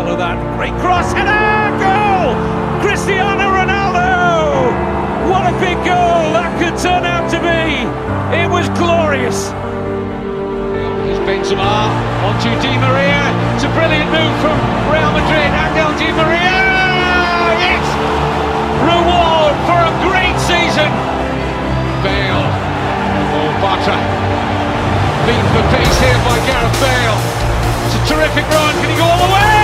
[0.00, 2.32] Marcelo that great cross header goal!
[2.80, 4.72] Cristiano Ronaldo!
[5.28, 7.84] What a big goal that could turn out to be!
[8.32, 9.52] It was glorious.
[11.04, 11.92] Here's Benzema
[12.24, 13.28] onto Di Maria.
[13.52, 14.56] It's a brilliant move from
[14.88, 15.52] Real Madrid.
[15.68, 16.56] Angel Di Maria.
[17.60, 17.84] Yes!
[18.80, 20.88] Reward for a great season.
[22.00, 22.48] Bale.
[23.36, 24.00] Oh, Bata.
[25.28, 27.20] Beat for pace here by Gareth Bale.
[27.84, 28.72] It's a terrific run.
[28.80, 29.59] Can he go all the way?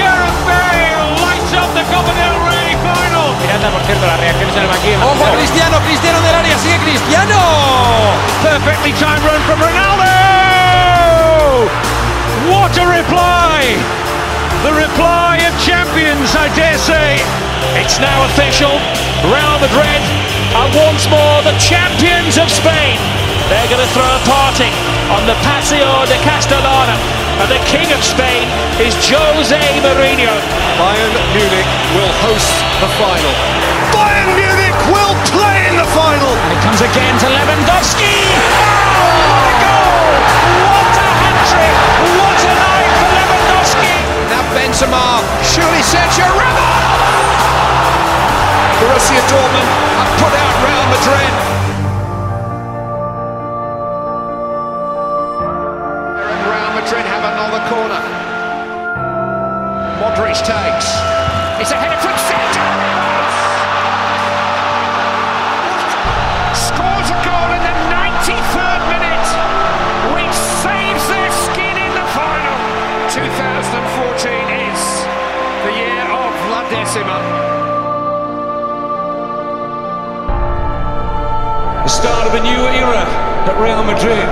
[0.00, 3.36] Gareth Bale lights up the Copa del Rey final.
[3.36, 4.98] Miranda, por cierto, las reacciones en el banquillo.
[5.04, 7.36] Ojo a Cristiano, Cristiano del área, sigue Cristiano.
[8.42, 10.08] Perfectly timed run from Ronaldo.
[12.48, 13.76] What a reply!
[14.64, 17.20] The reply of champions, I dare say.
[17.76, 18.72] It's now official.
[19.28, 20.00] Real Madrid
[20.56, 22.96] are once more the champions of Spain.
[23.48, 24.70] They're going to throw a party
[25.12, 27.19] on the Paseo de Castellana.
[27.40, 30.36] And the king of Spain is Jose Mourinho.
[30.76, 32.52] Bayern Munich will host
[32.84, 33.32] the final.
[33.96, 36.32] Bayern Munich will play in the final.
[36.52, 38.12] It comes again to Lewandowski.
[38.92, 40.04] Oh, what a goal!
[40.68, 41.76] What a hat-trick!
[42.20, 43.94] What a night for Lewandowski!
[44.28, 47.40] Now Benzema, surely Sergio Ramos.
[48.84, 51.59] Borussia Dortmund have put out Real Madrid.
[82.30, 83.02] Of a new era
[83.42, 84.30] at Real Madrid.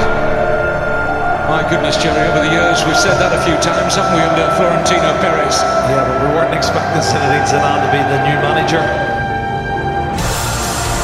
[1.50, 4.46] My goodness, Jerry, over the years we've said that a few times, haven't we, under
[4.54, 5.58] Florentino Perez?
[5.90, 8.78] Yeah, but we weren't expecting Zinedine Zidane to be the new manager.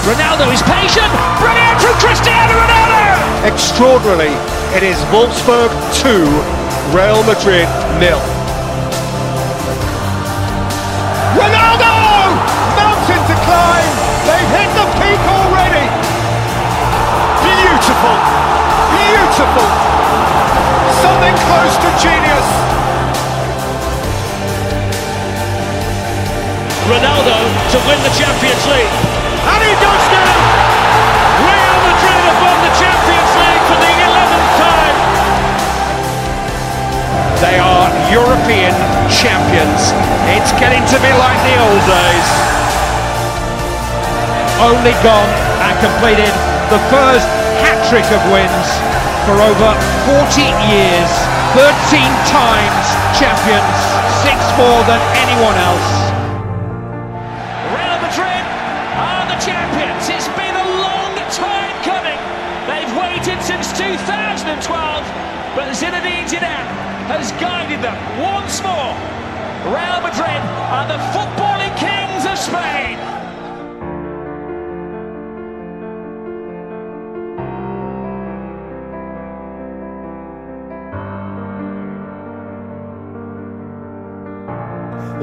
[0.06, 1.10] Ronaldo is patient.
[1.42, 3.02] Brilliant from Cristiano Ronaldo.
[3.42, 4.30] Extraordinarily,
[4.78, 6.22] it is Wolfsburg 2,
[6.94, 7.66] Real Madrid
[7.98, 8.33] nil.
[19.34, 19.66] Beautiful!
[21.02, 22.46] Something close to genius!
[26.86, 28.94] Ronaldo to win the Champions League.
[29.42, 30.38] And he does now!
[31.50, 34.96] Real Madrid have won the Champions League for the 11th time.
[37.42, 38.70] They are European
[39.10, 39.90] champions.
[40.30, 42.28] It's getting to be like the old days.
[44.62, 46.30] Only gone and completed
[46.70, 47.26] the first
[47.66, 48.83] hat-trick of wins
[49.24, 49.70] for over
[50.04, 51.10] 40 years.
[51.56, 51.72] 13
[52.28, 52.84] times
[53.16, 53.78] champions,
[54.20, 55.88] six more than anyone else.
[57.72, 58.44] Real Madrid
[59.00, 60.02] are the champions.
[60.12, 62.20] It's been a long time coming.
[62.68, 64.60] They've waited since 2012,
[65.56, 66.68] but Zinedine Zidane
[67.08, 68.92] has guided them once more.
[69.72, 73.23] Real Madrid are the footballing kings of Spain.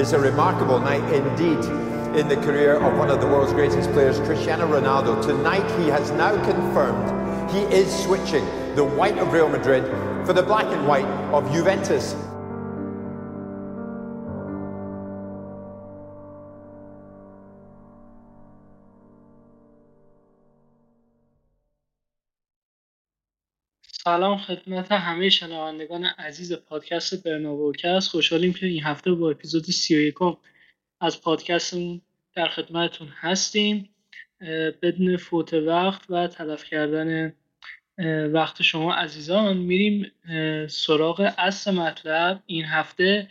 [0.02, 1.64] It's a remarkable night indeed
[2.20, 5.22] in the career of one of the world's greatest players, Cristiano Ronaldo.
[5.22, 9.86] Tonight he has now confirmed he is switching the white of Real Madrid
[10.26, 12.16] for the black and white of Juventus.
[24.04, 30.16] سلام خدمت همه شنوندگان عزیز پادکست برناوکست خوشحالیم که این هفته با اپیزود 31
[31.02, 32.02] از پادکستمون
[32.36, 33.90] در خدمتتون هستیم.
[34.82, 37.34] بدون فوت وقت و تلف کردن
[38.34, 40.12] وقت شما عزیزان میریم
[40.68, 42.44] سراغ اصل مطلب.
[42.46, 43.28] این هفته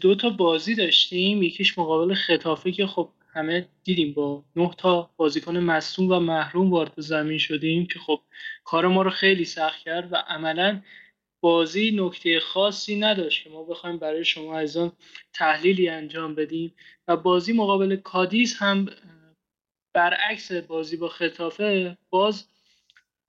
[0.00, 1.42] دو تا بازی داشتیم.
[1.42, 7.00] یکیش مقابل خطافه که خب همه دیدیم با نه تا بازیکن مصوم و محروم وارد
[7.00, 8.20] زمین شدیم که خب
[8.64, 10.82] کار ما رو خیلی سخت کرد و عملا
[11.40, 14.92] بازی نکته خاصی نداشت که ما بخوایم برای شما عزیزان
[15.32, 16.74] تحلیلی انجام بدیم
[17.08, 18.86] و بازی مقابل کادیس هم
[19.92, 22.46] برعکس بازی با خطافه باز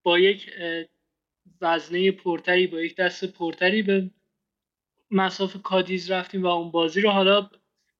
[0.03, 0.51] با یک
[1.61, 4.09] وزنه پرتری با یک دست پرتری به
[5.11, 7.49] مسافه کادیز رفتیم و اون بازی رو حالا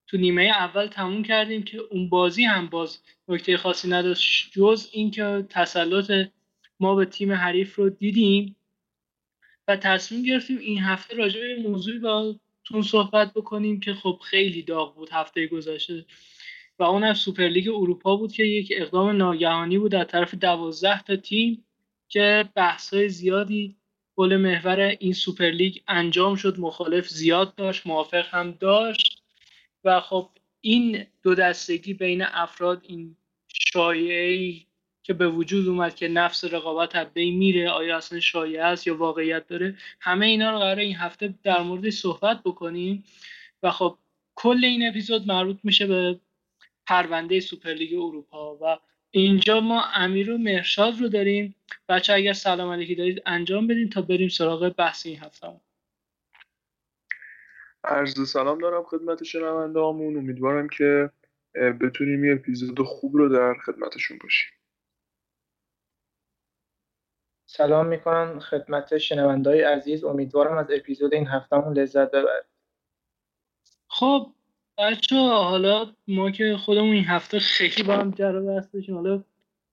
[0.06, 2.98] تو نیمه اول تموم کردیم که اون بازی هم باز
[3.28, 4.50] نکته خاصی نداشت.
[4.52, 6.28] جز اینکه تسلط
[6.80, 8.56] ما به تیم حریف رو دیدیم
[9.68, 12.34] و تصمیم گرفتیم این هفته راجع به موضوعی با
[12.64, 16.04] تون صحبت بکنیم که خب خیلی داغ بود هفته گذشته
[16.78, 21.16] و اون از سوپرلیگ اروپا بود که یک اقدام ناگهانی بود از طرف دوازده تا
[21.16, 21.64] تیم
[22.08, 23.76] که بحث‌های زیادی
[24.16, 26.58] حول محور این سوپرلیگ انجام شد.
[26.58, 29.13] مخالف زیاد داشت موافق هم داشت.
[29.84, 33.16] و خب این دو دستگی بین افراد این
[33.48, 34.66] شایعه‌ای
[35.02, 39.46] که به وجود اومد که نفس رقابت بین میره آیا اصلا شایعه است یا واقعیت
[39.46, 43.04] داره همه اینا رو قراره این هفته در مورد صحبت بکنیم.
[43.62, 43.98] و خب
[44.34, 46.20] کل این اپیزود مربوط میشه به
[46.86, 48.78] پرونده سوپرلیگ اروپا و
[49.10, 51.54] اینجا ما امیر و مرشاد رو داریم.
[51.88, 55.60] بچه اگر سلام علیکی دارید انجام بدین تا بریم سراغ بحث این هفته
[57.84, 61.10] عرض سلام دارم خدمت شنونده همون امیدوارم که
[61.54, 64.50] بتونیم یه اپیزود خوب رو در خدمتشون باشیم.
[67.46, 70.04] سلام می‌کنم خدمت شنوندهای عزیز.
[70.04, 72.44] امیدوارم از اپیزود این هفتهمون لذت ببرید.
[73.88, 74.32] خب
[74.78, 78.94] بچه حالا ما که خودمون این هفته خیلی با هم جر بحث داشتیم.
[78.94, 79.24] حالا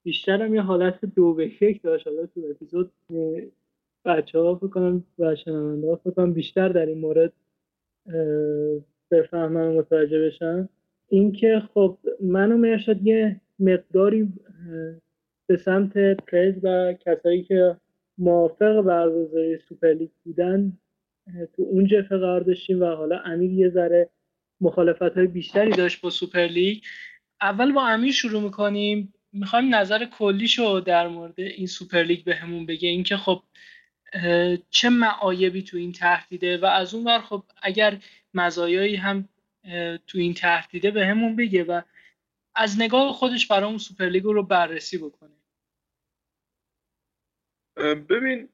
[0.04, 2.08] بیشتر هم یه حالت دو به یک داشت.
[2.08, 2.92] حالا تو اپیزود
[4.06, 7.34] بچه ها بکنم و شنونده ها بکنم بیشتر در این مورد
[9.12, 10.70] بفهمن و متوجه بشن
[11.08, 14.34] اینکه خب منو مرشد یه مقداری
[15.48, 17.78] به سمت پرز و کسایی که
[18.18, 20.78] موافق برگزاری سوپرلیگ بودن
[21.56, 24.10] تو اون جبهه قرار داشتیم و حالا امیر یه ذره
[24.62, 26.84] مخالفت های بیشتری داشت با سوپرلیگ
[27.42, 29.14] اول با امیر شروع می‌کنیم.
[29.34, 32.90] می‌خوایم نظر کلیشو در مورد این سوپرلیگ بهمون به بگه.
[32.90, 33.44] اینکه خب
[34.70, 38.04] چه معایبی تو این طرح دیده و از اون ور خب اگر
[38.34, 39.30] مزایایی هم
[40.08, 41.82] تو این طرح دیده بهمون بگه و
[42.56, 45.32] از نگاه خودش برای سوپرلیگ رو بررسی بکنه.
[47.96, 48.50] ببین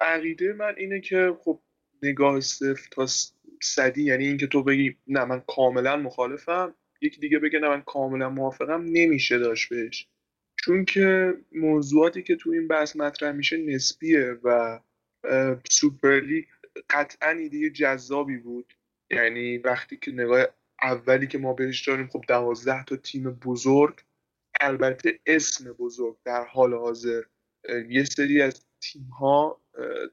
[0.00, 1.60] عقیده من اینه که خب
[2.02, 3.06] نگاه صفر تا
[3.62, 8.30] صدی یعنی اینکه تو بگی نه من کاملا مخالفم یکی دیگه بگه نه من کاملا
[8.30, 10.08] موافقم نمیشه داشت بهش.
[10.64, 14.80] چون که موضوعاتی که تو این بحث مطرح میشه نسبیه و
[15.70, 16.44] سوپرلیگ
[16.90, 18.74] قطعا ایده جذابی بود.
[19.10, 20.46] یعنی وقتی که نگاه
[20.82, 24.00] اولی که ما بهش داریم خب دوازده تا تیم بزرگ
[24.60, 27.22] البته اسم بزرگ در حال حاضر
[27.88, 29.62] یه سری از تیم ها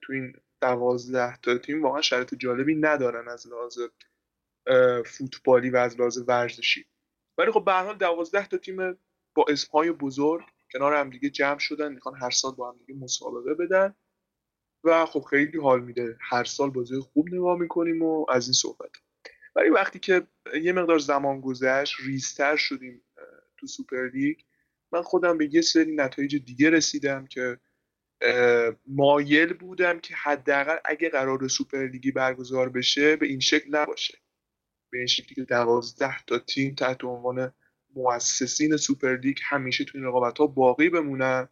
[0.01, 3.79] تو این دوازده تا تیم واقعا شرط جالبی ندارن از لحاظ
[5.05, 6.85] فوتبالی و از لحاظ ورزشی.
[7.37, 8.97] ولی خب به حال دوازده تا تیم
[9.33, 13.53] با اسمهای بزرگ کنار هم دیگه جمع شدن می‌خوان هر سال با هم دیگه مسابقه
[13.53, 13.95] بدن.
[14.83, 16.17] و خب خیلی حال میده.
[16.21, 18.89] هر سال بازی خوب نگاه می‌کنیم و از این صحبت.
[19.55, 20.27] ولی وقتی که
[20.61, 23.03] یه مقدار زمان گذشت ریزتر شدیم
[23.57, 24.39] تو سوپر لیگ
[24.91, 27.59] من خودم به یه سری نتایج دیگه رسیدم که
[28.87, 34.17] مایل بودم که حداقل اگه قراره سوپر لیگی برگزار بشه به این شکل نباشه.
[34.89, 37.53] به این شکلی که دوازده تا تیم تحت عنوان
[37.95, 41.49] مؤسسین سوپرلیگ همیشه تو این رقابت ها باقی بمونن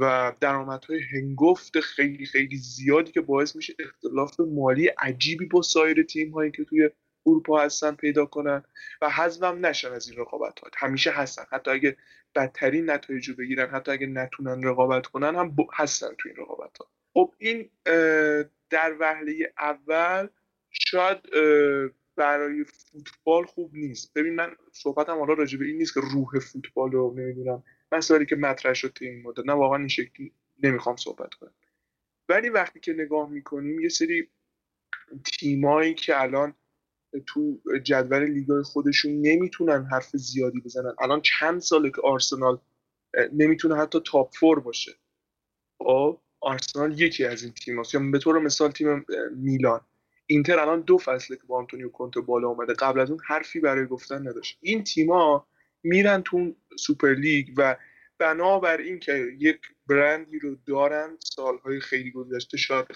[0.00, 6.30] و درآمدهای هنگفت خیلی خیلی زیادی که باعث میشه اختلاف مالی عجیبی با سایر تیم
[6.30, 6.90] هایی که توی
[7.26, 8.64] اروپا هستن پیدا کنن
[9.02, 11.44] و حذفم نشن از این رقابت ها همیشه هستن.
[11.50, 11.96] حتی اگه
[12.34, 16.86] بدترین نتایج رو بگیرن حتی اگه نتونن رقابت کنن هم هستن تو این رقابت ها
[17.14, 17.70] خب این
[18.70, 20.28] در وهله اول
[20.70, 21.18] شاید
[22.16, 24.14] برای فوتبال خوب نیست.
[24.14, 27.62] ببین من صحبتم حالا راجع به این نیست که روح فوتبال رو نمی‌دونم.
[27.92, 29.46] مسائلی که مطرح شد این مدت.
[29.46, 31.54] نه واقعا این شکلی نمی‌خوام صحبت کنم.
[32.28, 34.28] ولی وقتی که نگاه می‌کنیم یه سری
[35.38, 36.54] تیمایی که الان
[37.26, 40.94] تو جدول لیگای خودشون نمی‌تونن حرف زیادی بزنن.
[41.00, 42.58] الان چند ساله که آرسنال
[43.32, 44.92] نمی‌تونه حتی top four باشه.
[45.78, 47.94] خب آرسنال یکی از این تیم هست.
[47.94, 49.04] یا به طور مثال تیم
[49.36, 49.80] میلان.
[50.26, 52.74] اینتر الان دو فصله که با آنتونیو کونته بالا اومده.
[52.74, 54.58] قبل از اون حرفی برای گفتن نداشت.
[54.60, 55.46] این تیما
[55.82, 57.76] میرن تو سوپر لیگ و
[58.18, 62.86] بنابر اینکه یک برندی رو دارن سالهای خیلی گذشته شاید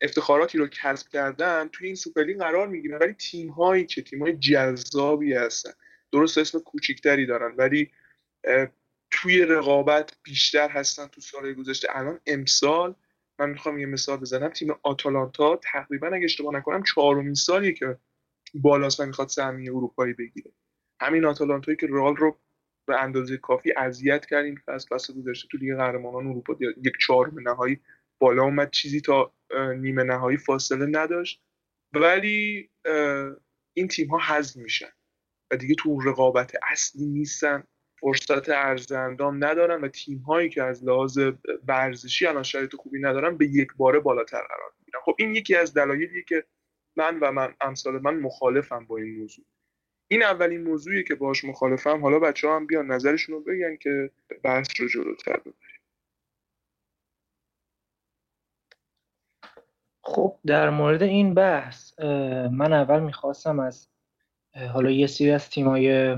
[0.00, 2.98] افتخاراتی رو کسب کردن توی این سوپرلیگ قرار می‌گیرن.
[2.98, 5.72] ولی تیم هایی که تیم های جذابی هستن
[6.12, 7.90] درست اسم کوچیکتری دارن ولی
[9.10, 11.88] توی رقابت بیشتر هستن تو سالهای گذشته.
[11.90, 12.94] الان امسال
[13.40, 14.48] من می‌خوام یه مثال بزنم.
[14.48, 17.98] تیم آتالانتا تقریبا اگه اشتباه نکنم چهارمین سالیه که
[18.54, 20.52] بالاست و می‌خواد سهمیه اروپایی بگیره.
[21.00, 22.38] همین آتالانتایی که رئال رو
[22.86, 27.48] به اندازه کافی اذیت کرد این فصل فصل گذشته تو لیگ قهرمانان اروپا یک چهارم
[27.48, 27.80] نهایی
[28.18, 28.70] بالا اومد.
[28.70, 29.32] چیزی تا
[29.76, 31.42] نیمه نهایی فاصله نداشت.
[31.94, 32.70] ولی
[33.72, 34.90] این تیم ها حذف میشن
[35.50, 37.64] و دیگه تو رقابت اصلی نیستن.
[38.00, 41.18] فرصت ارزندام ندارن و تیم هایی که از لحاظ
[41.68, 45.00] ورزشی الان شرایط خوبی ندارن به یک باره بالاتر قرار می‌گیرن.
[45.04, 46.44] خب این یکی از دلایلیه که
[46.96, 49.44] من و من امثال من مخالفم با این موضوع.
[50.08, 52.02] این اولین موضوعی که باش مخالفم.
[52.02, 54.10] حالا بچه ها هم بیان نظرشون رو بگن که
[54.42, 55.54] بحث رو جلوتر ببریم.
[60.02, 62.00] خب در مورد این بحث
[62.52, 63.88] من اول می‌خواستم از
[64.72, 66.16] حالا یه سری از تیمای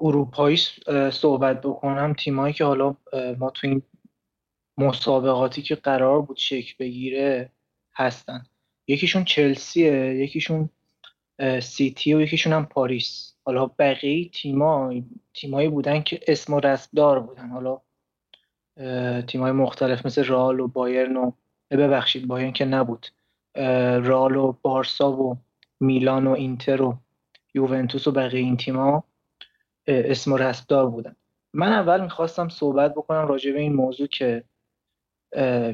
[0.00, 0.58] اروپایی
[1.12, 2.96] صحبت بکنم تیمایی که حالا
[3.38, 3.82] ما تو این
[4.78, 7.50] مسابقاتی که قرار بود شکل بگیره
[7.94, 8.42] هستن.
[8.86, 10.70] یکیشون چلسیه یکیشون
[11.62, 13.34] سیتی و یکیشون هم پاریس.
[13.44, 14.94] حالا بقیه تیما
[15.34, 17.48] تیمایی بودن که اسم و رسمدار بودن.
[17.48, 17.80] حالا
[19.22, 21.32] تیمای مختلف مثل رال و بایرن و
[21.70, 23.06] ببخشید بایرن که نبود.
[24.02, 25.38] رال و بارسا و
[25.80, 26.98] میلان و اینتر و
[27.54, 29.04] یوونتوس و بقیه این تیما
[29.86, 31.16] اسم و رسمدار بودن.
[31.52, 34.44] من اول می‌خواستم صحبت بکنم راجع به این موضوع که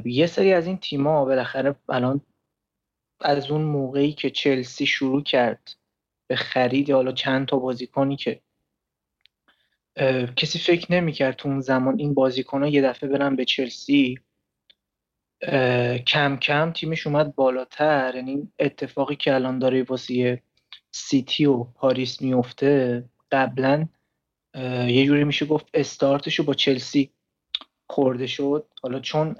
[0.04, 2.20] یه سری از این تیما بالاخره الان
[3.20, 5.76] از اون موقعی که چلسی شروع کرد
[6.26, 8.40] به خرید حالا چند تا بازیکنی که
[10.36, 14.18] کسی فکر نمی‌کرد تو اون زمان این بازیکن ها یه دفعه برن به چلسی
[16.06, 18.12] کم کم تیمش اومد بالاتر.
[18.14, 20.42] یعنی اتفاقی که الان داره واسه
[20.90, 23.88] سیتی و پاریس میفته قبلا
[24.88, 27.10] یه جوری میشه گفت استارتشو با چلسی
[27.86, 28.66] خورده شد.
[28.82, 29.36] حالا چون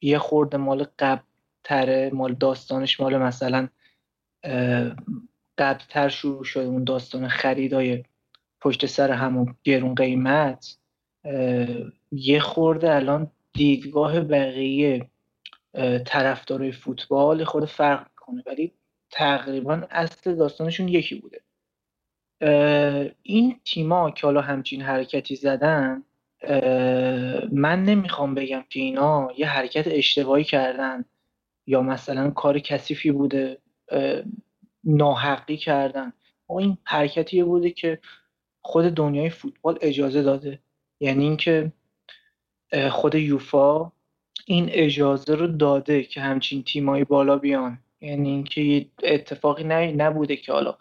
[0.00, 1.22] یه خورده مال قبل
[1.64, 3.68] تره مال داستانش مال مثلا
[5.58, 8.04] قبلتر شروع شده اون داستان خریدای
[8.60, 10.78] پشت سر همون گرون قیمت.
[12.12, 15.10] یه خورده الان دیدگاه بقیه
[16.06, 18.72] طرفدارای فوتبال خود فرق کنه ولی
[19.10, 21.40] تقریبا اصل داستانشون یکی بوده.
[23.22, 26.02] این تیما که حالا همچین حرکتی زدن
[27.52, 31.04] من نمی‌خوام بگم که اینا یه حرکت اشتباهی کردن
[31.66, 33.58] یا مثلا کار کثیفی بوده
[34.84, 36.12] ناحقی کردن.
[36.48, 37.98] و این حرکتی بوده که
[38.62, 40.58] خود دنیای فوتبال اجازه داده.
[41.00, 41.72] یعنی اینکه
[42.90, 43.92] خود یوفا
[44.46, 47.78] این اجازه رو داده که همچین تیمایی بالا بیان.
[48.00, 50.76] یعنی اینکه اتفاقی نبوده که حالا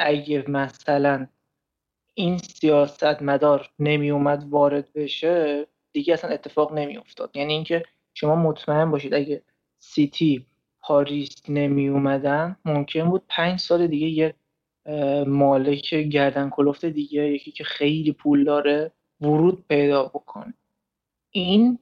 [0.00, 1.26] اگه مثلا
[2.14, 7.82] این سیاست مدار نمی اومد وارد بشه دیگه اصلا اتفاق نمی افتاد یعنی اینکه
[8.14, 9.42] شما مطمئن باشید اگه
[9.78, 10.46] سیتی
[10.80, 14.34] پاریس نمی اومدن ممکن بود پنج سال دیگه یه
[15.26, 20.54] مالک گردن کلفت دیگه یکی که خیلی پول داره ورود پیدا بکنه.
[21.30, 21.78] این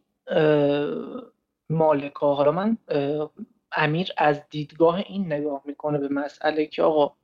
[1.71, 2.79] مالک ها حالا من
[3.73, 7.17] امیر از دیدگاه این نگاه می‌کنه به مسئله که آقا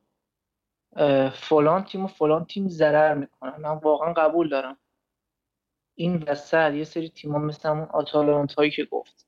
[1.35, 4.77] فلان تیم و فلان تیم ضرر می‌کنن من واقعا قبول دارم.
[5.95, 9.27] این وسط یه سری تیما مثل همون آتالانت هایی که گفت.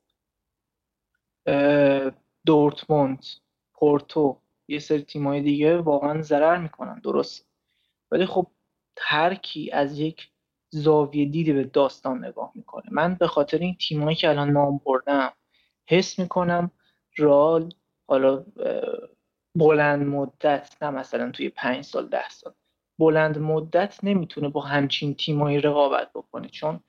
[2.46, 3.24] دورتموند
[3.74, 7.00] پورتو یه سری تیمای دیگه واقعا ضرر می‌کنن.
[7.00, 7.48] درست
[8.10, 8.46] ولی خب
[8.98, 10.28] هر کی از یک
[10.70, 12.84] زاویه دیده به داستان نگاه می‌کنه.
[12.90, 15.32] من به خاطر این تیمایی که الان نام بردم
[15.88, 16.70] حس می‌کنم
[17.18, 17.72] رال
[18.06, 18.44] حالا
[19.56, 22.52] بلند مدت نه مثلا توی پنج سال ده سال.
[22.98, 26.80] بلند مدت نمی‌تونه با همچین تیمایی رقابت بکنه چون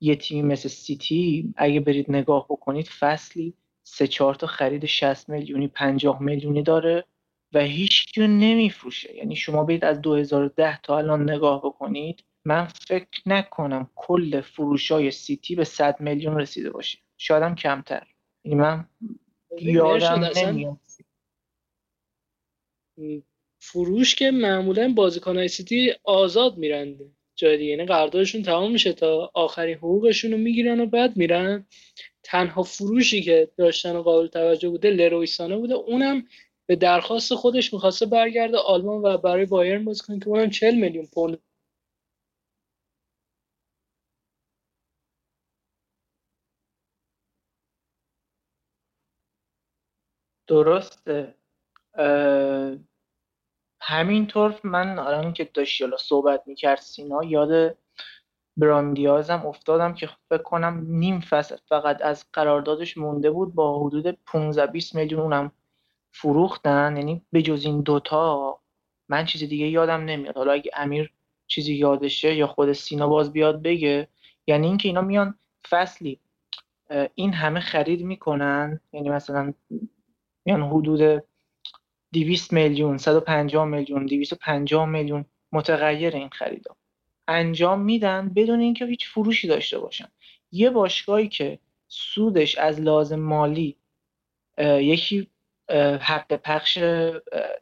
[0.00, 5.68] یه تیمی مثل سیتی اگه برید نگاه بکنید فصلی سه چهار تا خرید 60 میلیونی
[5.68, 7.04] 50 میلیونی داره
[7.52, 9.16] و هیچ نمیفروشه.
[9.16, 15.10] یعنی شما برید از 2010 تا الان نگاه بکنید من فکر نکنم کل فروش های
[15.10, 16.98] سیتی به 100 میلیون رسیده باشه.
[17.16, 18.06] شاید هم کمتر.
[18.44, 18.88] یعنی من
[19.60, 20.85] یادم نمیاد.
[23.58, 26.96] فروش که معمولا بازیکن سیتی آزاد میرن.
[27.36, 27.70] جای دیگه.
[27.70, 31.66] یعنی قراردادشون تمام میشه تا آخرین حقوقشون رو می‌گیرن و بعد میرن.
[32.24, 35.74] تنها فروشی که داشتن و قابل توجه بوده لرویسانه بوده.
[35.74, 36.24] اونم
[36.66, 41.06] به درخواست خودش می‌خواسته برگرده آلمان و برای بایرن بازی کنه که اونم 40 میلیون
[41.14, 41.38] پوند.
[50.48, 51.34] درسته.
[53.80, 57.78] همینطور من الان که داشتی حالا صحبت می‌کرد سینا یاد
[58.56, 64.66] براندیازم افتادم که فکر کنم نیم فصل فقط از قراردادش مونده بود با حدود 15
[64.66, 65.52] 20 میلیون اونم
[66.12, 66.96] فروختن.
[66.96, 68.60] یعنی به جز این دوتا
[69.08, 70.36] من چیز دیگه یادم نمیاد.
[70.36, 71.12] حالا اگه امیر
[71.46, 74.08] چیزی یادشه یا خود سینا باز بیاد بگه.
[74.46, 75.38] یعنی اینکه اینا میان
[75.68, 76.20] فصلی
[77.14, 78.80] این همه خرید می‌کنن.
[78.92, 79.54] یعنی مثلا
[80.44, 81.24] میان حدود
[82.16, 86.76] 200 میلیون 150 میلیون 250 میلیون متغیر این خریدا.
[87.28, 90.08] انجام میدن بدون اینکه هیچ فروشی داشته باشن.
[90.52, 91.58] یه باشگاهی که
[91.88, 93.76] سودش از لازم مالی
[94.58, 95.30] یکی
[96.00, 96.74] حق پخش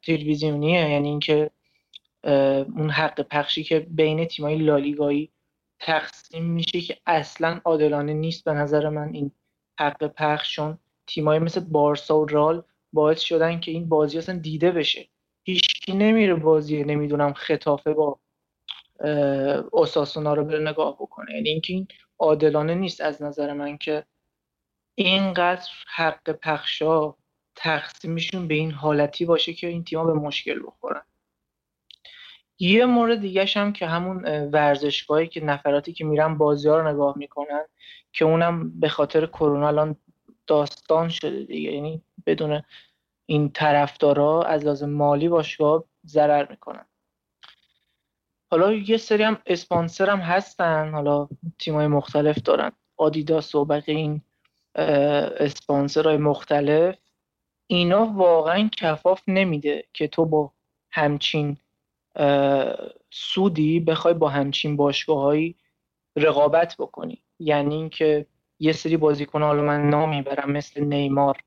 [0.02, 0.90] تلویزیونیه.
[0.90, 1.50] یعنی اینکه
[2.76, 5.30] اون حق پخشی که بین تیمای لالیگایی
[5.78, 9.30] تقسیم میشه که اصلا عادلانه نیست به نظر من این
[9.78, 12.62] حق پخش چون تیمایی مثل بارسا و رال
[12.94, 15.08] باعث شدن که این بازی اصلا دیده بشه.
[15.44, 18.18] هیچکی نمیره بازی نمی‌دونم خطافه با
[19.72, 21.34] اساسونا رو بره نگاه بکنه.
[21.34, 24.04] یعنی اینکه این عادلانه نیست از نظر من که
[24.94, 27.14] اینقدر حق پخشا
[27.56, 31.02] تقسیمشون به این حالتی باشه که این تیما به مشکل بخورن.
[32.58, 37.18] یه مورد دیگه هم که همون ورزشگاهی که نفراتی که میرن بازی ها رو نگاه
[37.18, 37.64] می‌کنن
[38.12, 39.96] که اونم به خاطر کرونا الان
[40.46, 41.72] داستان شده دیگه.
[41.72, 42.62] یعنی بدون
[43.26, 46.86] این طرفدارا از لازم مالی باشگاه ضرر می‌کنن.
[48.50, 50.90] حالا یه سری هم اسپانسر هم هستن.
[50.92, 52.72] حالا تیمای مختلف دارن.
[52.96, 54.22] آدیداس و بقیه این
[54.74, 56.96] اسپانسرهای مختلف.
[57.66, 60.52] اینا واقعا کفاف نمیده که تو با
[60.90, 61.56] همچین
[63.10, 65.56] سودی بخوای با همچین باشگاههایی
[66.16, 67.22] رقابت بکنی.
[67.38, 68.26] یعنی اینکه
[68.58, 71.40] یه سری بازیکن حالا من نامی برم مثل نیمار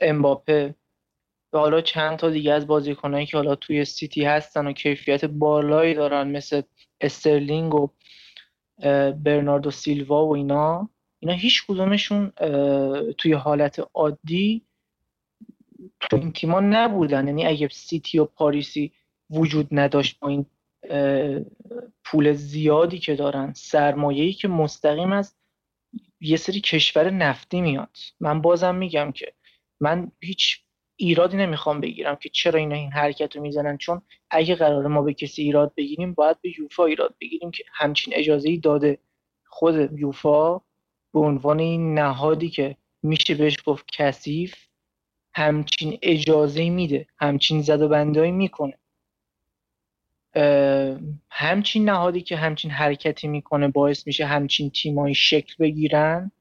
[0.00, 0.74] امباپه
[1.52, 5.94] و حالا چند تا دیگه از بازیکنایی که حالا توی سیتی هستن و کیفیت بالایی
[5.94, 6.62] دارن مثل
[7.00, 7.88] استرلینگ و
[9.12, 10.88] برناردو سیلوا و اینا.
[11.20, 12.32] اینا هیچ کدومشون
[13.18, 14.62] توی حالت عادی
[16.00, 17.26] تو این تیما نبودن.
[17.26, 18.92] یعنی اگه سیتی و پاریسی
[19.30, 20.46] وجود نداشت با این
[22.04, 25.36] پول زیادی که دارن سرمایه‌ای که مستقیم از
[26.20, 27.96] یه سری کشور نفتی میاد.
[28.20, 29.32] من بازم میگم که
[29.80, 30.60] من هیچ
[30.96, 33.76] ایرادی نمی‌خوام بگیرم که چرا اینا این حرکت رو می‌زنن.
[33.76, 38.14] چون اگه قرار ما به کسی ایراد بگیریم باید به یوفا ایراد بگیریم که همچین
[38.16, 38.98] اجازه ای داده.
[39.46, 40.58] خود یوفا
[41.12, 44.54] به عنوان این نهادی که میشه بهش گفت کثیف
[45.34, 48.78] همچین اجازه میده همچین زد و بندهایی می‌کنه.
[51.30, 56.32] همچین نهادی که همچین حرکتی می‌کنه باعث میشه همچین تیمایی شکل بگیرن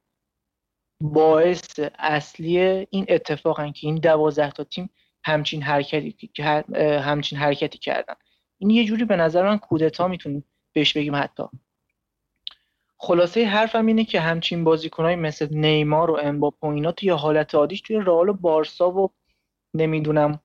[1.01, 2.57] باعث اصلی
[2.89, 4.89] این اتفاقن که این دوازده تا تیم
[5.23, 6.29] همچین حرکتی
[6.77, 8.13] همچین حرکتی کردن.
[8.57, 11.43] این یه جوری به نظر من کودتا می‌تونیم بهش بگیم حتی.
[12.97, 17.81] خلاصه حرفم اینه که همچین بازیکنهای مثل نیمار و امباپه و اینا توی حالت عادیش
[17.81, 19.09] توی رئال و بارسا و
[19.73, 20.39] نمی‌دونم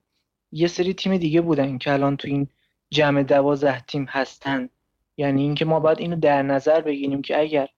[0.51, 2.47] یه سری تیم دیگه بودن که الان تو این
[2.91, 4.69] جمع دوازده تیم هستن.
[5.17, 7.69] یعنی اینکه ما باید اینو در نظر بگیریم که اگر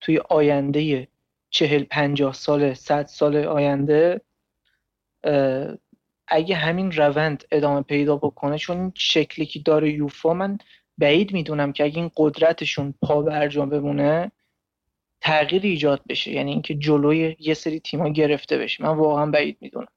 [0.00, 1.08] توی آینده
[1.50, 4.20] چهل پنجاه سال صد سال آینده
[6.28, 10.58] اگه همین روند ادامه پیدا بکنه چون شکلی که داره یوفا من
[10.98, 14.32] بعید می‌دونم که اگه این قدرتشون پا برجا بمونه
[15.20, 16.32] تغییر ایجاد بشه.
[16.32, 18.82] یعنی اینکه جلوی یه سری تیما گرفته بشه.
[18.82, 19.88] من واقعا بعید می‌دونم.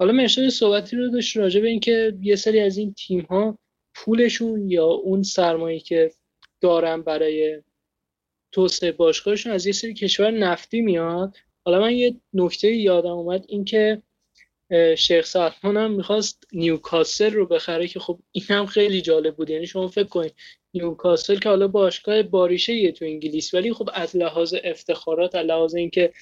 [0.00, 3.58] حالا مرشد صحبتی رو داشت راجع به اینکه یه سری از این تیم ها
[3.94, 6.10] پولشون یا اون سرمایه که
[6.60, 7.62] دارن برای
[8.52, 11.36] توسعه باشگاهشون از یه سری کشور نفتی میاد.
[11.64, 14.02] حالا من یه نکته یادم اومد اینکه
[14.96, 19.50] شیخ سلمان هم می‌خواست نیوکاسل رو بخره که خب این هم خیلی جالب بود.
[19.50, 20.34] یعنی شما فکر کنید
[20.74, 25.74] نیوکاسل که حالا باشگاه باریشه یه تو انگلیس ولی خب از لحاظ افتخارات از لحاظ
[25.74, 26.12] اینکه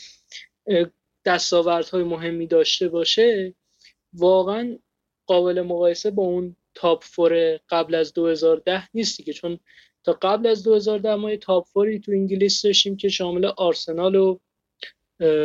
[1.25, 3.55] دستاوردهای مهمی داشته باشه
[4.13, 4.79] واقعا
[5.27, 9.59] قابل مقایسه با اون top four قبل از 2010 نیستی که چون
[10.05, 14.39] تا قبل از 2010 ما top four ی تو انگلیس داشتیم که شامل آرسنال و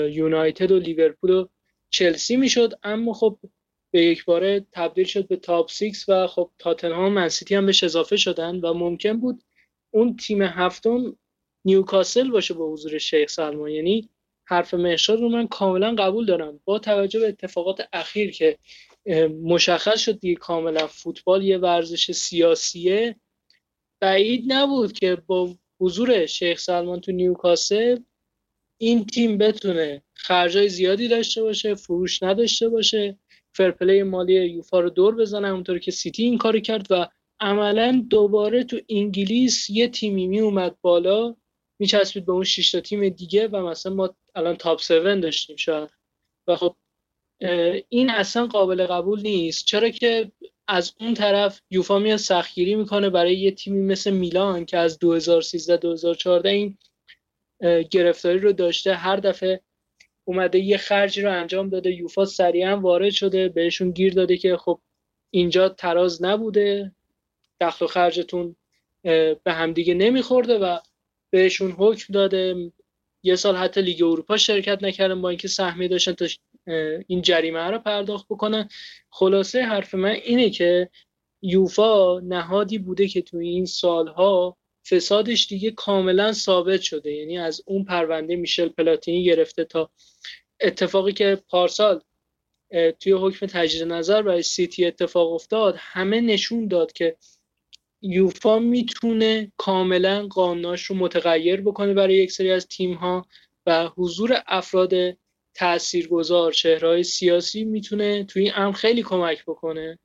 [0.09, 1.47] یونایتد و لیورپول و
[1.89, 2.73] چلسی می‌شد.
[2.83, 3.37] اما خب
[3.91, 8.17] به یک باره تبدیل شد به top six و خب تاتنهام منسیتی هم بهش اضافه
[8.17, 9.43] شدن و ممکن بود
[9.91, 11.17] اون تیم هفتم
[11.65, 13.69] نیوکاسل باشه با حضور شیخ سلمان.
[13.69, 14.09] یعنی
[14.45, 16.59] حرف مهشاد رو من کاملا قبول دارم.
[16.65, 18.57] با توجه به اتفاقات اخیر که
[19.43, 23.15] مشخص شد دیگه کاملا فوتبال یه ورزش سیاسیه
[24.01, 27.99] بعید نبود که با حضور شیخ سلمان تو نیوکاسل
[28.77, 33.17] این تیم بتونه خرجای زیادی داشته باشه فروش نداشته باشه
[33.55, 37.07] فرپلی مالی یوفا رو دور بزنه اونطور که سیتی این کار کرد و
[37.39, 41.35] عملا دوباره تو انگلیس یه تیمی می اومد بالا.
[41.83, 44.91] میچسبید به اون 6 تا تیم دیگه و مثلا ما الان تاپ 7
[45.21, 45.89] داشتیم شاید.
[46.47, 46.75] و خب
[47.89, 49.65] این اصلا قابل قبول نیست.
[49.65, 50.31] چرا که
[50.67, 55.77] از اون طرف یوفا میاد سختگیری می‌کنه برای یه تیمی مثل میلان که از 2013
[55.77, 56.77] 2014 این
[57.91, 59.61] گرفتاری رو داشته هر دفعه
[60.25, 64.79] اومده یه خرجی رو انجام داده یوفا سریعا وارد شده بهشون گیر داده که خب
[65.29, 66.91] اینجا تراز نبوده.
[67.61, 68.55] دخل و خرجتون
[69.43, 70.77] به همدیگه نمیخورده و
[71.33, 72.71] بهشون حکم داده.
[73.23, 76.25] یه سال حتی لیگ اروپا شرکت نکردن با اینکه سهمیه داشتن تا
[77.07, 78.69] این جریمه رو پرداخت بکنن.
[79.09, 80.89] خلاصه حرف من اینه که
[81.41, 84.57] یوفا نهادی بوده که تو این سالها
[84.89, 87.11] فسادش دیگه کاملا ثابت شده.
[87.11, 89.89] یعنی از اون پرونده میشل پلاتینی گرفته تا
[90.59, 92.01] اتفاقی که پارسال
[92.99, 97.17] توی حکم تجدید نظر برای سیتی اتفاق افتاد همه نشون داد که
[98.05, 103.25] یوفا می‌تونه کاملا قانوناش رو متغیر بکنه برای یک سری از تیم ها
[103.65, 104.93] و حضور افراد
[105.53, 109.99] تاثیرگذار چهرهای سیاسی می‌تونه توی این امر خیلی کمک بکنه.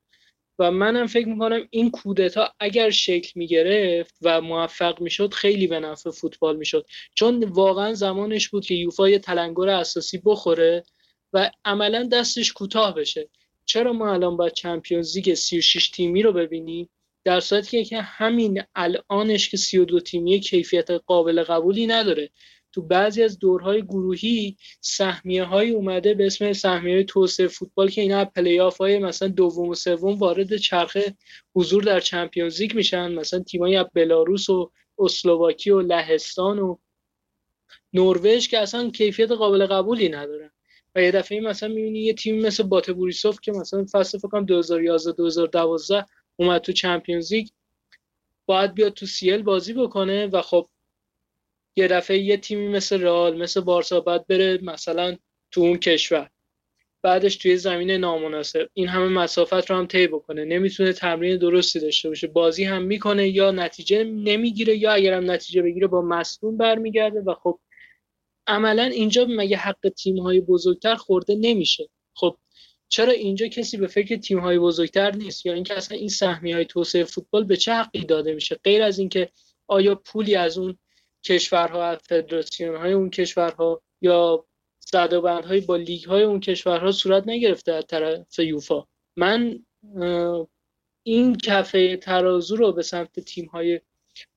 [0.59, 6.11] و منم فکر می‌کنم این کودتا اگر شکل می‌گرفت و موفق می‌شد خیلی به نفع
[6.11, 6.85] فوتبال می‌شد.
[7.15, 10.83] چون واقعا زمانش بود که یوفا یه تلنگر اساسی بخوره
[11.33, 13.29] و عملا دستش کوتاه بشه.
[13.65, 16.89] چرا ما الان باید چمپیونز لیگ 36 تیمی رو ببینیم؟
[17.23, 22.29] در صورتی که همین الانش که 32 تیمی کیفیت قابل قبولی نداره.
[22.71, 28.25] تو بعضی از دورهای گروهی سهمیه های اومده به اسم سهمیه توسعه فوتبال که اینا
[28.25, 31.15] پلی آف های مثلا دوم و سوم وارد چرخه
[31.55, 33.11] حضور در چمپیونز لیگ میشن.
[33.11, 36.77] مثلا تیمایی از بلاروس و اسلوواکی و لهستان و
[37.93, 40.51] نروژ که اصلا کیفیت قابل قبولی ندارن
[40.95, 44.45] و یه دفعه مثلا می‌بینی یه تیم مثل بات بوریسوف که مثلا فصل فکر کنم
[44.45, 46.05] 2011 2012
[46.39, 47.47] اومد تو چمپیونز لیگ
[48.45, 50.69] باید بیاد تو سیل بازی بکنه و خب
[51.75, 55.17] یه دفعه یه تیمی مثل رئال مثل بارسا باید بره مثلا
[55.51, 56.29] تو اون کشور.
[57.01, 58.69] بعدش توی زمین نامناسب.
[58.73, 60.45] این همه مسافت رو هم طی بکنه.
[60.45, 62.27] نمی‌تونه تمرین درستی داشته باشه.
[62.27, 67.59] بازی هم می‌کنه یا نتیجه نمی‌گیره یا اگرم نتیجه بگیره با مصدوم برمیگرده و خب
[68.47, 72.37] عملا اینجا مگه حق تیم های بزرگتر خورده نمیشه؟ خب
[72.89, 76.65] چرا اینجا کسی به فکر تیم های بزرگتر نیست؟ یا اینکه اصلا این سهمی های
[76.65, 79.29] توسعه فوتبال به چه حقی داده میشه؟ غیر از اینکه
[79.67, 80.77] آیا پولی از اون
[81.23, 84.45] کشورها از فدراسیون های اون کشورها یا
[85.23, 89.65] های با لیگ های اون کشورها صورت نگرفته از طرف یوفا؟ من
[91.03, 93.81] این کفه ترازو رو به سمت تیم های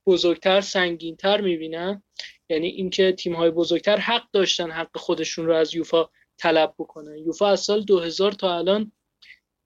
[0.05, 2.03] بزرگتر سنگینتر می‌بینم.
[2.49, 6.09] یعنی اینکه تیم های بزرگتر حق داشتن حق خودشون رو از یوفا
[6.43, 8.91] طلب بکنن یوفا از سال 2000 تا الان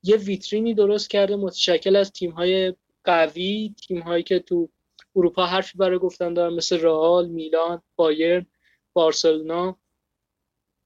[0.03, 4.69] یه ویترینی درست کرده متشکل از تیم های قوی تیم هایی که تو
[5.15, 8.45] اروپا حرفی برای گفتن دارن مثل رئال میلان بایرن
[8.93, 9.79] بارسلونا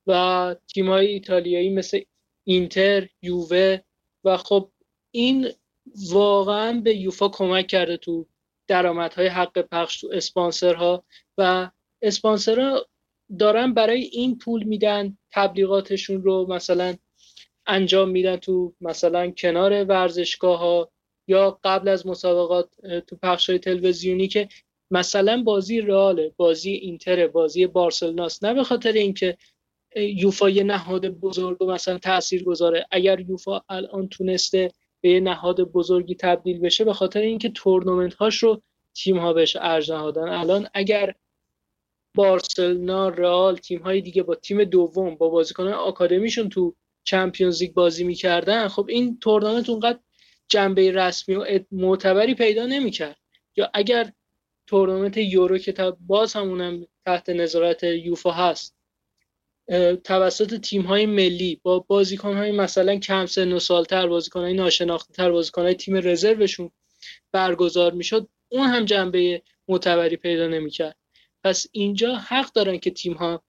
[0.07, 2.01] و تیم های ایتالیایی مثل
[2.43, 3.77] اینتر یووه
[4.23, 4.71] و خب
[5.11, 5.49] این
[6.11, 8.27] واقعا به یوفا کمک کرده تو
[8.67, 11.03] درآمدهای حق پخش تو اسپانسرها
[11.37, 12.85] و اسپانسرها
[13.39, 16.95] دارن برای این پول میدن تبلیغاتشون رو مثلا
[17.67, 20.91] انجام میدن تو مثلا کنار ورزشگاه ها
[21.27, 22.69] یا قبل از مسابقات
[23.07, 24.49] تو پخش های تلویزیونی که
[24.91, 29.37] مثلا بازی رئال بازی اینتر بازی بارسلوناست نه به خاطر اینکه
[29.95, 32.85] یوفا یه نهاد بزرگ و مثلا تاثیر گذاره.
[32.91, 38.37] اگر یوفا الان تونسته به یه نهاد بزرگی تبدیل بشه به خاطر اینکه تورنمنت هاش
[38.37, 38.61] رو
[38.93, 41.15] تیم ها بهش ارج نهادن الان اگر
[42.15, 48.03] بارسلونا رئال تیم های دیگه با تیم دوم با بازیکنان آکادمیشون تو چمپیونز لیگ بازی
[48.03, 48.67] می‌کردن.
[48.67, 49.99] خب این تورنمنت اونقدر
[50.47, 53.17] جنبه رسمی و معتبری پیدا نمی‌کرد.
[53.55, 54.11] یا اگر
[54.67, 58.75] تورنمنت یورو که باز همونم تحت نظارت یوفا هست
[60.03, 65.13] توسط تیم های ملی با بازیکن های مثلا کم سن و سالتر بازیکن های ناشناخته
[65.13, 66.71] تر بازیکن های تیم رزروشون
[67.31, 70.95] برگزار می‌شد اون هم جنبه معتبری پیدا نمی‌کرد.
[71.43, 73.43] پس اینجا حق دارن که تیم ها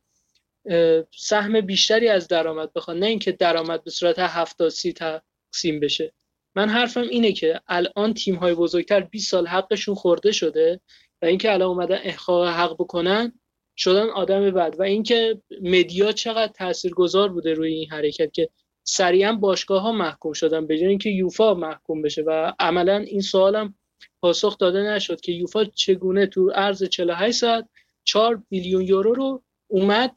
[1.17, 6.13] سهم بیشتری از درآمد بخوان نه اینکه درآمد به صورت 70 سی تقسیم بشه.
[6.55, 10.81] من حرفم اینه که الان تیم های بزرگتر 20 سال حقشون خورده شده
[11.23, 13.33] و اینکه الان اومدن احقاق حق بکنن
[13.77, 14.75] شدن آدم بد.
[14.79, 18.49] و اینکه مدیا چقدر تاثیرگذار بوده روی این حرکت که
[18.85, 22.23] سریعا باشگاه ها محکوم شدن به اینکه یوفا محکوم بشه.
[22.23, 23.75] و عملا این سوالم
[24.23, 27.69] پاسخ داده نشد که یوفا چگونه تو عرض 48 ساعت
[28.05, 30.17] 4 بیلیون یورو رو اومد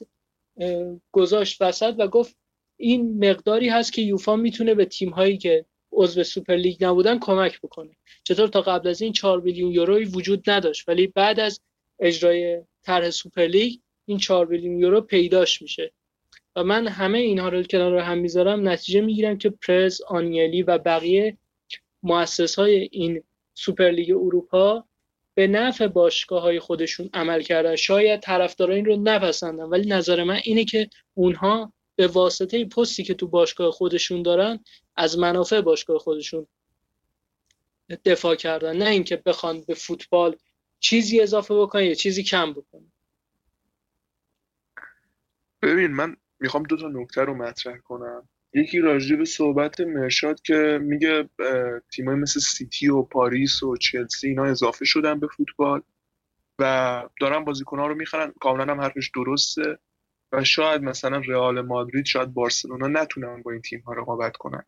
[1.12, 2.38] گذاشت وسط و گفت
[2.78, 7.62] این مقداری هست که یوفا می‌تونه به تیم هایی که عضو سوپر لیگ نبودن کمک
[7.62, 7.92] بکنه.
[8.24, 11.62] چطور تا قبل از این 4 بیلیون یوروی وجود نداشت ولی بعد از
[12.00, 15.92] اجرای طرح سوپر لیگ این 4 بیلیون یورو پیداش میشه.
[16.56, 21.38] و من همه اینها رو کنار هم می‌ذارم نتیجه می‌گیرم که پرز آنیلی و بقیه
[22.04, 24.86] مؤسس های این سوپرلیگ اروپا
[25.36, 27.76] به نفع باشگاه های خودشون عمل کردن.
[27.76, 33.14] شاید طرفدارا این رو نپسندن ولی نظر من اینه که اونها به واسطه پستی که
[33.14, 34.60] تو باشگاه خودشون دارن
[34.96, 36.48] از منافع باشگاه خودشون
[38.06, 38.78] دفاع کردن.
[38.78, 40.36] نه اینکه بخوان به فوتبال
[40.80, 42.92] چیزی اضافه بکنن یا چیزی کم بکنن.
[45.62, 48.30] ببین من می‌خوام دو تا نکته رو مطرح کنم.
[48.56, 51.30] یکی راجع به صحبت مرشاد که میگه
[51.94, 55.82] تیمای مثل سیتی و پاریس و چلسی اینا اضافه شدن به فوتبال
[56.60, 58.34] و دارن بازیکنها رو می‌خرن.
[58.40, 59.78] کاملا هم حرفش درسته
[60.32, 64.64] و شاید مثلا رئال مادرید شاید بارسلونا نتونن با این تیم ها رقابت کنن.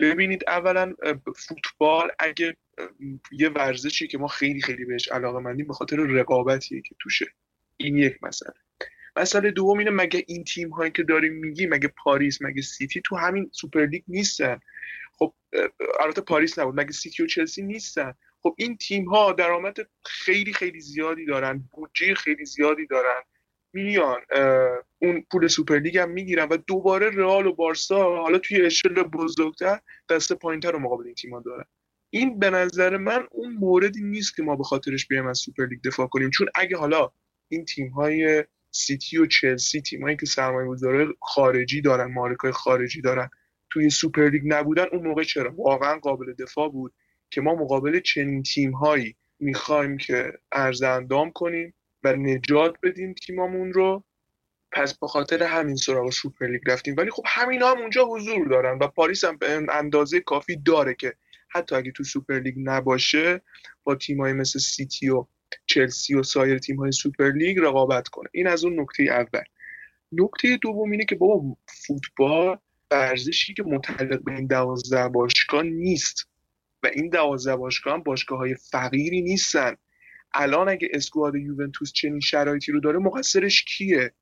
[0.00, 0.94] ببینید اولا
[1.36, 2.56] فوتبال اگه
[3.32, 7.26] یه ورزشی که ما خیلی خیلی بهش علاقه مندیم به خاطر رقابتیه که توشه.
[7.76, 8.54] این یک مسئله.
[9.16, 13.16] مسئله دوم اینه مگه این تیم هایی که داریم میگی مگه پاریس مگه سیتی تو
[13.16, 14.60] همین سوپرلیگ نیستن؟
[15.18, 15.34] خب
[16.00, 20.80] البته پاریس نبود مگه سیتی و چلسی نیستن؟ خب این تیم ها درآمد خیلی خیلی
[20.80, 23.22] زیادی دارن بودجه خیلی زیادی دارن.
[23.72, 24.20] میان
[24.98, 30.32] اون پول سوپرلیگ هم می‌گیرن و دوباره رئال و بارسا حالا توی اشل بزرگتر دست
[30.32, 31.64] پایینتر رو مقابل این تیم‌ها دارن.
[32.10, 36.06] این به نظر من اون موردی نیست که ما به خاطرش بیایم از سوپرلیگ دفاع
[36.06, 36.30] کنیم.
[36.30, 37.10] چون اگه حالا
[37.48, 38.44] این تیم‌های
[38.78, 43.30] سیتی و چلسی تیمایی که سرمایه گذاره خارجی دارن مالکای خارجی دارن
[43.70, 46.92] توی سوپرلیگ نبودن اون موقع چرا؟ واقعا قابل دفاع بود
[47.30, 54.04] که ما مقابل چنین تیمهایی می‌خوایم که عرض اندام کنیم و نجات بدیم تیمامون رو.
[54.72, 56.94] پس به خاطر همین سراغ سوپرلیگ رفتیم.
[56.98, 61.14] ولی خب همین هم اونجا حضور دارن و پاریس هم به اندازه کافی داره که
[61.48, 63.40] حتی اگه تو سوپرلیگ نباشه
[63.84, 65.26] با تیمایی مثل سیتی و
[65.66, 68.28] چلسی و سایر تیم های سوپر لیگ رقابت کنه.
[68.32, 69.42] این از اون نکته اول.
[70.12, 71.56] نکته دوم اینه که بابا
[71.86, 72.58] فوتبال
[72.90, 76.28] ورزشی که متعلق به این دوازده باشگاه نیست
[76.82, 79.76] و این دوازده باشگاه هم باشگاه های فقیری نیستن.
[80.34, 84.12] الان اگه squad یوونتوس چنین شرایطی رو داره مقصرش کیه؟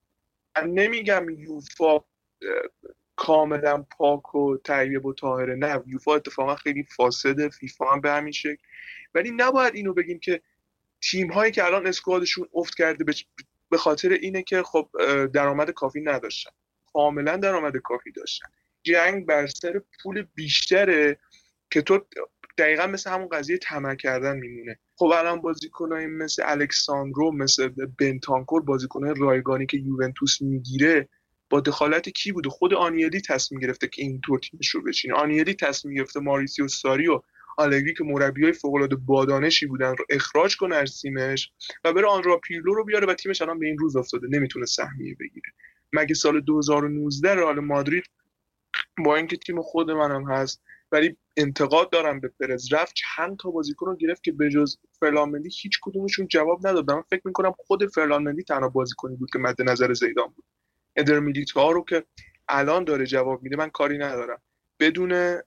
[0.56, 2.00] من نمیگم یوفا
[3.16, 5.54] کاملا پاک و طیب و طاهره.
[5.54, 8.62] نه یوفا اتفاقا خیلی فاسده فیفا هم به همین شکل.
[9.14, 10.42] ولی نباید اینو بگیم که
[11.10, 13.04] تیم هایی که الان اسکوادشون افت کرده
[13.70, 14.88] به خاطر اینه که خب
[15.34, 16.50] درآمد کافی نداشتن.
[16.92, 18.48] کاملا درآمد کافی داشتن.
[18.82, 21.18] جنگ بر سر پول بیشتره
[21.70, 22.00] که تو
[22.58, 24.78] دقیقا مثل همون قضیه طمع کردن میمونه.
[24.96, 31.08] خب الان بازیکنای مثل الکساندرو مثل بنتانکور بازیکنای رایگانی که یوونتوس می‌گیره
[31.50, 35.14] با دخالت کی بوده خود آنیلی تصمیم گرفته که اینطور تیمش رو بچینه.
[35.14, 37.22] آنیلی تصمیم گرفته ماریسیو ساریو
[37.56, 41.52] آلگری که مربی های فوق العاده بادانشی بودن رو اخراج کنه از تیمش
[41.84, 44.28] و بره آنرا پیرلو رو بیاره و تیمش الان به این روز افتاده.
[44.30, 45.52] نمی‌تونه سهمیه بگیره.
[45.92, 48.04] مگه سال 2019 رئال مادرید
[49.04, 52.72] با اینکه تیم خود منم هست ولی انتقاد دارم به پرز.
[52.72, 56.90] رفت چند تا بازیکن رو گرفت که به جز فرلان هیچ کدومشون جواب نداد.
[56.90, 60.44] من فکر می‌کنم خود فرلان تنها بازیکنی بود که مد نظر زیدان بود.
[60.96, 61.14] ادر
[61.54, 62.04] رو که
[62.48, 64.42] الان داره جواب میده من کاری ندارم.
[64.80, 65.40] بدون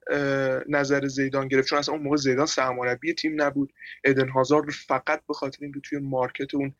[0.69, 1.67] نظر زیدان گرفت.
[1.67, 3.73] چون اصلا اون موقع زیدان سرمربی تیم نبود.
[4.03, 6.75] ادن هازارد فقط به خاطر اینکه توی مارکت اون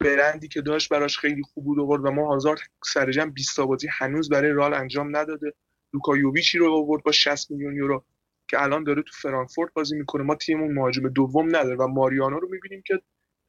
[0.00, 3.88] برندی که داشت براش خیلی خوب بود آورد و ما هازارد سر جمع 20 بازی
[3.90, 5.54] هنوز برای رال انجام نداده.
[5.94, 8.04] لوکا یوویچی رو آورد با 60 میلیون یورو
[8.48, 10.22] که الان داره تو فرانکفورت بازی می‌کنه.
[10.22, 13.00] ما تیممون مهاجم دوم نداره و ماریانو رو می‌بینیم که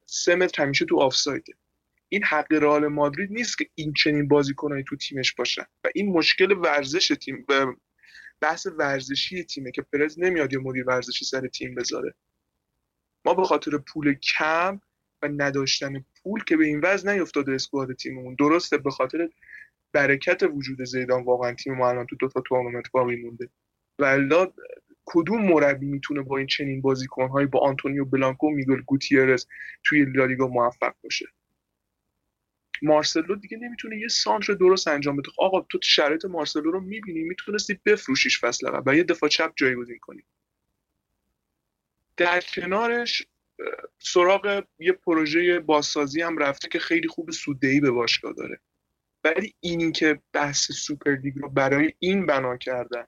[0.06, 1.54] سه متر همیشه تو آفسایده.
[2.10, 5.66] این حق رئال مادرید نیست که این چنین بازیکنایی تو تیمش باشن.
[5.84, 7.46] و این مشکل ورزش تیم
[8.44, 12.14] بحث ورزشی تیمه که پرز نمیاد یه مدیر ورزشی سر تیم بذاره.
[13.26, 14.80] ما به خاطر پول کم
[15.22, 18.36] و نداشتن پول که به این وضع نیفتاده squad تیممون.
[18.40, 19.30] درسته به خاطر
[19.94, 23.50] برکت وجود زیدان واقعا تیم ما الان تو دو تا تورنمنت باقی مونده.
[24.00, 24.48] و
[25.06, 29.46] کدوم مربی می‌تونه با این چنین بازیکنهایی با آنتونیو بلانکو و میگل گوتیرز
[29.84, 31.26] توی لالیگا موفق باشه؟
[32.82, 35.30] مارسلو دیگه نمی‌تونه یه سانتر درست انجام بده.
[35.38, 40.00] آقا تو شرایط مارسلو رو می‌بینی می‌تونستی بفروشیش فصل قبل و یه دفاع چپ جایگزین
[40.02, 40.24] کنی.
[42.18, 43.28] در کنارش
[44.00, 48.60] سراغ یه پروژه بازسازی هم رفته که خیلی خوب سوددهی به باشگاه داره.
[49.24, 53.08] ولی اینی که بحث سوپر لیگ رو برای این بنا کردن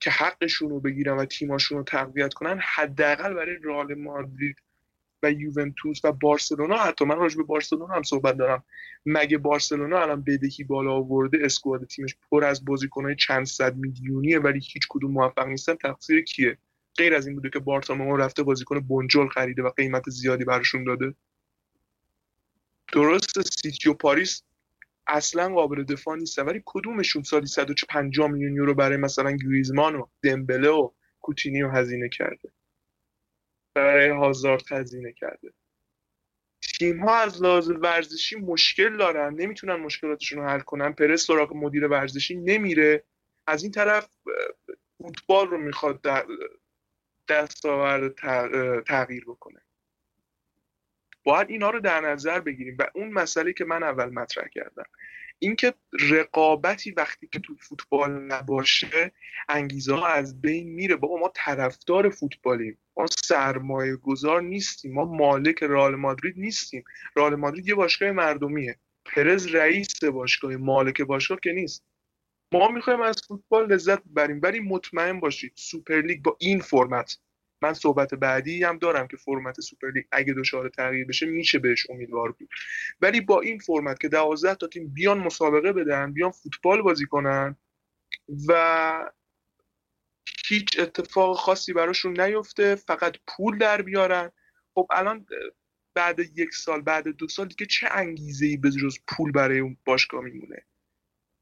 [0.00, 4.56] که حقشون رو بگیرن و تیماشون رو تقویت کنن حداقل برای رئال مادرید
[5.22, 8.64] و یوونتوس و بارسلونا حتی من راجع به بارسلونا هم صحبت دارم.
[9.06, 14.60] مگه بارسلونا الان بدهی بالا آورده اسکواد تیمش پر از بازیکنهای چند صد میلیونیه ولی
[14.72, 16.58] هیچ کدوم موفق نیستن؟ تقصیر کیه؟
[16.96, 21.14] غیر از این بوده که بارتامو رفته بازیکن بنجل خریده و قیمت زیادی براشون داده.
[22.92, 24.42] درست سیتی و پاریس
[25.06, 30.68] اصلا قابل دفاع نیستن ولی کدومشون سالی 150 میلیون یورو برای مثلا گریزمان و دمبله
[30.68, 32.48] و کوتینیو هزینه کرده؟
[33.84, 35.52] برای هازارد هزینه کرده.
[36.78, 40.92] تیم ها از لحاظ ورزشی مشکل دارن نمی‌تونن مشکلاتشون رو حل کنن.
[40.92, 43.04] پرس سراغ مدیر ورزشی نمیره.
[43.46, 44.08] از این طرف
[44.98, 46.06] فوتبال رو می‌خواد
[47.28, 48.14] دستاورد
[48.82, 49.60] تغییر بکنه.
[51.24, 52.76] باید اینا رو در نظر بگیریم.
[52.78, 54.86] و اون مسئله که من اول مطرح کردم
[55.38, 55.74] اینکه
[56.10, 59.12] رقابتی وقتی که تو فوتبال نباشه
[59.48, 60.96] انگیزه ها از بین میره.
[60.96, 62.78] بابا ما طرفدار فوتبالیم.
[62.98, 64.94] ما سرمایه گذار نیستیم.
[64.94, 66.84] ما مالک رئال مادرید نیستیم.
[67.16, 68.78] رئال مادرید یه باشگاه مردمیه.
[69.04, 71.84] پرز رئیس باشگاه مالک باشگاه که نیست.
[72.52, 74.40] ما می‌خوایم از فوتبال لذت ببریم.
[74.42, 77.18] ولی مطمئن باشید سوپرلیگ با این فرمت.
[77.62, 82.32] من صحبت بعدی هم دارم که فرمت سوپرلیگ اگه دچار تغییر بشه میشه بهش امیدوار
[82.32, 82.48] بود.
[83.00, 87.56] ولی با این فرمت که دوازده تا تیم بیان مسابقه بدن بیان فوتبال بازی کنن
[88.48, 89.10] و
[90.46, 94.30] هیچ اتفاق خاصی براشون نیفته فقط پول در بیارن.
[94.74, 95.26] خب الان
[95.94, 99.76] بعد یک سال بعد دو سال دیگه چه انگیزه ای به جز پول برای اون
[99.84, 100.66] باشگاه میمونه؟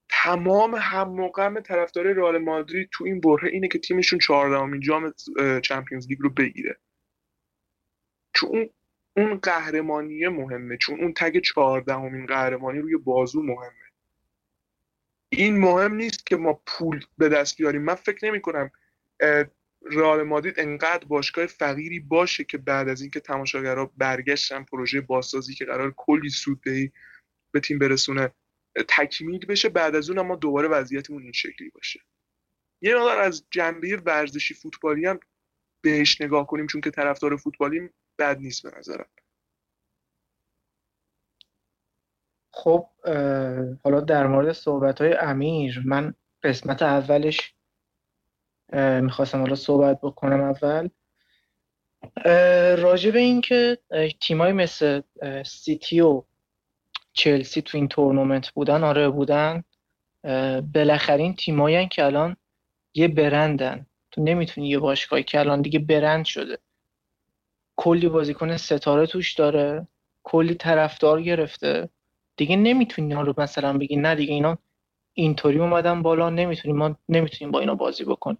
[0.08, 5.12] تمام هم مقام طرفدار رئال مادرید تو این بره اینه که تیمشون 14 جام
[5.60, 6.78] چمپیونز لیگ رو بگیره.
[8.34, 8.70] چون
[9.16, 10.76] اون قهرمانی مهمه.
[10.76, 13.85] چون اون تگ 14 قهرمانی روی بازو مهمه.
[15.28, 17.82] این مهم نیست که ما پول به دست بیاریم.
[17.82, 18.70] من فکر نمی کنم
[19.82, 25.64] رئال مادرید انقدر باشگاه فقیری باشه که بعد از اینکه تماشاگرها برگشتن پروژه بازسازی که
[25.64, 26.60] قرار کلی سود
[27.50, 28.32] به تیم برسونه
[28.88, 29.68] تکمیل بشه.
[29.68, 32.00] بعد از اون ما دوباره وضعیتمون این شکلی باشه.
[32.82, 35.20] یه مقدار از جنبه ورزشی فوتبالی هم
[35.80, 39.08] بهش نگاه کنیم چون که طرفدار فوتبالیم بد نیست به نظرم.
[42.56, 42.86] خب
[43.84, 47.54] حالا در مورد صحبت های امیر من قسمت اولش
[49.00, 50.88] می‌خواستم حالا صحبت بکنم اول.
[52.76, 53.78] راجع به اینکه
[54.20, 55.00] تیمای مثل
[55.46, 56.22] سیتی و
[57.12, 59.64] چلسی تو این تورنمنت بودن آره بودن.
[60.74, 62.36] بالاخره این تیمایی که الان
[62.94, 63.86] یه برندن.
[64.10, 66.58] تو نمی‌تونی یه باشگاهی که الان دیگه برند شده.
[67.76, 69.86] کلی بازیکن ستاره توش داره.
[70.22, 71.88] کلی طرفدار گرفته.
[72.36, 74.58] دیگه نمی‌تونی رو مثلا بگی نه دیگه اینا
[75.14, 78.38] اینطوری اومدن بالا نمی‌تونیم ما نمی‌تونیم با اینا بازی بکنیم.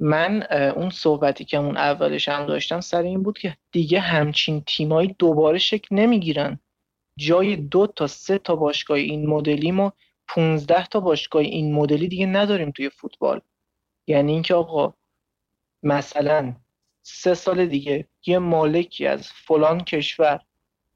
[0.00, 0.42] من
[0.76, 5.58] اون صحبتی که اون اولش هم داشتم سر این بود که دیگه همچین تیمایی دوباره
[5.58, 6.60] شکل نمی‌گیرن.
[7.16, 9.92] جای دو تا سه تا باشگاه این مدلی ما
[10.28, 13.40] 15 تا باشگاه این مدلی دیگه نداریم توی فوتبال.
[14.06, 14.94] یعنی اینکه آقا
[15.82, 16.56] مثلا
[17.02, 20.40] سه سال دیگه یه مالکی از فلان کشور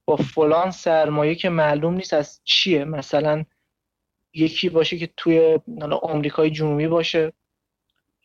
[0.05, 2.85] با فلان سرمایه که معلوم نیست از چیه.
[2.85, 3.45] مثلا
[4.35, 5.59] یکی باشه که توی
[6.03, 7.33] آمریکای جنوبی باشه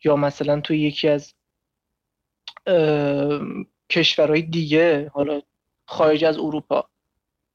[0.03, 1.33] یا مثلا توی یکی از
[3.89, 5.41] کشورهای دیگه حالا
[5.85, 6.89] خارج از اروپا.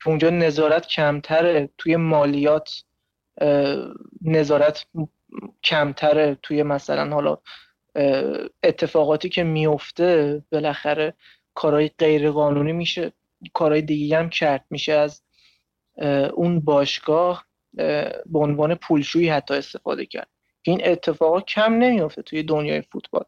[0.02, 2.84] که اونجا نظارت کمتره توی مالیات
[4.22, 4.86] نظارت
[5.64, 7.38] کمتره توی مثلا حالا
[8.62, 11.14] اتفاقاتی که میفته بالاخره
[11.54, 13.12] کارهای غیر قانونی میشه.
[13.54, 14.64] کارهای دیگه هم کرد.
[14.70, 15.22] میشه از
[16.34, 17.46] اون باشگاه
[18.26, 20.28] به عنوان پولشویی حتی استفاده کرد.
[20.62, 23.24] این اتفاقات کم نمیفته توی دنیای فوتبال.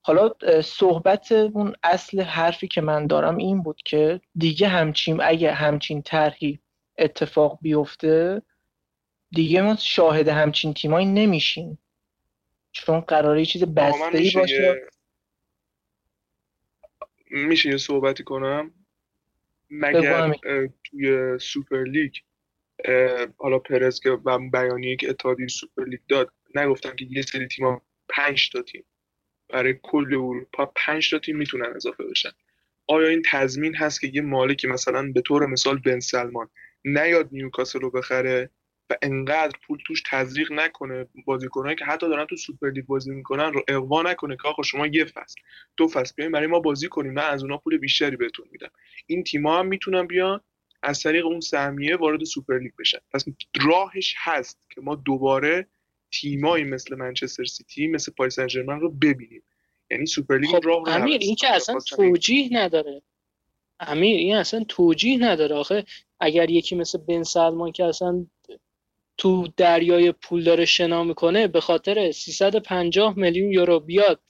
[0.00, 0.30] حالا
[0.64, 6.58] صحبت اون اصل حرفی که من دارم این بود که دیگه همچین اگه همچین طرحی
[6.98, 8.42] اتفاق بیفته
[9.30, 11.78] دیگه ما شاهد همچین تیمایی نمیشیم.
[12.72, 14.74] چون قراره چیز بسته ای باشه.
[17.30, 18.74] میشه یه صحبتی کنم؟
[19.70, 20.34] مگر
[20.84, 22.14] توی سوپر لیگ
[23.36, 24.10] حالا پرز که
[24.52, 28.84] بیانیه که اتحادیه سوپر لیگ داد نگفتن که یه سری تیما پنج تا تیم
[29.48, 32.30] برای کل اروپا پنج تا تیم می‌تونن اضافه بشن.
[32.86, 36.48] آیا این تضمین هست که یه مالکی مثلا به طور مثال بن سلمان
[36.84, 38.50] نیاد نیوکاسل رو بخره؟
[38.90, 43.52] و انقدر پول توش تزریق نکنه بازیکنایی که حتی دارن تو سوپر لیگ بازی می‌کنن
[43.52, 45.40] رو اغوا نکنه که آقا شما یه فصل
[45.76, 48.70] دو فصل بیاین برای ما بازی کنیم من از اونها پول بیشتری بهتون میدم.
[49.06, 50.40] این تیم‌ها هم می‌تونن بیان
[50.82, 52.98] از طریق اون سهمیه وارد سوپر لیگ بشن.
[53.12, 53.24] پس
[53.62, 55.66] راهش هست که ما دوباره
[56.10, 59.42] تیمایی مثل منچستر سیتی مثل پاریس سن رو ببینیم.
[59.90, 63.02] یعنی سوپرلیگ خب راه امیر این که اصلا توجیه نداره.
[63.80, 65.56] امیر این اصلا توجیه نداره.
[65.56, 65.84] آخه
[66.20, 68.26] اگر یکی مثل بن سلمان که اصلا
[69.18, 74.20] تو دریای پول داره شنا می‌کنه به خاطر 350 میلیون یورو بیاد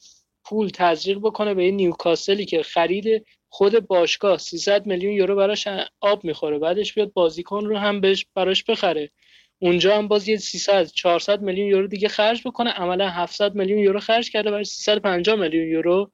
[0.45, 5.69] پول تزریق بکنه به این نیوکاسلی که خرید خود باشگاه 300 میلیون یورو براش
[6.01, 9.11] آب می‌خوره بعدش بیاد بازیکن رو هم بهش براش بخره.
[9.59, 14.01] اونجا هم باز یه 300 400 میلیون یورو دیگه خرج بکنه عملا 700 میلیون یورو
[14.01, 16.11] خرج کرده برای 350 میلیون یورو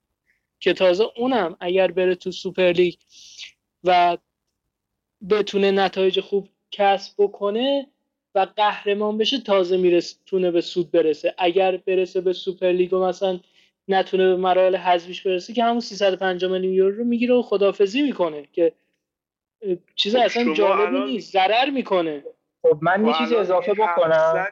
[0.60, 2.94] که تازه اونم اگر بره تو سوپر لیگ
[3.84, 4.18] و
[5.30, 7.86] بتونه نتایج خوب کسب بکنه
[8.34, 11.34] و قهرمان بشه تازه می‌رسه به سود برسه.
[11.38, 13.40] اگر برسه به سوپر لیگ و مثلا
[13.88, 18.48] نتونه به مراحل حذفیش برسه که همون 350 میلیون یورو رو می‌گیره و خدافظی می‌کنه
[18.52, 18.72] که
[19.96, 21.06] چیز خب اصلا جالبی الان...
[21.06, 22.24] نیست ضرر می‌کنه.
[22.62, 24.46] خب من یه چیزی اضافه بکنم.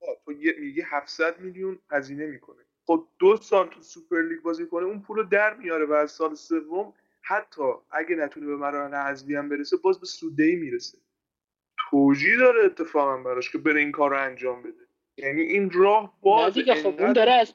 [0.00, 2.56] خب، تو میگه 700 میلیون هزینه می‌کنه.
[2.86, 6.10] خب دو سال تو سوپر لیگ بازی کنه اون پول رو در میاره و از
[6.10, 6.92] سال سوم
[7.22, 10.98] حتی اگه نتونه به مراحل حذفی هم برسه باز به سوده ای می‌رسه.
[11.90, 14.84] توجیه داره اتفاقا براش که بره این کار رو انجام بده.
[15.16, 17.54] یعنی این راه باز دیگه خب اون داره از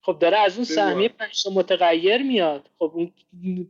[0.00, 2.70] خب داره از اون سهمیه پنج متغیر میاد.
[2.78, 3.12] خب اون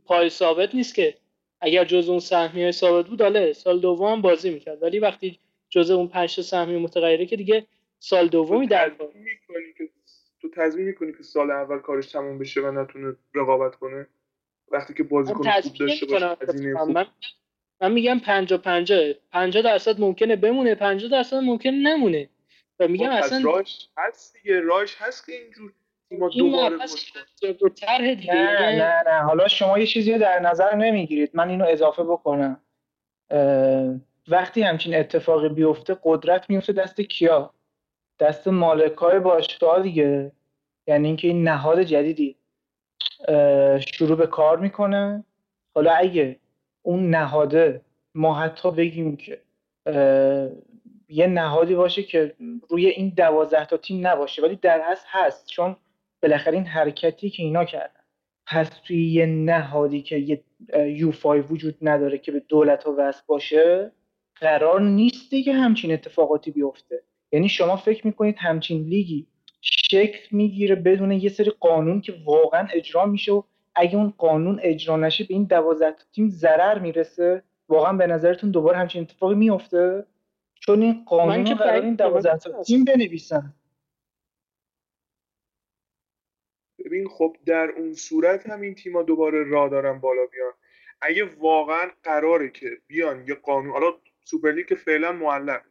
[0.05, 1.17] پای ثابت نیست که
[1.61, 4.83] اگر جز اون سهمیه ثابت بود داله سال دوم بازی می‌کرد.
[4.83, 7.67] ولی وقتی جز اون پنج سهمیه متغیره که دیگه
[7.99, 9.89] سال دومی در می‌کنی که
[10.41, 14.07] تو تضمین می‌کنی که سال اول کارش تموم بشه و نتونه رقابت کنه؟
[14.71, 16.35] وقتی که بازیکن خوب داشته باشه
[16.73, 17.05] من,
[17.81, 22.29] من میگم 50 50 50 درصد ممکنه بمونه 50 درصد ممکنه نمونه.
[22.79, 25.73] و میگم خب، اصلا راش هست دیگه راش هست که اینجور
[26.09, 26.75] تیما دوباره
[28.33, 31.31] نه نه نه حالا شما یه چیزی در نظر نمی‌گیرید.
[31.33, 32.61] من اینو اضافه بکنم.
[34.27, 37.53] وقتی همچین اتفاقی بیفته قدرت میفته دست کیا؟
[38.19, 40.31] دست مالکای باشگاه دیگه.
[40.87, 42.35] یعنی اینکه این نهاد جدیدی
[43.93, 45.23] شروع به کار می‌کنه.
[45.75, 46.39] حالا اگه
[46.87, 47.81] اون نهاده
[48.15, 49.41] ما حتی بگیم که
[51.09, 52.35] یه نهادی باشه که
[52.69, 55.75] روی این دوازده تا تیم نباشه ولی در هست هست چون
[56.23, 58.03] بالاخره این حرکتی که اینا کردن.
[58.47, 60.43] پس توی یه نهادی که یه
[60.87, 63.91] یوفای وجود نداره که به دولت ها وصل باشه
[64.35, 67.03] قرار نیست دیگه همچین اتفاقاتی بیفته.
[67.31, 69.27] یعنی شما فکر می‌کنید همچین لیگی
[69.61, 73.41] شکل می‌گیره بدون یه سری قانون که واقعا اجرا میشه و
[73.77, 78.77] اگه اون قانون اجرا نشه به این دوازده تیم ضرر می‌رسه واقعا به نظرتون دوباره
[78.77, 80.05] همچین اتفاقی میفته
[80.59, 83.53] چون این قانون که قرار این دوازده تیم بنویسن.
[86.79, 90.53] ببین خب در اون صورت هم این تیما دوباره راه دارن بالا بیان.
[91.01, 95.61] اگه واقعا قراره که بیان یه قانون حالا سوپرلیگ که فعلا معلق.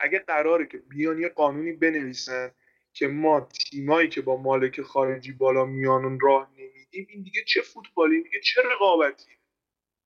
[0.00, 2.50] اگه قراره که بیان یه قانونی بنویسن
[2.94, 8.22] که ما تیمایی که با مالک خارجی بالا میان راه نمیدیم این دیگه چه فوتبالی؟
[8.22, 9.30] دیگه چه رقابتی؟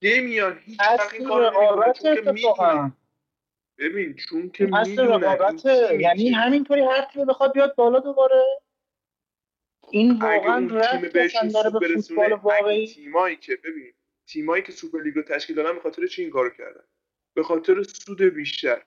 [0.02, 0.80] نمیان هیچ
[1.12, 2.92] این کار چون
[3.78, 8.44] ببین چون که می‌دونه یعنی همینطوری هر تیم بخواد بیاد بالا دوباره.
[9.90, 11.12] این واقعا رفت
[11.52, 12.86] داره به فوتبال واقعی.
[12.86, 13.92] تیمایی که ببین
[14.26, 16.84] تیمایی که سوپر لیگ رو تشکیل دادن به خاطر چی این کارو کردن؟
[17.34, 18.82] به خاطر سود بیشتر.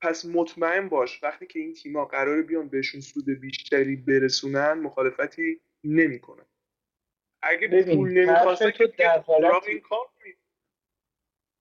[0.00, 6.44] پس مطمئن باش وقتی که این تیما قرار بیان بهشون سود بیشتری برسونن مخالفتی نمی‌کنن.
[7.42, 10.06] اگه پول نمی‌خواسته که در حالتی این کار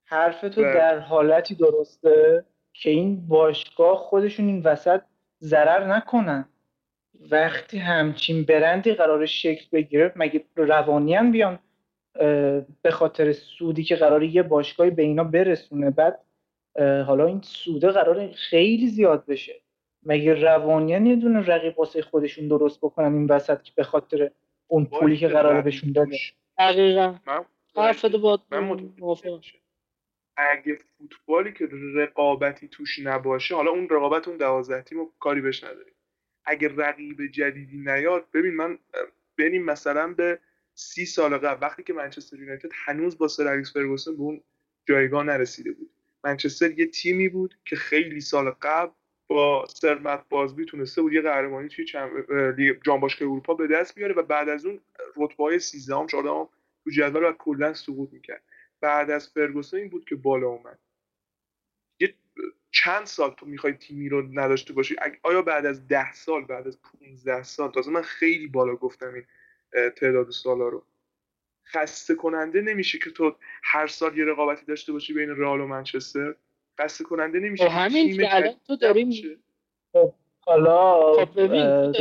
[0.08, 5.02] حرف تو در حالتی درسته که این باشگاه خودشون این وسط
[5.42, 6.50] ضرر نکنن.
[7.32, 11.60] وقتی همچین برندی قرار شکل بگیره مگه روانیان بیان
[12.82, 16.20] به خاطر سودی که قرار یه باشگاهی به اینا برسونه؟ بعد
[16.78, 19.62] حالا این سوده قرار خیلی زیاد بشه.
[20.04, 24.32] مگه روانیان یه دونه رقیب واسه خودشون درست بکنن این وسط که به خاطر
[24.68, 26.18] اون پولی که قراره بهشون داده؟
[26.60, 27.16] دقیقا.
[27.76, 28.40] حرف با
[30.38, 35.94] اگه فوتبالی که رقابتی توش نباشه حالا اون رقابت اون دوازده تیم کاری بهش نداریم.
[36.46, 38.80] اگه رقیب جدیدی نیاد ببین من
[39.38, 40.40] بریم مثلا به
[40.74, 44.42] سی سال قبل وقتی که منچستر یونایتد هنوز با سر الیکس فرگوسن به اون
[44.88, 45.90] جایگاه نرسیده بود.
[46.26, 48.92] منچستر یه تیمی بود که خیلی سال قبل
[49.28, 51.86] با سر مت بازبی تونسته بود یه قهرمانی توی
[52.86, 54.82] جام باشگاه اروپا به دست بیاره و بعد از اون
[55.18, 56.50] رتبه های 13 ام 14 ام
[56.84, 58.44] تو جدول و کلا سقوط می‌کرد.
[58.82, 60.80] بعد از فرگوسن این بود که بالا اومد.
[62.00, 62.14] یه
[62.72, 66.80] چند سال تو می‌خوای تیمی رو نداشته باشی؟ آیا بعد از ده سال بعد از
[66.82, 69.26] 15 سال؟ تازه من خیلی بالا گفتم این
[69.90, 70.86] تعداد سالا رو.
[71.74, 76.36] خسته کننده نمیشه که تو هر سال یه رقابتی داشته باشی بین رئال و منچستر.
[76.82, 77.64] خسته کننده نمیشه.
[77.64, 79.12] خب همین که الان تو داریم
[79.94, 81.94] خب حالا خب ببین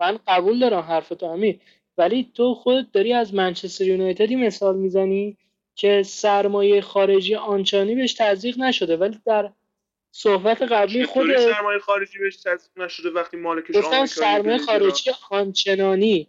[0.00, 1.60] من قبول دارم حرف تو همین
[1.98, 5.36] ولی تو خودت داری از منچستر یونایتدی مثال می‌زنی
[5.74, 9.52] که سرمایه خارجی آنچانی بهش تزریق نشده ولی در
[10.10, 16.28] صحبت قبلی خود سرمایه خارجی بهش تزریق نشده وقتی مالکش سرمایه خارجی آنچنانی.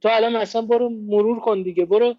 [0.00, 1.84] تو الان مثلا برو مرور کن دیگه.
[1.84, 2.14] برو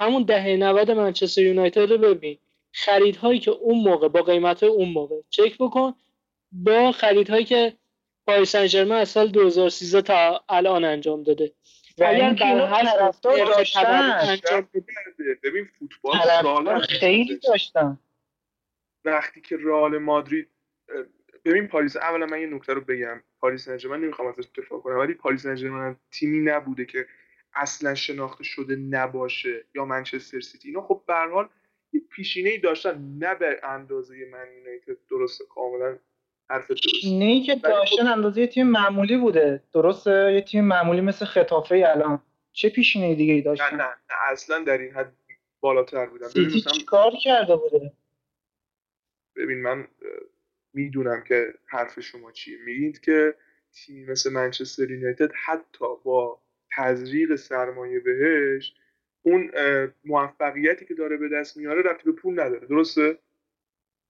[0.00, 2.38] همون دهه 90 منچستر یونایتد رو ببین.
[2.72, 5.16] خریدهایی که اون موقع با قیمت اون موقع.
[5.30, 5.94] چک بکن.
[6.52, 7.76] با خریدهایی که
[8.26, 11.52] پاریس سن ژرمن از سال 2013 تا الان انجام داده.
[11.98, 14.38] و اگر طرفدار داشتن
[15.42, 17.98] ببین فوتبال خیلی داشتن.
[19.04, 20.48] وقتی که رئال مادرید
[21.44, 23.22] ببین پاریس اولا من یه نکته رو بگم.
[23.40, 27.06] پاریس سن نمی‌خوام ازش دفاع کنم ولی پاریس سن تیمی نبوده که
[27.54, 30.68] اصلا شناخته شده نباشه یا منچستر سیتی.
[30.68, 31.48] اینا خب به حال
[31.92, 34.96] یه پیشینه ای داشتن نه به اندازه من یونایتد.
[35.10, 35.98] درسته کاملا
[36.50, 39.62] حرف درست ای که داشتن اندازه یه تیم معمولی بوده.
[39.72, 42.22] درسته یه تیم معمولی مثل خطافه الان.
[42.52, 45.12] چه پیشینه دیگه ای داشتن؟ نه نه, نه اصلا در این حد
[45.60, 46.28] بالاتر بودن.
[46.28, 47.92] سیتی کار کرده بوده؟
[49.36, 49.88] ببین من
[50.74, 52.58] می‌دونم که حرف شما چیه.
[52.66, 53.34] میگید که
[53.72, 56.40] تیمی مثل منچستر یونایتد حتی با
[56.76, 58.74] تزریق سرمایه بهش
[59.22, 59.50] اون
[60.04, 62.66] موفقیتی که داره به دست میاره رفتی به پول نداره.
[62.66, 63.18] درسته؟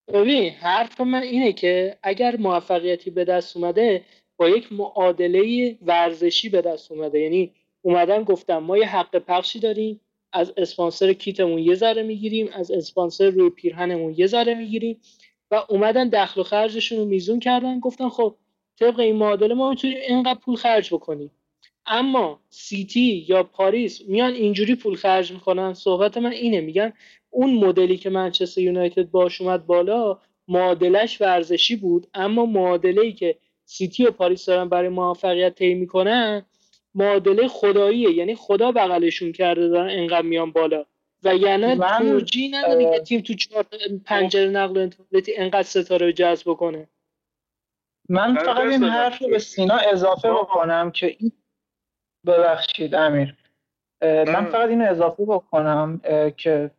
[0.09, 4.05] ببین حرف من اینه که اگر موفقیتی به دست اومده
[4.37, 7.21] با یک معادله ورزشی به دست اومده.
[7.21, 10.01] یعنی اومدن گفتم ما یه حق پخشی داریم
[10.33, 15.01] از اسپانسر کیتمون یه ذره می‌گیریم از اسپانسر روی پیرهنمون یه ذره می‌گیریم.
[15.53, 17.81] و اومدن دخل و خرجشون رو میزون کردن.
[17.81, 18.35] گفتن خب
[18.81, 21.31] طبق این معادله ما می‌تونیم اینقدر پول خرج بکنیم.
[21.87, 25.75] اما سیتی یا پاریس میان اینجوری پول خرج می‌کنن.
[25.75, 26.93] صحبت من اینه میگن
[27.31, 32.07] اون مدلی که منچستر یونایتد باش اومد بالا معادلش ورزشی بود.
[32.15, 36.47] اما معادله که سیتی و پاریس دارن برای موفقیت طی می‌کنن
[36.95, 38.11] معادله خداییه.
[38.11, 40.85] یعنی خدا بغلشون کرده دارن انقدر میان بالا.
[41.25, 43.65] و یعنی توجی نداره که تیم تو چهار
[44.05, 46.89] پنجره نقل و انتقالاتی انقدر ستاره جذب کنه
[48.09, 51.33] من فقط این حرف رو به سینا اضافه بکنم که این
[52.27, 53.37] ببخشید امیر.
[54.03, 56.01] من فقط اینو اضافه بکنم
[56.37, 56.71] که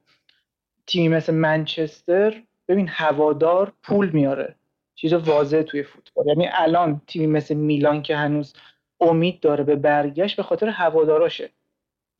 [0.88, 4.56] تیمی مثل منچستر ببین هوادار پول میاره.
[4.96, 6.28] چیز واضح توی فوتبال.
[6.28, 8.54] یعنی الان تیمی مثل میلان که هنوز
[9.02, 11.50] امید داره به برگشت به خاطر هواداراشه.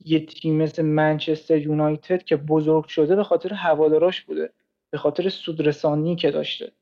[0.04, 4.52] یه تیم مثل منچستر یونایتد که بزرگ شده به خاطر هواداراش بوده
[4.90, 6.72] به خاطر سودرسانی که داشته.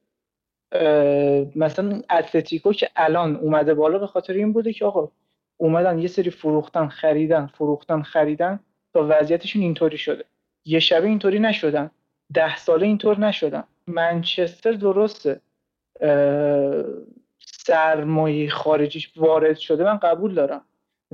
[1.56, 5.08] مثلا اتلتیکو که الان اومده بالا به خاطر این بوده که آقا
[5.56, 8.60] اومدن یه سری فروختن خریدن فروختن خریدن
[8.94, 10.24] تا وضعیتشون اینطوری شده.
[10.64, 11.90] یه شبه اینطوری نشدن.
[12.34, 13.64] ده ساله اینطور نشدن.
[13.86, 15.40] منچستر درسته.
[17.38, 19.84] سرمایه خارجیش وارد شده.
[19.84, 20.64] من قبول دارم.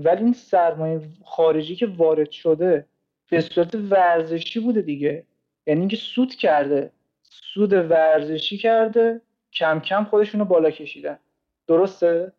[0.04, 2.86] ولی این سرمایه خارجی که وارد شده
[3.30, 5.24] به صورت ورزشی بوده دیگه.
[5.66, 6.92] یعنی اینکه سود کرده.
[7.22, 9.20] سود ورزشی کرده
[9.52, 11.18] کم کم خودشونو بالا کشیدن.
[11.66, 12.32] درسته؟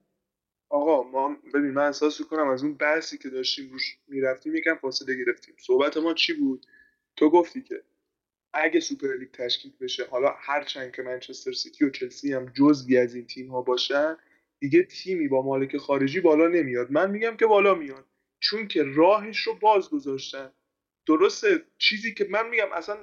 [0.69, 5.15] آقا ما ببین من احساس کنم از اون بحثی که داشتیم روش می‌رفتیم یکم فاصله
[5.25, 5.55] گرفتیم.
[5.57, 6.65] صحبت ما چی بود؟
[7.15, 7.83] تو گفتی که
[8.53, 13.15] اگه سوپر لیگ تشکیل بشه حالا هرچند که منچستر سیتی و چلسی هم جزوی از
[13.15, 14.17] این تیم ها باشن
[14.59, 16.91] دیگه تیمی با مالک خارجی بالا نمیاد.
[16.91, 18.05] من میگم که بالا میاد.
[18.39, 20.51] چون که راهش رو باز گذاشتن.
[21.05, 22.97] درسته چیزی که من میگم اصلا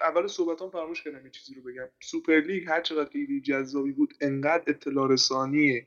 [0.00, 1.88] اول صحبتام فراموش کردم یه چیزی رو بگم.
[2.00, 5.86] سوپر لیگ هر چقدر که جذابی بود انقدر اطلاع رسانی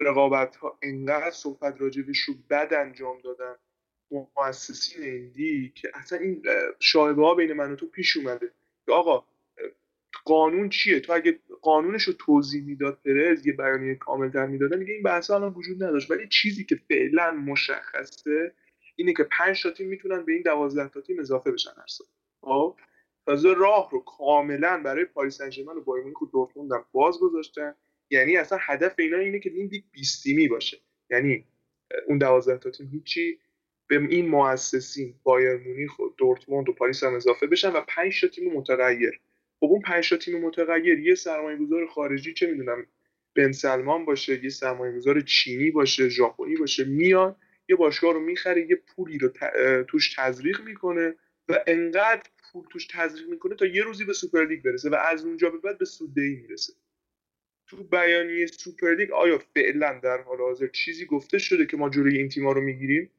[0.00, 3.54] رقابت ها انقدر صحبت راجبش رو بد انجام دادن.
[4.10, 6.42] مؤسسین ایندی که اصلا این
[6.78, 8.52] شایبه ها بین من و تو پیش اومده.
[8.86, 9.26] که آقا
[10.24, 15.02] قانون چیه؟ تو اگه قانونش رو توضیح می‌داد پرز یه بیانیه کاملتر می‌داده میگه این
[15.02, 16.10] بحث الان وجود نداشت.
[16.10, 18.54] ولی چیزی که فعلا مشخصه
[18.96, 22.06] اینه که پنج تا تیم می‌تونن به این دوازده تا تیم اضافه بشن هر سال.
[22.40, 22.76] خب؟
[23.26, 27.74] تازه راه رو کاملا برای پاریس سن و بایرن مونیخ و دورتموند باز گذاشتن.
[28.10, 30.78] یعنی اصلا هدف اینا اینه که این لیگ 20 تیمی باشه.
[31.10, 31.44] یعنی
[32.06, 33.38] اون 12 تا تیم هیچی
[33.86, 38.28] به این مؤسسین بایرن مونیخ و دورتموند و پاریس هم اضافه بشن و 5 تا
[38.28, 39.20] تیم متغیر.
[39.60, 42.86] خب اون 5 تا تیم متغیر یه سرمایه‌گذار خارجی چه می‌دونم
[43.36, 47.36] بن سلمان باشه یه سرمایه‌گذار چینی باشه ژاپنی باشه میاد
[47.68, 49.32] یه باشگاه رو می‌خره یه پولی رو
[49.82, 51.14] توش تزریق می‌کنه
[51.48, 55.24] و انقدر پول توش تزریق می‌کنه تا یه روزی به سوپر لیگ برسه و از
[55.24, 56.72] اونجا به بعد به سوددهی می‌رسه.
[57.66, 62.28] تو بیانیه سوپرلیگ آیا فعلا در حال حاضر چیزی گفته شده که ما جلوی این
[62.28, 63.10] تیما رو می‌گیریم؟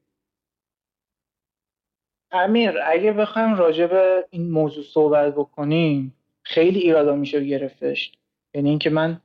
[2.31, 8.11] امیر اگه بخوایم راجع به این موضوع صحبت بکنیم خیلی ایرادا میشه گرفتش.
[8.53, 9.21] یعنی اینکه من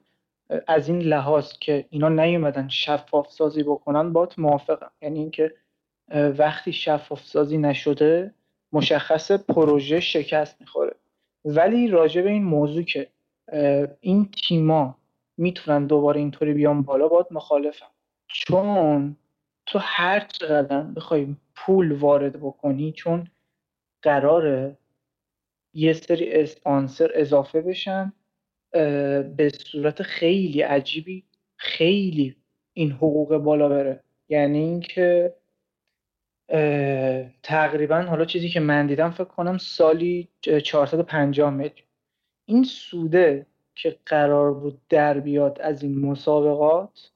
[0.66, 4.90] از این لحاظ که اینا نیومدن شفاف سازی بکنن بات موافقم.
[5.02, 5.54] یعنی اینکه
[6.14, 8.34] وقتی شفاف سازی نشده
[8.72, 10.96] مشخص پروژه شکست می‌خوره.
[11.44, 13.08] ولی راجع به این موضوع که
[14.00, 14.98] این تیما
[15.36, 17.90] می‌تونن دوباره اینطوری بیان بالا باید مخالفم.
[18.28, 19.16] چون
[19.66, 23.28] تو هر چقدر بخوای پول وارد بکنی چون
[24.02, 24.78] قراره
[25.76, 28.12] یه سری اسپانسر اضافه بشن
[29.36, 31.24] به صورت خیلی عجیبی
[31.56, 32.36] خیلی
[32.72, 34.02] این حقوق بالا بره.
[34.28, 35.34] یعنی اینکه
[37.42, 40.28] تقریبا حالا چیزی که من دیدم فکر کنم سالی
[40.64, 41.86] 450 میلیون
[42.44, 47.10] این سوده که قرار بود در بیاد از این مسابقات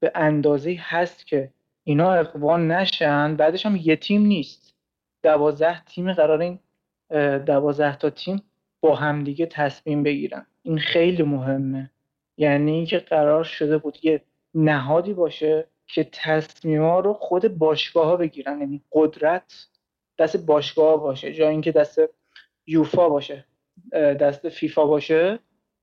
[0.00, 1.50] به اندازه هست که
[1.84, 4.74] اینا اقوان نشن بعدش هم یه تیم نیست.
[5.22, 6.58] دوازده تیم قرار این
[7.46, 8.42] دوازده تا تیم
[8.80, 10.46] با همدیگه تصمیم بگیرن.
[10.62, 11.90] این خیلی مهمه.
[12.36, 14.22] یعنی اینکه قرار شده بود یه
[14.54, 18.60] نهادی باشه که تصمیم ها رو خود باشگاه ها بگیرن.
[18.60, 19.68] یعنی قدرت
[20.18, 21.98] دست باشگاه باشه جای اینکه دست
[22.66, 23.44] یوفا باشه
[23.92, 25.38] دست فیفا باشه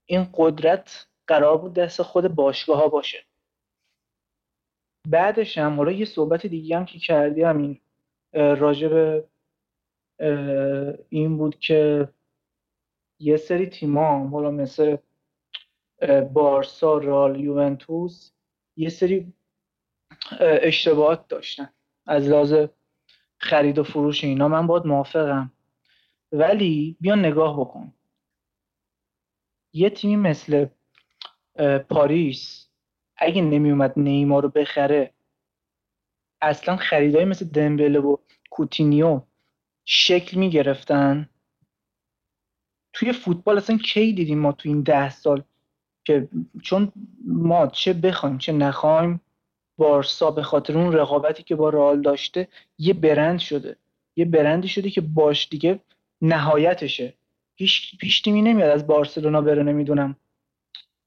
[0.06, 3.18] این قدرت قرار بود دست خود باشگاه ها باشه.
[5.08, 7.80] بعدش هم حالا یه صحبت دیگه هم که کردی همین
[8.34, 9.24] راجب
[11.10, 12.10] این بود که
[13.20, 14.98] یه سری تیما حالا مثل
[16.34, 18.32] بارسا رال یوونتوس
[18.78, 19.34] یه سری
[20.40, 21.70] اشتباهات داشتن.
[22.06, 22.68] از لحاظ
[23.38, 25.52] خرید و فروش اینا من باید موافقم.
[26.32, 27.94] ولی بیا نگاه بکن.
[29.74, 30.66] یه تیمی مثل
[31.90, 32.70] پاریس
[33.18, 35.14] اگه نمیومد نیمار رو بخره
[36.42, 38.18] اصلا خریدای مثل دمبله و
[38.50, 39.22] کوتینیو
[39.86, 41.30] شکل می‌گرفتن.
[42.94, 45.44] توی فوتبال اصلا کی دیدیم ما تو این ده سال
[46.04, 46.28] که
[46.62, 46.92] چون
[47.26, 49.22] ما چه بخوایم چه نخوایم
[49.78, 53.76] بارسا به خاطر اون رقابتی که با رئال داشته یه برند شده.
[54.16, 55.80] یه برندی شده که باش دیگه
[56.22, 57.14] نهایتشه.
[57.56, 60.16] هیچ پیش تیمی نمیاد از بارسلونا بره نمی‌دونم.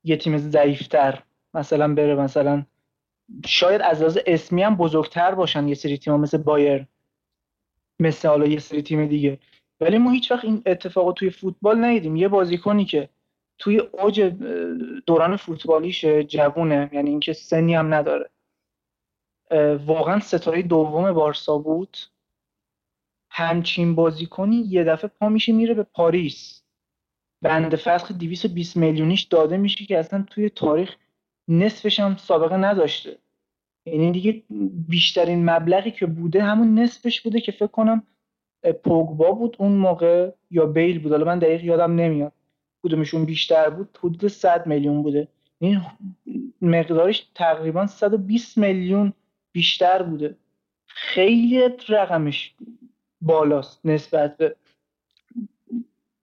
[0.05, 1.23] یه تیم ضعیفتر
[1.55, 2.67] مثلا بره مثلا
[3.47, 6.87] شاید از لحاظ اسمی هم بزرگتر باشن یه سری تیم مثل بایر
[8.01, 9.39] مثل حالا یه سری تیم دیگه.
[9.81, 12.17] ولی ما هیچ وقت این اتفاق توی فوتبال ندیدیم.
[12.17, 13.09] یه بازیکنی که
[13.59, 14.21] توی اوج
[15.07, 18.31] دوران فوتبالیش جوونه یعنی اینکه سنی هم نداره.
[19.87, 21.97] واقعا ستاره دوم بارسا بود.
[23.31, 26.65] همچین بازیکنی یه دفعه پا میشه میره به پاریس.
[27.43, 30.97] بند فسخ 220 میلیونیش داده میشه که اصلا توی تاریخ
[31.49, 33.19] نصفش هم سابقه نداشته.
[33.87, 34.43] یعنی دیگه
[34.89, 38.03] بیشترین مبلغی که بوده همون نصفش بوده که فکر کنم
[38.85, 41.13] پوگبا بود اون موقع یا بیل بود.
[41.13, 42.33] حالا من دقیق یادم نمیاد.
[42.83, 45.29] کدومشون بیشتر بود؟ حدود 100 میلیون بوده.
[45.59, 45.81] این
[46.63, 49.13] مقدارش تقریبا 120 میلیون
[49.53, 50.37] بیشتر بوده.
[50.87, 52.55] خیلی رقمش
[53.21, 54.57] بالاست نسبت به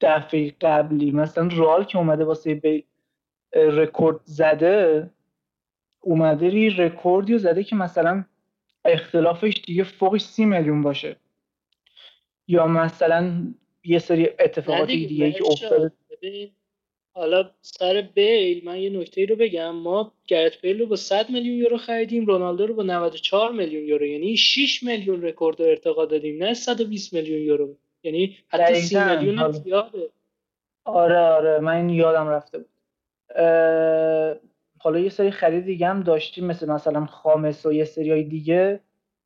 [0.01, 1.11] دفعه قبلی.
[1.11, 2.83] مثلا رئال که اومده واسه بیل
[3.53, 5.09] رکورد زده
[6.01, 8.25] اومده ری رکوردی زده که مثلا
[8.85, 11.15] اختلافش دیگه فوقش سی میلیون باشه.
[12.47, 15.91] یا مثلا یه سری اتفاقات دیگه, که افتاده.
[17.13, 19.75] حالا سر بیل من یه نکته رو بگم.
[19.75, 24.05] ما گرت بیل رو با 100 میلیون یورو خریدیم رونالدو رو با 94 میلیون یورو.
[24.05, 27.77] یعنی 6 میلیون رکورد ارتقا دادیم نه 120 میلیون یورو.
[28.03, 30.09] یعنی حتی 30 میلیون هم زیاده.
[30.83, 32.69] آره آره من یادم رفته بود.
[34.83, 38.79] حالا یه سری خرید دیگه هم داشتیم مثل مثلا خامس و یه سری دیگه.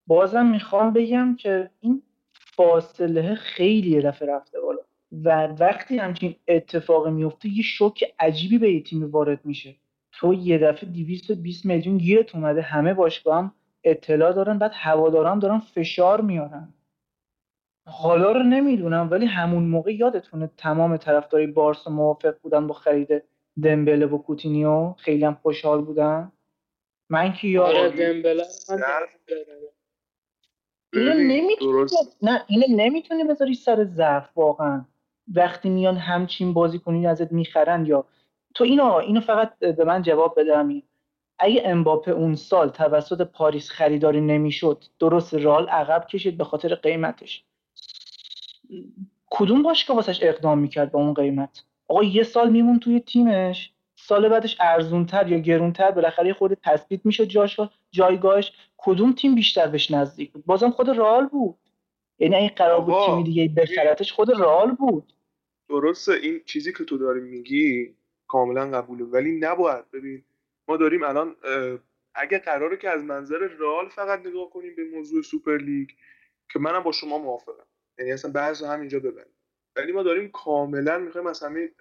[0.07, 4.79] بازم می‌خوام بگم که این فاصله خیلی یه دفعه رفته بالا.
[5.23, 9.75] و وقتی همچین اتفاقی میفته یه شوک عجیبی به یه تیم وارد میشه.
[10.11, 13.53] تو یه دفعه 220 میلیون گیرت اومده همه باشگاه هم
[13.83, 16.73] اطلاع دارن بعد هواداران دارن فشار میارن.
[17.87, 23.23] حالا رو نمی‌دونم ولی همون موقع یادتونه تمام طرفدارای بارسا موافق بودن با خرید
[23.63, 26.31] دمبله و کوتینیو خیلی هم خوشحال بودن.
[27.09, 28.45] من که یادم آره دمبله
[30.93, 31.85] اینو نمی‌تونی
[32.21, 34.85] نه اینو نمی‌تونی بذاری سر ضعف واقعا.
[35.33, 38.05] وقتی میان همچین بازی کنی ازت می‌خرن یا
[38.53, 40.83] تو اینو اینو فقط به من جواب همین
[41.39, 47.43] اگه امباپه اون سال توسط پاریس خریداری نمی‌شد درست رال عقب کشید به خاطر قیمتش.
[49.29, 53.71] کدوم باشگاه واسش اقدام می‌کرد با اون قیمت؟ آقا یه سال میمون توی تیمش.
[53.95, 57.59] سال بعدش ارزونتر یا گرونتر بالاخره خود تثبیت میشه جاش
[57.91, 58.51] جایگاهش.
[58.77, 61.55] کدوم تیم بیشتر بهش نزدیک بود؟ بازم خود رئال بود.
[62.19, 65.13] یعنی این قرار بود تیمی دیگه بخرتش خود رئال بود.
[65.69, 67.95] درسته این چیزی که تو داری میگی
[68.27, 69.03] کاملا قبوله.
[69.03, 69.91] ولی نباید.
[69.91, 70.23] ببین
[70.67, 71.35] ما داریم الان
[72.15, 75.89] اگه قراره که از منظر رئال فقط نگاه کنیم به موضوع سوپر لیگ
[76.53, 77.65] که منم با شما موافقم.
[77.99, 79.34] یعنی اصلا بحث همینجا ببریم
[79.75, 81.71] ولی ما داریم کاملا می‌خوایم از همین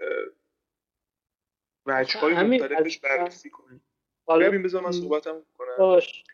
[1.87, 3.85] وجه های مختلفش بررسی کنیم.
[4.29, 5.77] ببین بذار من صحبتم کنم.
[5.79, 6.25] باش.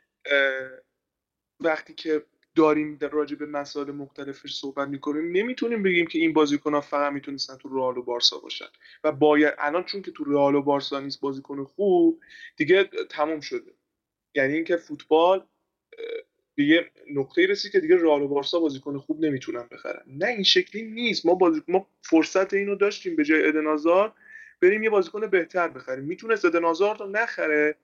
[1.61, 6.75] وقتی که داریم در راجع به مسائل مختلفش صحبت می‌کنیم نمی‌تونیم بگیم که این بازیکن
[6.75, 8.69] ها فقط می‌تونستن تو رئال و بارسا باشن.
[9.05, 12.23] و باید الان چون که تو رئال و بارسا نیست بازیکن خوب
[12.57, 13.75] دیگه تموم شده.
[14.35, 15.47] یعنی اینکه فوتبال
[16.65, 20.03] یه نقطه رسید که دیگه رئال و بارسا بازیکن خوب نمی‌تونن بخرن.
[20.07, 21.27] نه این شکلی نیست.
[21.27, 21.63] ما بازی...
[21.69, 24.13] ما فرصت اینو داشتیم به جای ادنازار
[24.61, 26.05] بریم یه بازیکن بهتر بخریم.
[26.05, 27.77] می‌تونست ادنازار رو نخره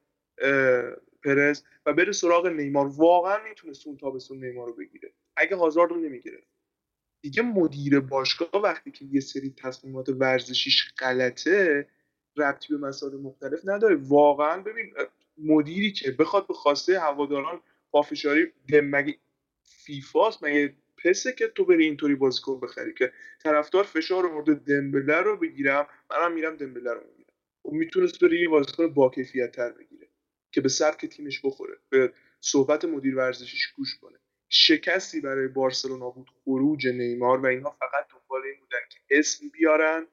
[1.25, 2.87] پرز و بره سراغ نیمار.
[2.87, 5.13] واقعا می‌تونست اون تابستون نیمار رو بگیره.
[5.37, 6.43] اگه هازارد رو نمی‌گیره.
[7.23, 11.87] دیگه مدیر باشگاه وقتی که یه سری تصمیمات ورزشیش غلطه
[12.37, 13.97] ربطی به مسائل مختلف نداره.
[13.97, 14.95] واقعا ببین
[15.39, 17.61] مدیری که بخواد به خواسته هواداران
[17.97, 19.19] پافشاری مگه
[19.63, 20.75] فیفاست مگه
[21.05, 26.33] پسه که تو بری اینطوری بازیکن بخری که طرفدار فشار مورد دمبله رو بگیرم منم
[26.33, 27.35] میرم دمبله رو می‌گیرم.
[27.65, 30.09] و می‌تونست بری یه بازیکن با کیفیت تر بگیره
[30.53, 34.19] که به سبک تیمش بخوره به صحبت مدیر ورزشیش گوش کنه.
[34.49, 40.07] شکستی برای بارسلونا بود خروج نیمار و اینها فقط دنبال این بودن که اسم بیارن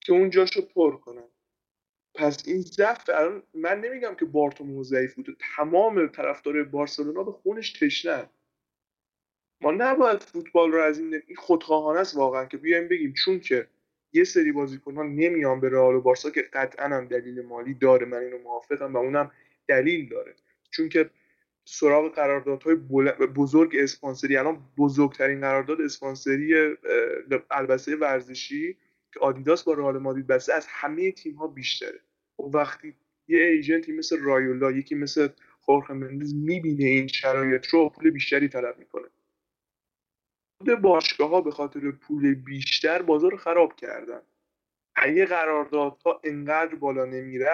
[0.00, 1.28] که اون جاشو پر کنن.
[2.16, 7.72] پس این ضعف الان من نمیگم که بارتومو ضعیف بود تمام طرفدار بارسلونا به خونش
[7.72, 8.30] تشنه.
[9.60, 13.68] ما نباید فوتبال رو از این این خودخواهانه است واقعا که بیایم بگیم چون که
[14.12, 18.06] یه سری بازیکن ها نمیان به رئال و بارسا که قطعا هم دلیل مالی داره.
[18.06, 19.30] من اینو موافقم و اونم
[19.68, 20.34] دلیل داره.
[20.70, 21.10] چون که
[21.64, 22.74] سراغ قراردادهای
[23.36, 26.76] بزرگ اسپانسری الان بزرگترین قرارداد اسپانسری
[27.50, 28.76] البسه ورزشی
[29.16, 32.00] که آدیداس با رئال مادرید بسته از همه تیم ها بیشتره.
[32.38, 32.94] و وقتی
[33.28, 35.28] یه ایجنتی مثل رایولا یکی مثل
[35.60, 39.08] خورخ مندز می‌بینه این شرایط رو پول بیشتری طلب می‌کنه.
[40.58, 44.20] خود باشگاه ها به خاطر پول بیشتر بازار خراب کردن.
[44.96, 47.50] اگه قراردادها انقدر بالا نمیره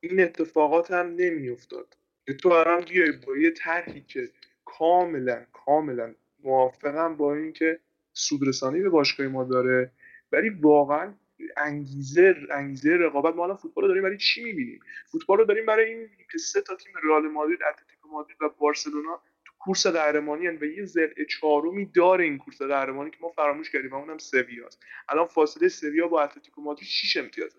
[0.00, 1.96] این اتفاقات هم نمیافتاد.
[2.26, 4.30] که تو الان بیای با یه طرحی که
[4.64, 7.80] کاملا کاملا موافقم با اینکه
[8.12, 9.90] سودرسانی به باشگاه ما داره.
[10.34, 11.14] ولی واقعا
[11.56, 15.94] انگیزه انگیزه رقابت ما الان فوتبال رو داریم برای چی می‌بینیم؟ فوتبال رو داریم برای
[15.94, 20.64] این که سه تا تیم رئال مادرید اتلتیکو مادرید و بارسلونا تو کورس قهرمانی و
[20.64, 24.82] یه زرع چهارمی داره این کورس قهرمانی که ما فراموش کردیم و اونم سویاست.
[25.08, 27.58] الان فاصله سویا با اتلتیکو مادرید 6 امتیازه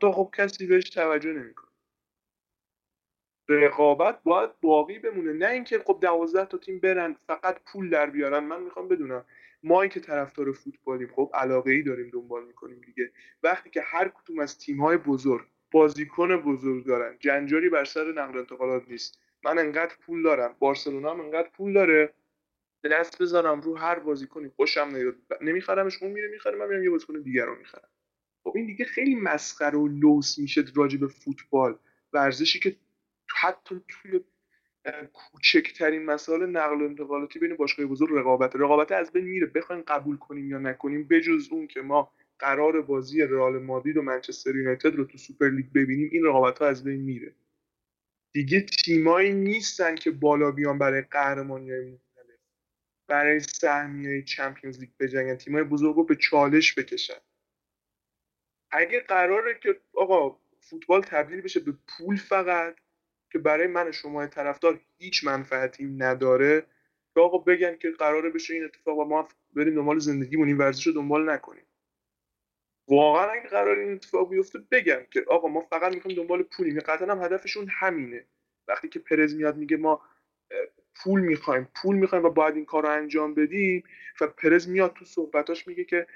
[0.00, 1.68] تو خب کسی بهش توجه نمی‌کنه.
[3.48, 5.32] رقابت باید باقی بمونه.
[5.32, 8.44] نه اینکه خب دوازده تا تیم برن فقط پول در بیارن.
[8.44, 9.24] من می‌خوام بدونم
[9.64, 13.12] ما که طرفدار فوتبالیم خب علاقه ای داریم دنبال می‌کنیم دیگه.
[13.42, 18.38] وقتی که هر کدوم از تیم های بزرگ بازیکن بزرگ دارن جنجاری بر سر نقل
[18.38, 19.18] انتقالات نیست.
[19.44, 22.14] من انقدر پول دارم بارسلونا هم انقدر پول داره
[22.84, 27.20] دست بذارم رو هر بازیکنی خوشم نمیاد نمیخرمش اون میره می‌خره من میرم یه بازیکن
[27.20, 27.88] دیگر رو می‌خرم.
[28.44, 31.78] خب این دیگه خیلی مسخره و لوس میشه راجع به فوتبال.
[32.12, 32.76] ورزشی که
[33.36, 34.20] حتی توی
[35.12, 38.56] کوچکترین مسائل نقل و انتقالاتی بین باشگاه بزرگ رقابت.
[38.56, 43.22] رقابت از بین میره بخواین قبول کنیم یا نکنیم بجز اون که ما قرار بازی
[43.22, 47.00] رئال مادرید و منچستر یونایتد رو تو سوپر لیگ ببینیم این رقابت ها از بین
[47.00, 47.34] میره.
[48.32, 52.38] دیگه تیمایی نیستن که بالا بیان برای قهرمانی های مختلف
[53.06, 55.36] برای سهمی های چمپیونز لیگ بجنگن.
[55.36, 57.20] تیمای بزرگ رو به چالش بکشن.
[58.70, 62.76] اگه قراره که آقا فوتبال تبدیل بشه به پول فقط
[63.34, 66.66] که برای من شما طرفدار هیچ منفعتی نداره
[67.14, 70.86] که آقا بگن که قراره بشه این اتفاق و ما بریم دنبال زندگیمون این ورزش
[70.86, 71.64] رو دنبال نکنیم.
[72.88, 76.80] واقعا اگه قرار این اتفاق بیفته بگن که آقا ما فقط می‌خوایم دنبال پولیم.
[76.80, 78.24] قطعا هم هدفشون همینه.
[78.68, 80.02] وقتی که پرز میاد میگه ما
[80.96, 83.84] پول می‌خوایم پول می‌خوایم و باید این کار رو انجام بدیم
[84.20, 86.06] و پرز میاد تو صحبتاش میگه که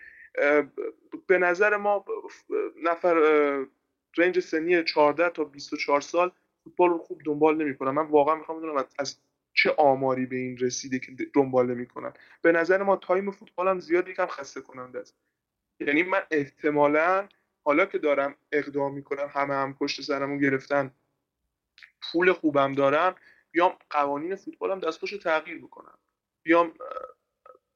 [1.27, 2.05] به نظر ما
[2.83, 3.15] نفر
[4.17, 6.33] رنج سنی 14 تا 24 سال
[6.69, 7.91] فوتبال رو خوب دنبال نمی‌کنن.
[7.91, 9.17] من واقعا می‌خوام بدونم از
[9.55, 12.13] چه آماری به این رسیده که دنبال نمی‌کنن.
[12.43, 15.17] به نظر ما تایم فوتبال هم زیاد یکم خسته کننده است.
[15.81, 17.29] یعنی من احتمالا
[17.65, 20.95] حالا که دارم اقدام می‌کنم همه هم پشت سرمو گرفتن
[22.03, 23.15] پول خوبم دارم
[23.51, 25.99] بیام قوانین فوتبالم دستخوش تغییر بکنم.
[26.43, 26.75] بیام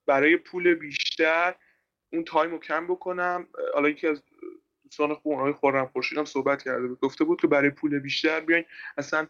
[0.06, 1.54] برای پول بیشتر
[2.12, 3.48] اون تایم رو کم بکنم.
[3.74, 4.22] حالا یکی از
[4.92, 7.00] دوستان خوب اونهای خورم خورشید هم صحبت کرده بود.
[7.00, 8.64] گفته بود که برای پول بیشتر بیاین
[8.98, 9.26] اصلا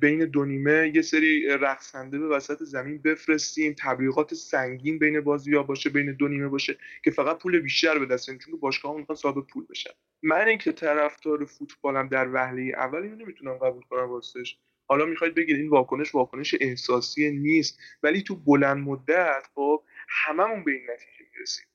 [0.00, 5.62] بین دو نیمه یه سری رقصنده به وسط زمین بفرستیم تبلیغات سنگین بین بازی ها
[5.62, 9.16] باشه بین دو نیمه باشه که فقط پول بیشتر به دست چون باشگاه ها می‌خوان
[9.16, 9.90] صاحب پول بشن.
[10.22, 14.58] من اینکه طرفدار فوتبالم در وهله اول اینو نمی‌تونم قبول کنم واسش.
[14.88, 20.72] حالا می‌خواید بگید این واکنش واکنش احساسی نیست ولی تو بلند مدت خب هممون به
[20.72, 21.66] این نتیجه می‌رسیم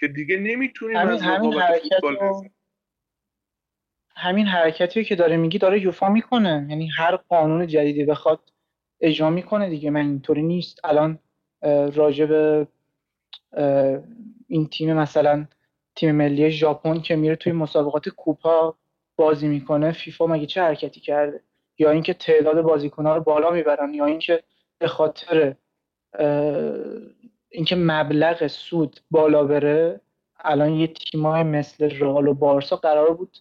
[0.00, 2.16] که دیگه نمی‌تونیم همین, همین فوتبال
[4.16, 6.66] همین حرکتی که داره میگی داره یوفا می‌کنه.
[6.70, 8.40] یعنی هر قانون جدیدی بخواد
[9.00, 9.90] اجرا می‌کنه دیگه.
[9.90, 10.80] من اینطوری نیست.
[10.84, 11.18] الان
[11.94, 12.66] راجع به
[14.48, 15.46] این تیم مثلا
[15.96, 18.74] تیم ملی ژاپن که میره توی مسابقات کوپا
[19.16, 21.40] بازی می‌کنه فیفا مگه چه حرکتی کرده؟
[21.78, 24.42] یا اینکه تعداد بازیکنها رو بالا می‌برن یا اینکه
[24.78, 25.54] به خاطر
[27.50, 30.00] اینکه مبلغ سود بالا بره.
[30.40, 33.38] الان یه تیمای مثل رئال و بارسا قرار بود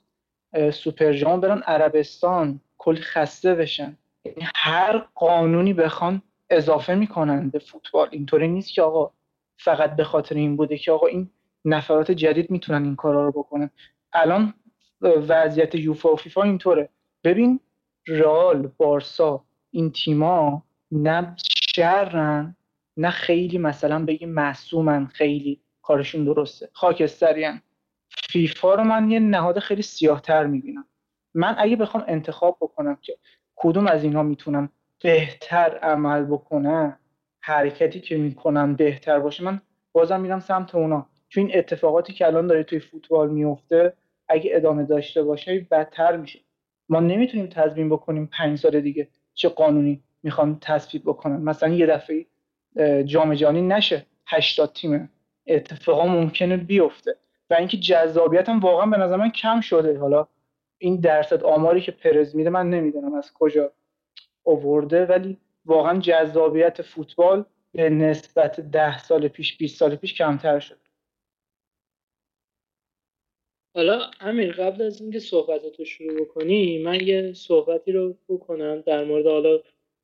[0.72, 3.98] سوپر جام برن عربستان کلی خسته بشن.
[4.26, 8.08] یعنی هر قانونی بخوان اضافه می‌کنن به فوتبال.
[8.12, 9.12] اینطوری نیست که آقا
[9.58, 11.30] فقط به خاطر این بوده که آقا این
[11.66, 13.70] نفرات جدید می‌تونن این کارا رو بکنن.
[14.14, 14.54] الان
[15.02, 16.90] وضعیت یوفا و فیفا اینطوره.
[17.24, 17.60] ببین
[18.08, 21.36] رئال بارسا این تیما نه
[21.76, 22.56] شرن
[22.98, 26.70] نه خیلی مثلا بگیم معصومن خیلی کارشون درسته.
[26.74, 27.62] خاکسترین.
[28.34, 30.86] فیفا رو من یه نهاد خیلی سیاهتر می‌بینم.
[31.34, 33.18] من اگه بخوام انتخاب بکنم که
[33.56, 34.70] کدوم از اینها می‌تونم
[35.04, 37.00] بهتر عمل بکنم
[37.42, 39.62] حرکتی که می‌کنم بهتر باشه من
[39.92, 41.10] بازم میرم سمت اونا.
[41.30, 43.94] چون این اتفاقاتی که الان داره توی فوتبال میفته
[44.28, 46.40] اگه ادامه داشته باشه بدتر میشه.
[46.90, 51.42] ما نمی‌تونیم تضمین بکنیم پنج سال دیگه چه قانونی می‌خوان تصویب بکنن.
[51.42, 52.26] مثلا یه دفعه
[53.04, 54.06] جام جهانی نشه.
[54.28, 55.10] 80 تیم
[55.48, 57.16] اتفاقا ممکنه بیفته.
[57.54, 60.00] و اینکه جذابیت هم واقعا به نظر من کم شده.
[60.00, 60.28] حالا
[60.78, 63.72] این درصد آماری که پرز میده من نمی‌دونم از کجا
[64.44, 70.78] اوورده ولی واقعا جذابیت فوتبال به نسبت ده سال پیش 20 سال پیش کمتر شد.
[73.76, 79.04] حالا امیر قبل از اینکه صحبتات رو شروع بکنی من یه صحبتی رو بکنم در
[79.04, 79.60] مورد حالا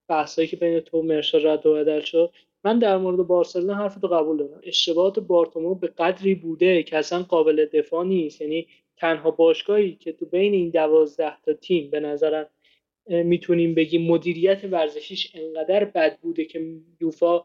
[0.08, 2.34] بحثایی که بین تو و مرشا رد و بدل شد.
[2.64, 4.62] من در مورد بارسلونا حرف رو قبول دارم.
[4.64, 8.42] اشتباهات بارتومو به قدری بوده که اصلا قابل دفاع نیست.
[8.42, 12.48] یعنی تنها باشگاهی که تو بین این دوازده تا تیم به نظرم
[13.08, 17.42] می‌تونیم بگیم مدیریت ورزشیش انقدر بد بوده که یوفا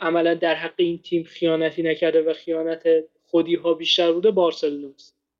[0.00, 2.88] عملا در حق این تیم خیانتی نکرده و خیانت
[3.22, 4.92] خودی ها بیشتر بوده بارسلونا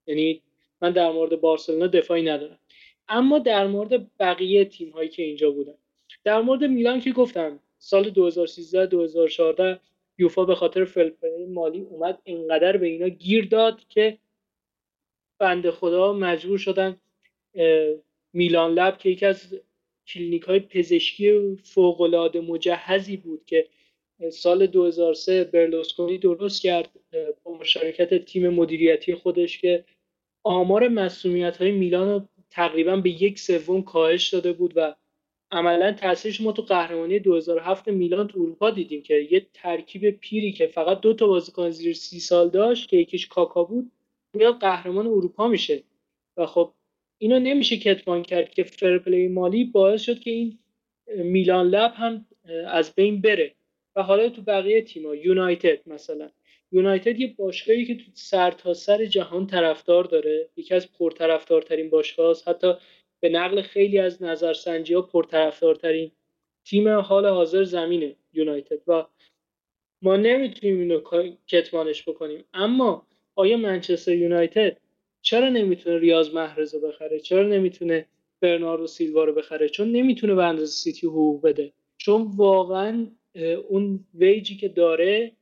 [0.06, 0.42] یعنی
[0.82, 2.58] من در مورد بارسلونا دفاعی ندارم.
[3.08, 5.74] اما در مورد بقیه تیم هایی که اینجا بودن.
[6.24, 9.80] در مورد میلان که گفتم سال 2013 2014
[10.18, 14.18] یوفا به خاطر fair play مالی اومد اینقدر به اینا گیر داد که
[15.38, 17.00] بنده خدا مجبور شدن
[18.32, 19.60] میلان لب که یکی از
[20.06, 23.68] کلینیک های پزشکی فوقالعاده مجهزی بود که
[24.32, 26.90] سال 2003 برلوسکونی درست کرد
[27.44, 29.84] با مشارکت تیم مدیریتی خودش که
[30.42, 34.94] آمار مصدومیت های میلان رو تقریبا به یک سوم کاهش داده بود و
[35.52, 40.66] عملا تاثیرش ما تو قهرمانی 2007 میلان تو اروپا دیدیم که یه ترکیب پیری که
[40.66, 43.92] فقط دو تا بازیکن زیر سی سال داشت که یکیش کاکا بود
[44.34, 45.82] میاد قهرمان اروپا میشه.
[46.36, 46.72] و خب
[47.18, 50.58] اینو نمیشه کتمان کرد که فرپلی مالی باعث شد که این
[51.06, 52.26] میلان لب هم
[52.66, 53.54] از بین بره.
[53.96, 56.30] و حالا تو بقیه تیما یونایتد مثلا.
[56.72, 62.36] یونایتد یه باشگاهی که تو سر تا سر جهان طرفدار داره یکی از پرطرفدارترین باشگاه
[62.46, 62.74] حتی
[63.20, 66.10] به نقل خیلی از نظرسنجی ها پرطرفدارترین
[66.64, 69.06] تیم حال حاضر زمینه یونایتد و
[70.02, 71.00] ما نمی‌تونیم اینو
[71.46, 72.44] کتمانش بکنیم.
[72.54, 74.76] اما آیا منچستر یونایتد
[75.22, 78.06] چرا نمی‌تونه ریاض محرز رو بخره؟ چرا نمی‌تونه
[78.40, 81.72] برناردو سیلوا رو بخره؟ چون نمی‌تونه به اندازه سیتی حقوق بده.
[81.96, 83.06] چون واقعا
[83.68, 85.32] اون ویجی که داره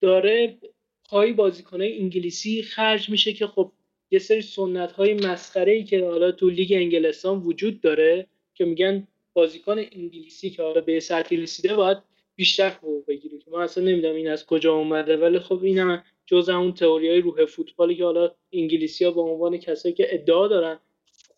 [0.00, 0.58] داره
[1.04, 3.72] پای بازیکنهای انگلیسی خرج میشه که خب
[4.14, 9.08] یه سری سنت های مسخره ای که حالا تو لیگ انگلستان وجود داره که میگن
[9.32, 11.98] بازیکن انگلیسی که حالا به سطحی رسیده باید
[12.36, 13.38] بیشتر حقوق بگیره.
[13.38, 17.20] که من اصلا نمی‌دونم این از کجا اومده ولی خب اینم جز اون تئوری های
[17.20, 20.78] روح فوتبالی که حالا انگلیسی ها به عنوان کسایی که ادعا دارن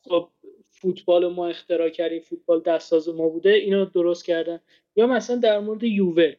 [0.09, 0.29] خب
[0.71, 4.61] فوتبال ما اختراع کردیم فوتبال دستاز ما بوده اینو درست کردن.
[4.97, 6.33] یا مثلا در مورد یووه.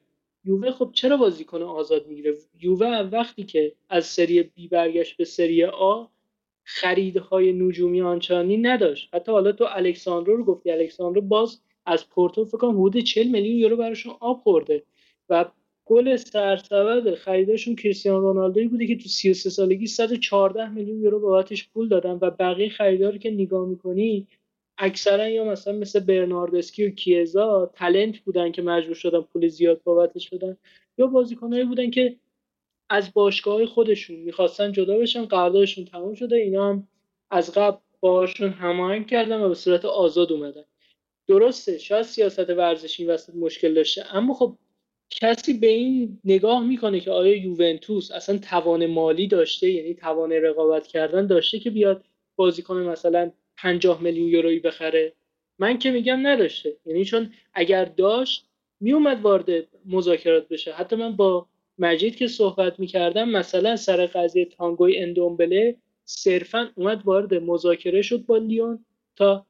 [0.46, 5.64] یووه خب چرا بازیکن آزاد می‌گیره؟ یووه وقتی که از سری بی برگشت به سری
[5.64, 6.06] آ
[6.70, 9.10] خریدهای نجومی آنچانی نداشت.
[9.14, 10.72] حتی حالا تو الکساندرو رو گفتی.
[10.72, 14.84] الکساندرو باز از پورتو فکر کنم حدود 40 میلیون یورو براشون آب خورده.
[15.30, 15.46] و
[15.86, 21.88] گل سرسبد خریدشون کریستیانو رونالدوی بوده که تو 33 سالگی 114 میلیون یورو بابتش پول
[21.88, 24.28] دادن و بقیه خریدار که نگاه می‌کنی
[24.78, 30.30] اکثرا یا مثلا مثل برناردسکی و کیزا تلنت بودن که مجبور شدن پول زیاد بابتش
[30.30, 30.58] بدن
[30.98, 32.16] یا بازیکنایی بودن که
[32.90, 36.88] از باشگاه خودشون می‌خواستن جدا بشن قراردادشون تموم شده اینا هم
[37.32, 40.64] از قبل باشون هماهنگ کردن و به صورت آزاد اومدن.
[41.28, 44.58] درسته شاید سیاست ورزشی وسط مشکل داشته اما خب
[45.10, 50.88] کسی به این نگاه می‌کنه که آیا یوونتوس اصلا توان مالی داشته یعنی توان رقابت
[50.88, 52.04] کردن داشته که بیاد
[52.36, 55.14] بازیکن مثلا 50 میلیون یورویی بخره؟
[55.60, 56.78] من که میگم نداشته.
[56.86, 58.48] یعنی چون اگر داشت
[58.80, 60.74] میومد وارد مذاکرات بشه.
[60.74, 65.76] حتی من با مجید که صحبت می‌کردم مثلا سر قضیه تانگوی اندومبله
[66.06, 69.46] صرفا اومد وارد مذاکره شد با لیون تا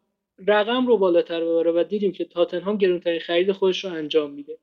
[0.47, 4.57] رقم رو بالاتر ببره و دیدیم که تاتنهام گرونترین خرید خودش رو انجام میده.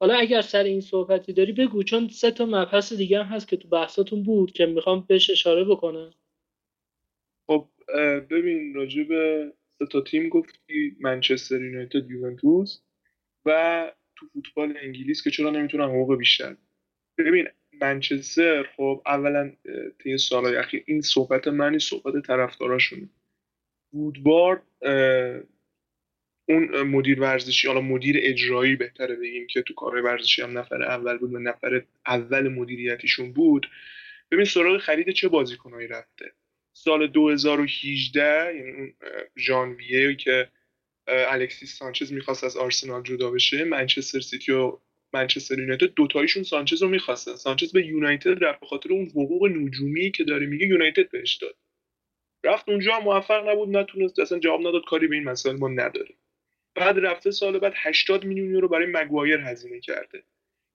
[0.00, 3.56] حالا اگر سر این صحبتی داری بگو چون سه تا مبحث دیگه هم هست که
[3.56, 6.10] تو بحثاتون بود که می‌خوام بهش اشاره بکنم.
[7.46, 7.68] خب
[8.30, 12.80] ببین راجع به سه تا تیم گفتی منچستر یونایتد یوونتوس
[13.44, 16.56] و تو فوتبال انگلیس که چرا نمی‌تونن حقوق بیشتر
[17.18, 17.48] ببین
[17.80, 19.52] منچستر خب اولا
[20.02, 23.08] طی سالهای اخیر این صحبت منی صحبت طرفداراشونه
[23.92, 24.62] وودوارد
[26.48, 31.18] اون مدیر ورزشی حالا مدیر اجرایی بهتره بگیم که تو کار ورزشی هم نفر اول
[31.18, 33.70] بود و نفر اول مدیریتیشون بود.
[34.30, 36.32] ببین سراغ خرید چه بازیکنهایی رفته؟
[36.72, 38.94] سال 2018 یعنی اون
[39.36, 40.48] ژانویه که
[41.06, 44.78] الکسیس سانچز می‌خواست از آرسنال جدا بشه منچستر سیتی و
[45.14, 47.36] منچستر یونایتد دوتایشون سانچز رو می‌خواستن.
[47.36, 51.56] سانچز به یونایتد رفت به خاطر اون حقوق نجومی که داره میگه یونایتد بهش داد.
[52.44, 56.14] رفت اونجا موفق نبود نتونست اصلا جواب نداد کاری به این مسائل ما نداره.
[56.74, 60.24] بعد رفته سال بعد 80 میلیون یورو برای مگوایر هزینه کرده.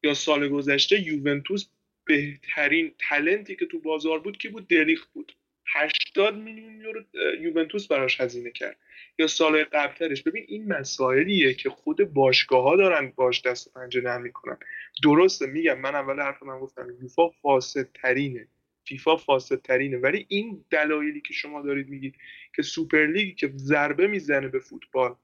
[0.03, 1.69] یا سال گذشته یوونتوس
[2.05, 5.33] بهترین تلنتی که تو بازار بود که بود؟ دلیخ بود.
[5.73, 7.03] 80 میلیون یورو
[7.41, 8.77] یوونتوس براش هزینه کرد.
[9.19, 10.23] یا سال قبلترش.
[10.23, 14.57] ببین این مسائلیه که خود باشگاه ها دارن باش دست پنجه نرم می‌کنن.
[15.03, 18.47] درسته میگم من اول حرف من گفتم یوفا فاسد ترینه
[18.87, 22.15] فیفا فاسد ترینه ولی این دلایلی که شما دارید میگید
[22.55, 25.15] که سوپرلیگی که ضربه می‌زنه به فوتبال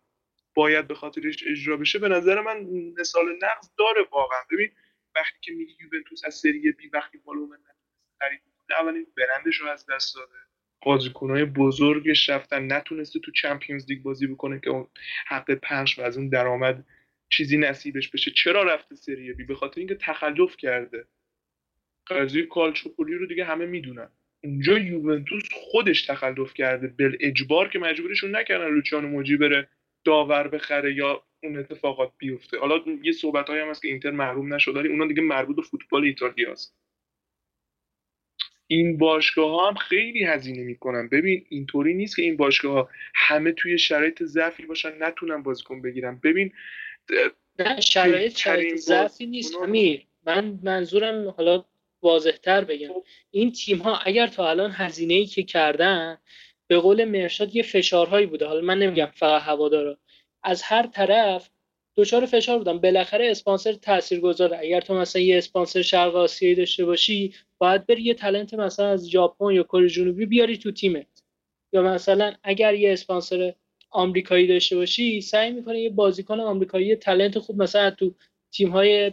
[0.55, 2.57] باید به خاطرش اجرا بشه به نظر من
[2.99, 4.39] مثال نقض داره واقعا.
[4.51, 4.71] ببین
[5.15, 7.57] وقتی که میگی یوونتوس از سری بی وقتی بالومن
[8.19, 10.33] خرید اولین برندش رو از دست داده.
[10.85, 14.87] بازیکنهای بزرگش رفتن نتونسته تو چمپیونز لیگ بازی بکنه که اون
[15.27, 16.85] حق پنج و از اون درآمد
[17.29, 18.31] چیزی نصیبش بشه.
[18.31, 21.07] چرا رفته سری بی؟ به خاطر اینکه تخلف کرده.
[22.07, 24.09] قضیه کالچوپولی رو دیگه همه می‌دونن.
[24.43, 26.87] اونجا یوونتوس خودش تخلف کرده.
[26.87, 29.69] بل اجبار که مجبورشون نکردن لوچانو موجی بره
[30.03, 32.59] داور بخره یا اون اتفاقات بیفته.
[32.59, 36.03] حالا یه صحبت هم هست که اینتر محروم نشد ولی اونا دیگه مربوط به فوتبال
[36.03, 36.82] ایتالیاست.
[38.73, 41.09] این باشگاه ها هم خیلی هزینه می‌کنن.
[41.09, 46.19] ببین اینطوری نیست که این باشگاه ها همه توی شرایط ضعفی باشن نتونن بازیکن بگیرن.
[46.23, 46.51] ببین
[47.59, 50.05] نه شرایط شرایط ضعفی نیست امیر.
[50.25, 51.65] من منظورم حالا
[52.01, 52.89] واضحتر بگم.
[53.31, 56.17] این تیم ها اگر تا الان هزینه ای که کردن
[56.67, 58.45] به قول مرشاد یه فشارهایی بوده.
[58.45, 59.97] حالا من نمیگم فقط هوادارا.
[60.43, 61.49] از هر طرف
[61.95, 62.77] دچار فشار بودن.
[62.77, 64.59] بالاخره اسپانسر تاثیرگذاره.
[64.59, 67.33] اگر تو مثلا یه اسپانسر شرق آسیایی داشته باشی
[67.63, 71.23] باید بری یه تلنت مثلا از ژاپن یا کره جنوبی بیاری تو تیمت.
[71.73, 73.53] یا مثلا اگر یه اسپانسر
[73.91, 78.13] آمریکایی داشته باشی سعی می‌کنه یه بازیکن آمریکایی تلنت خوب مثلا تو
[78.51, 79.11] تیم های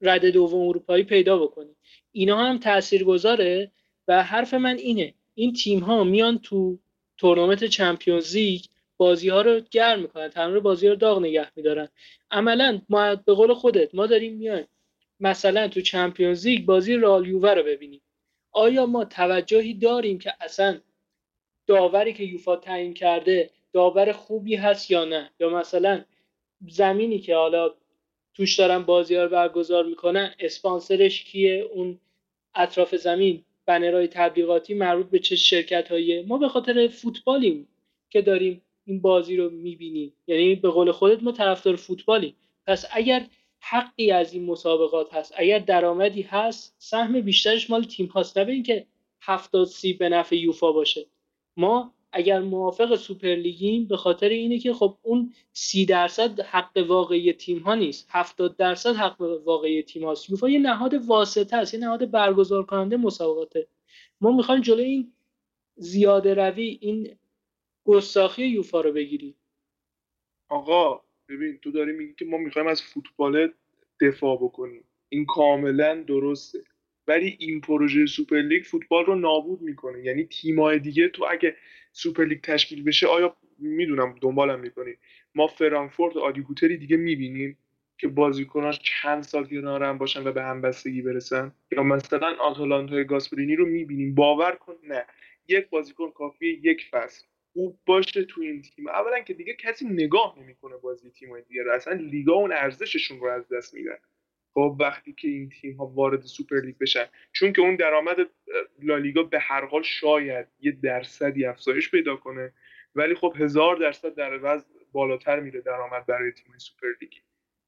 [0.00, 1.70] رد دوم اروپایی پیدا بکنی.
[2.12, 3.70] اینا هم تاثیرگذاره
[4.08, 6.78] و حرف من اینه این تیم ها میان تو
[7.18, 8.62] تورنمنت چمپیونز لیگ
[8.96, 11.88] بازی ها رو گرم می‌کنن تمام بازی رو داغ نگه میدارن.
[12.30, 14.66] عملا ما به قول خودت ما داریم میایم.
[15.20, 18.00] مثلا تو چمپیونز لیگ بازی رال یووه رو ببینیم.
[18.52, 20.80] آیا ما توجهی داریم که اصلا
[21.66, 26.04] داوری که یوفا تعیین کرده داور خوبی هست یا نه؟ یا مثلا
[26.68, 27.74] زمینی که حالا
[28.34, 32.00] توش دارن بازی ها رو برگزار می‌کنن اسپانسرش کیه؟ اون
[32.54, 37.68] اطراف زمین بنرهای تبلیغاتی مربوط به چه شرکت هاییه ما به خاطر فوتبالیم
[38.10, 40.12] که داریم این بازی رو می‌بینیم.
[40.26, 42.36] یعنی به قول خودت ما طرفدار فوتبالیم.
[42.66, 43.26] پس اگر
[43.60, 45.34] حقی از این مسابقات هست.
[45.36, 48.38] اگر درآمدی هست سهم بیشترش مال تیم هاست.
[48.38, 48.86] نه اینکه
[49.20, 51.06] هفتاد سی به نفع یوفا باشه.
[51.56, 57.58] ما اگر موافق سوپرلیگیم به خاطر اینه که خب اون سی درصد حق واقعی تیم
[57.58, 58.08] ها نیست.
[58.10, 60.30] هفتاد درصد حق واقعی تیم هاست.
[60.30, 63.66] یوفا یه نهاد واسطه است یه نهاد برگزار کننده مسابقاته.
[64.20, 65.12] ما می‌خوایم جلوی این
[65.76, 67.18] زیاده روی این
[67.84, 69.34] گستاخی یوفا رو بگیری
[70.48, 73.52] آقا ببین تو داری میگی که ما می‌خوایم از فوتبال
[74.00, 74.84] دفاع بکنیم.
[75.08, 76.58] این کاملا درسته.
[77.08, 80.04] ولی این پروژه سوپرلیگ فوتبال رو نابود می‌کنه.
[80.04, 81.56] یعنی تیمای دیگه تو اگه
[81.92, 84.94] سوپرلیگ تشکیل بشه آیا می‌دونم دنبالم می‌کنی.
[85.34, 87.58] ما فرانکفورت و آدی هوتری دیگه می‌بینیم
[87.98, 93.56] که بازیکناش چند سال کنار هم باشن و به همبستگی برسن؟ یا مثلا آتالانتای گاسپرینی
[93.56, 94.14] رو می‌بینیم.
[94.14, 95.04] باور کن نه.
[95.48, 97.26] یک بازیکن کافیه یک فصل.
[97.58, 98.88] خوب باشه تو این تیم.
[98.88, 103.48] اولا که دیگه کسی نگاه نمی‌کنه بازی تیم دیگه اصلا لیگا اون ارزششون رو از
[103.48, 103.98] دست میدن.
[104.54, 107.04] خب وقتی که این تیم ها وارد سوپر لیگ بشن.
[107.32, 108.16] چون که اون درآمد
[108.82, 112.52] لالیگا به هر حال شاید یه درصدی افزایش پیدا کنه.
[112.94, 117.20] ولی خب هزار درصد در عوض بالاتر میره درآمد برای تیم سوپر لیگی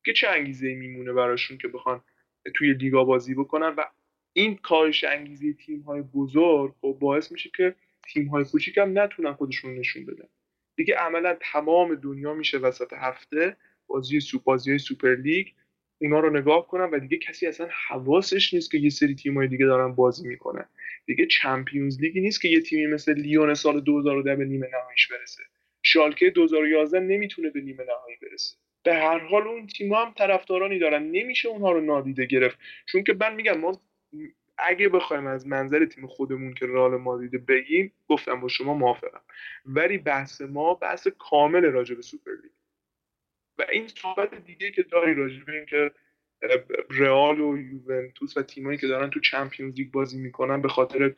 [0.05, 2.05] که چه انگیزه میمونه براشون که بخوان
[2.57, 3.85] توی لیگا بازی بکنن؟ و
[4.33, 7.75] این کاهش انگیزه تیم های بزرگ خب باعث میشه که
[8.09, 10.29] تیم های کوچیک هم نتونن خودشون نشون بدن.
[10.77, 15.47] دیگه عملا تمام دنیا میشه وسط هفته بازی سوپ بازی های سوپر لیگ
[16.01, 19.67] اونا رو نگاه کنن و دیگه کسی اصلا حواسش نیست که یه سری تیمای دیگه
[19.67, 20.65] دارن بازی می‌کنن.
[21.07, 25.43] دیگه چمپیونز لیگی نیست که یه تیمی مثل لیون سال 2010 به نیمه نهاییش برسه.
[25.83, 28.57] شالکه 2011 نمی‌تونه به نیمه نهایی برسه.
[28.83, 31.03] به هر حال اون تیم‌ها هم طرفدارانی دارن.
[31.03, 32.59] نمیشه اونها رو نادیده گرفت.
[32.87, 33.81] چون که من میگم ما
[34.69, 39.21] اگه بخوایم از منظر تیم خودمون که رئال مادرید بگیم گفتم با شما موافقم.
[39.67, 42.53] ولی بحث ما بحث کامل راجع به سوپر لیگ.
[43.59, 45.91] و این صحبت دیگه که داری راجع به اینکه
[46.91, 51.15] رئال و یوونتوس و تیمایی که دارن تو Champions League بازی می‌کنن به خاطر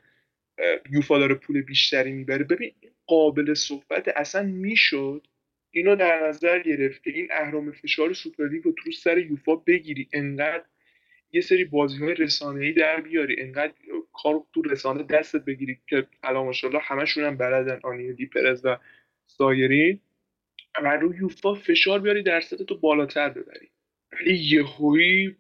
[0.91, 2.45] یوفا داره پول بیشتری می‌بره.
[2.45, 2.73] ببین
[3.07, 5.27] قابل صحبت اصلا می‌شد
[5.71, 10.09] اینو در نظر گرفت این اهرم فشار سوپرلیگ رو تو سر یوفا بگیری.
[10.13, 10.65] انقدر
[11.33, 13.37] یه سری بازی های رسانه ای در بیاری.
[13.39, 13.73] انقدر
[14.13, 18.77] کار تو رسانه دستت بگیری که الان ماشاءالله همشون هم بلدن آنیلی پرز و
[19.27, 20.01] سایرین
[20.83, 23.69] و رو یوفا فشار بیاری درصد تو بالاتر ببری.
[24.13, 25.37] ولی یهویی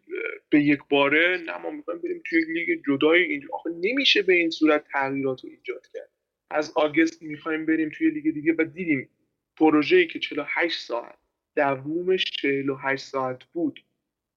[0.51, 3.49] به یک باره نه ما می‌خوایم بریم توی لیگ جدای اینجا.
[3.53, 6.11] آخه نمیشه به این صورت تغییرات رو ایجاد کرد.
[6.51, 9.09] از آگست می‌خوایم بریم توی لیگ دیگه و دیدیم
[9.57, 11.19] پروژه‌ای که 48 ساعت
[11.57, 13.81] دوومش 48 ساعت بود.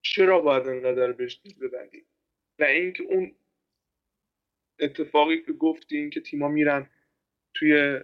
[0.06, 2.06] چرا باید انقدر بهش دید ببندیم
[2.60, 3.32] و اینکه اون
[4.80, 6.90] اتفاقی که گفتی که تیما میرن
[7.54, 8.00] توی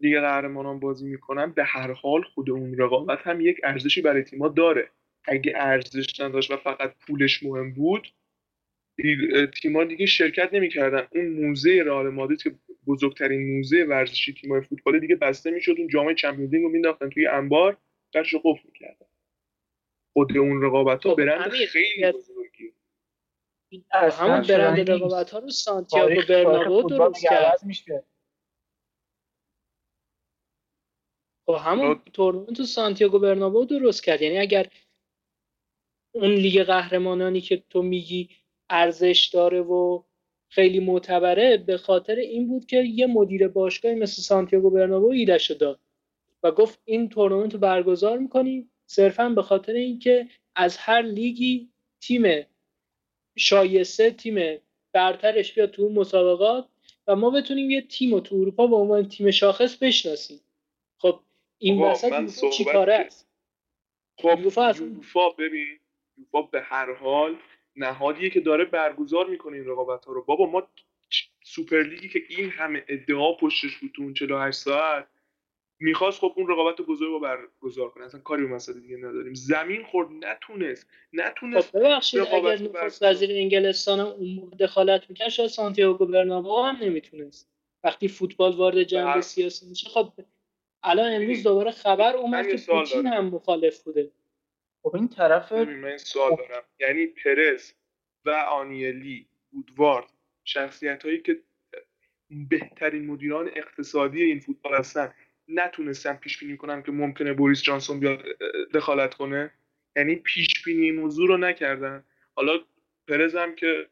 [0.00, 4.48] لیگ قهرمانان بازی می‌کنن به هر حال خود اون رقابت هم یک ارزشی برای تیما
[4.48, 4.90] داره.
[5.24, 8.08] اگه ارزش نداشت و فقط پولش مهم بود
[9.62, 11.06] تیما دیگه شرکت نمی‌کردن.
[11.10, 12.54] اون موزه رئال مادرید که
[12.86, 17.26] بزرگترین موزه ورزشی تیمای فوتبال دیگه بسته می‌شد اون جام چمپیونز لیگ رو مینداختن توی
[17.26, 17.76] انبار
[18.12, 19.06] درش قفل می‌کردن.
[20.16, 22.72] خود اون رقابت ها خب، برند خیلی بزرگی
[23.92, 27.58] همون برند رقابت ها رو سانتیاگو برنابو درست کرد.
[31.46, 34.22] خب همون تورنمنت تو سانتیاگو برنابو درست کرد.
[34.22, 34.66] یعنی اگر
[36.12, 38.28] اون لیگ قهرمانانی که تو میگی
[38.70, 40.02] ارزش داره و
[40.48, 45.80] خیلی معتبره به خاطر این بود که یه مدیر باشگاهی مثل سانتیاگو برنابو ایدش داد
[46.42, 48.70] و گفت این تورنمنت رو برگزار می‌کنیم.
[48.86, 51.70] صرفا به خاطر اینکه از هر لیگی
[52.00, 52.46] تیم
[53.36, 54.58] شایسته تیم
[54.92, 56.68] برترش بیاد تو مسابقات
[57.06, 60.40] و ما بتونیم یه تیم رو تو اروپا به عنوان تیم شاخص بشناسیم.
[60.98, 61.20] خب
[61.58, 63.28] این وسط چی کاره است؟
[64.18, 65.78] خب یوفا ببین
[66.18, 67.36] یوفا به هر حال
[67.76, 70.24] نهادیه که داره برگزار می‌کنه این رقابت ها رو.
[70.24, 70.68] بابا ما
[71.44, 75.08] سوپر لیگی که این همه ادعا پشتش بود تو اون 48 ساعت
[75.78, 78.04] می‌خواست خب اون رقابت بزرگ رو برگزار کنه.
[78.04, 79.34] اصلا کاری به مسئله دیگه نداریم.
[79.34, 80.88] زمین خورد نتونست.
[81.12, 87.50] نتونست خب ببخشید اگر نخست وزیر انگلستان اون دخالت می‌کرد شاید سانتیاگو برنابو هم نمی‌تونست.
[87.84, 89.20] وقتی فوتبال وارد جنگ بله.
[89.20, 90.12] سیاسی میشه خب
[90.82, 94.10] الان امروز دوباره خبر اومد که پوتین هم مخالف بوده.
[94.82, 96.62] خب این طرف من سوال دارم.
[96.80, 97.72] یعنی پرز
[98.24, 100.12] و آنیلی وودوارد
[100.44, 101.42] شخصیت هایی که
[102.30, 105.14] بهترین مدیران اقتصادی این فوتبال هستن
[105.48, 108.24] نتونستن پیش بینی کنن که ممکنه بوریس جانسون بیاد
[108.74, 109.50] دخالت کنه.
[109.96, 112.04] یعنی پیش بینی موضوع رو نکردن.
[112.34, 112.58] حالا
[113.08, 113.86] پرز هم که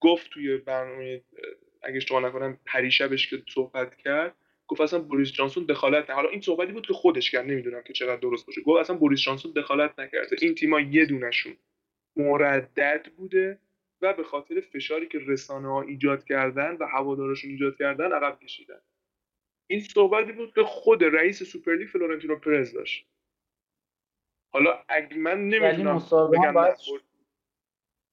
[0.00, 1.22] گفت توی برنامه
[1.82, 4.34] اگه اشتباه نکنم پریشبش که صحبت کرد
[4.68, 7.92] گفت اصلا بوریس جانسون دخالت نه حالا این صحبتی بود که خودش کرد نمی‌دونم که
[7.92, 8.60] چقدر درست باشه.
[8.60, 10.36] گفت اصلا بوریس جانسون دخالت نکرده.
[10.42, 11.56] این تیما یه دونشون
[12.16, 13.58] مردد بوده
[14.02, 18.80] و به خاطر فشاری که رسانه ها ایجاد کردن و هوادارشون ایجاد کردن عقب کشیدن.
[19.66, 23.06] این صحبتی بود که خود رئیس سوپرلیگ فلورنتینو پرز داشت.
[24.52, 25.98] حالا اگه من یعنی نمی‌تونم
[26.32, 26.54] بگم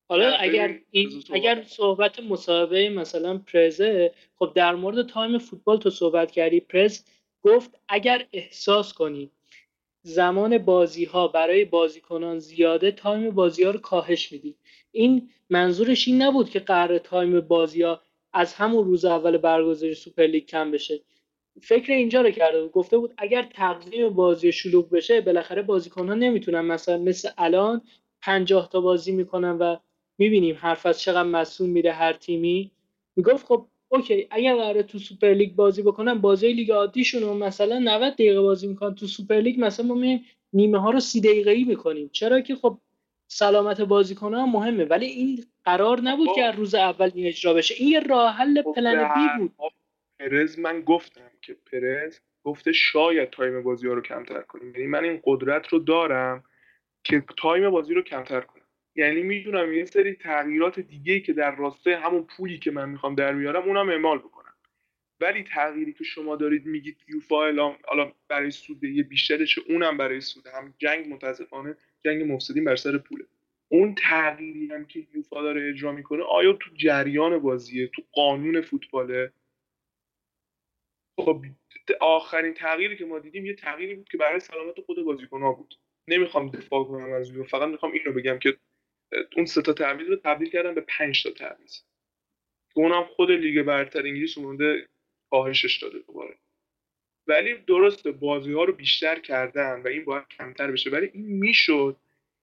[0.09, 6.31] حالا اگر این اگر صحبت مصاحبه مثلا پرزه خب در مورد time فوتبال تو صحبت
[6.31, 6.59] کردی.
[6.59, 7.05] پرز
[7.41, 9.31] گفت اگر احساس کنی
[10.03, 14.55] زمان بازی ها برای بازیکنان زیاده time بازی ها رو کاهش میدی.
[14.91, 18.01] این منظورش این نبود که قراره time بازی ها
[18.33, 21.01] از همون روز اول برگزاری سوپرلیگ کم بشه.
[21.61, 22.71] فکر اینجا رو کرده بود.
[22.71, 27.81] گفته بود اگر تقویم بازی شلوغ بشه بالاخره بازیکن ها نمی‌تونن مثلا مثل الان
[28.21, 29.75] پنجاه تا بازی می‌کنن و
[30.17, 32.71] می‌بینیم حرف از چقدر مصدوم میده هر تیمی.
[33.15, 37.79] می‌گفت خب okay اگر قراره تو سوپر لیگ بازی بکنن بازی لیگ عادیشون رو مثلا
[37.79, 38.95] 90 دقیقه بازی می‌کنن.
[38.95, 40.19] تو سوپر لیگ مثلا ما
[40.53, 42.09] نیمه ها رو 30 دقیقه ای می‌کنیم.
[42.13, 42.77] چرا که خب
[43.27, 44.85] سلامت بازیکن ها مهمه.
[44.85, 47.75] ولی این قرار نبود که از روز اول این اجرا بشه.
[47.77, 49.51] این یه راه حل خب plan B بود.
[50.19, 54.75] پرز من گفتم که پرز گفته شاید time بازی ها رو کمتر کنیم.
[54.75, 56.43] یعنی من این قدرت رو دارم
[57.03, 58.61] که time بازی رو کمتر کنم.
[58.95, 63.33] یعنی می‌دونم یه سری تغییرات دیگه که در راستای همون پولی که من می‌خوام در
[63.33, 64.53] بیارم اونم اعمال بکنم.
[65.19, 70.47] ولی تغییری که شما دارید میگید یوفا الان برای سود یه بیشترش اونم برای سود.
[70.47, 73.25] هم جنگ متاسفانه جنگ مفسدین بر سر پوله.
[73.67, 79.33] اون تغییری هم که یوفا داره اجرا می‌کنه آیا تو جریان بازیه تو قانون فوتباله؟
[81.15, 81.45] خب
[82.01, 85.75] آخرین تغییری که ما دیدیم یه تغییری بود که برای سلامت خود بازیکنها بود.
[86.07, 88.57] نمی‌خوام دفاع کنم از یوفا فقط می‌خوام این رو بگم که
[89.37, 91.77] اون سه تا تعویض رو تبدیل کردن به پنج تا تعویض.
[92.73, 94.87] که اونم خود لیگ برتر انگلیس اومده
[95.29, 96.37] کاهشش داده دوباره.
[97.27, 100.89] ولی درست بازی ها رو بیشتر کردن و این باید کمتر بشه.
[100.89, 101.97] ولی این می‌شد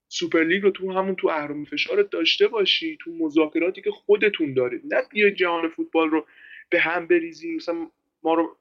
[0.09, 4.95] سوپر لیگ رو تو همون تو اهرم فشار داشته باشی تو مذاکراتی که خودتون دارید.
[4.95, 6.27] نه بیا جهان فوتبال رو
[6.71, 7.91] به هم بریزیم مثلا
[8.29, 8.57] ما رو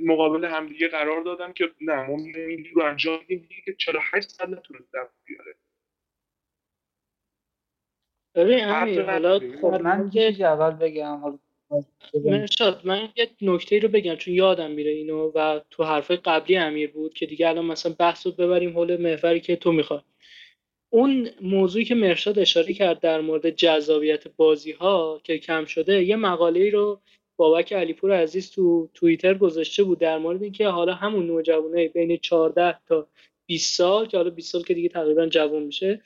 [0.00, 3.48] مقابل همدیگه قرار دادن که نه ما این رو انجام میدیم.
[3.64, 4.92] که 48 سال نتونست
[5.24, 5.54] بیاره.
[8.34, 11.16] ببین امیر حالا خب من یه اول بگم.
[11.16, 11.38] حالا
[12.24, 16.56] من شاد من یه نکته رو بگم چون یادم میره اینو و تو حرف قبلی
[16.56, 20.00] امیر بود که دیگه الان مثلا بحث رو ببریم حول محوری که تو می‌خوای.
[20.90, 26.16] اون موضوعی که مرشاد اشاره کرد در مورد جذابیت بازی ها که کم شده یه
[26.16, 27.00] مقاله رو
[27.36, 32.78] بابک علیپور عزیز تو توییتر گذاشته بود در مورد اینکه حالا همون نوجوانه بین 14
[32.86, 33.08] تا
[33.46, 36.02] 20 سال که حالا 20 سال که دیگه تقریبا جوان میشه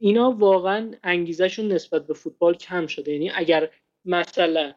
[0.00, 3.12] اینا واقعا انگیزشون نسبت به فوتبال کم شده.
[3.12, 3.70] یعنی اگر
[4.04, 4.74] مثلا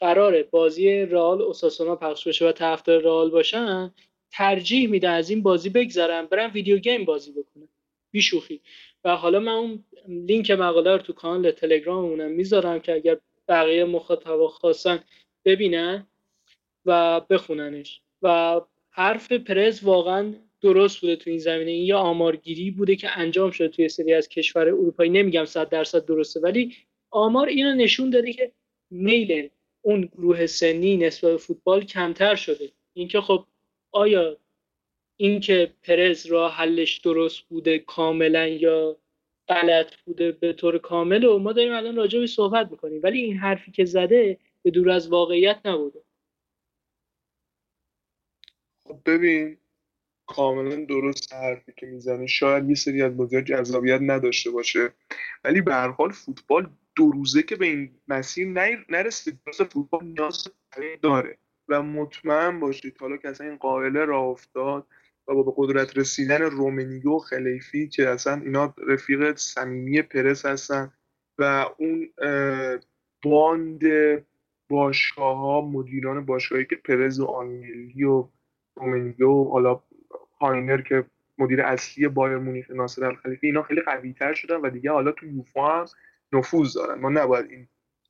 [0.00, 3.94] قرار بازی رئال اوساسونا پخش بشه و طرفدار رئال باشن
[4.32, 7.68] ترجیح میده از این بازی بگذرن برن ویدیو گیم بازی بکنن.
[8.10, 8.60] بیشوخی.
[9.04, 13.18] و حالا من اون لینک مقاله رو تو کانال تلگراممونم می‌ذارم که اگر
[13.52, 15.04] بقیه مخاطبا خواستن
[15.44, 16.06] ببینن
[16.84, 18.00] و بخوننش.
[18.22, 18.60] و
[18.90, 21.70] حرف پرز واقعا درست بوده تو این زمینه.
[21.70, 25.10] این یا آمارگیری بوده که انجام شده توی سری از کشور اروپایی.
[25.10, 26.76] نمیگم صد درصد درسته ولی
[27.10, 28.52] آمار اینو نشون داده که
[28.90, 29.48] میل
[29.82, 32.72] اون گروه سنی نسبت به فوتبال کمتر شده.
[32.92, 33.46] اینکه خب
[33.92, 34.36] آیا
[35.16, 38.96] اینکه پرز راه حلش درست بوده کاملا یا
[39.48, 43.00] غلط بوده به طور کامل و ما داریم الان راجع به صحبت می‌کنیم.
[43.02, 46.02] ولی این حرفی که زده به دور از واقعیت نبوده.
[48.84, 49.56] خب ببین
[50.26, 54.92] کاملا درست حرفی که می‌زنه شاید یه سری از بازی‌ها جذابیت نداشته باشه.
[55.44, 58.48] ولی به هر حال فوتبال دو روزه که به این مسیر
[58.88, 60.48] نرسید درست فوتبال نیاز
[61.02, 61.38] داره.
[61.68, 64.86] و مطمئن باشید حالا که اصلا این غائله راه افتاد
[65.28, 70.92] و با به قدرت رسیدن رومنیگو و خلیفی که اصلا اینا رفیق صمیمی پرز هستن
[71.38, 72.08] و اون
[73.22, 73.80] باند
[74.68, 78.28] باشگاه ها مدیران باشگاهی که پرز و آنیلی و
[78.74, 79.80] رومنیگو و حالا
[80.40, 81.04] هاینر که
[81.38, 85.26] مدیر اصلی بایر مونیخ ناصر الخلیفی اینا خیلی قوی تر شدن و دیگه حالا تو
[85.26, 85.86] یوفا هم
[86.32, 87.00] نفوذ دارن.
[87.00, 87.68] ما نباید این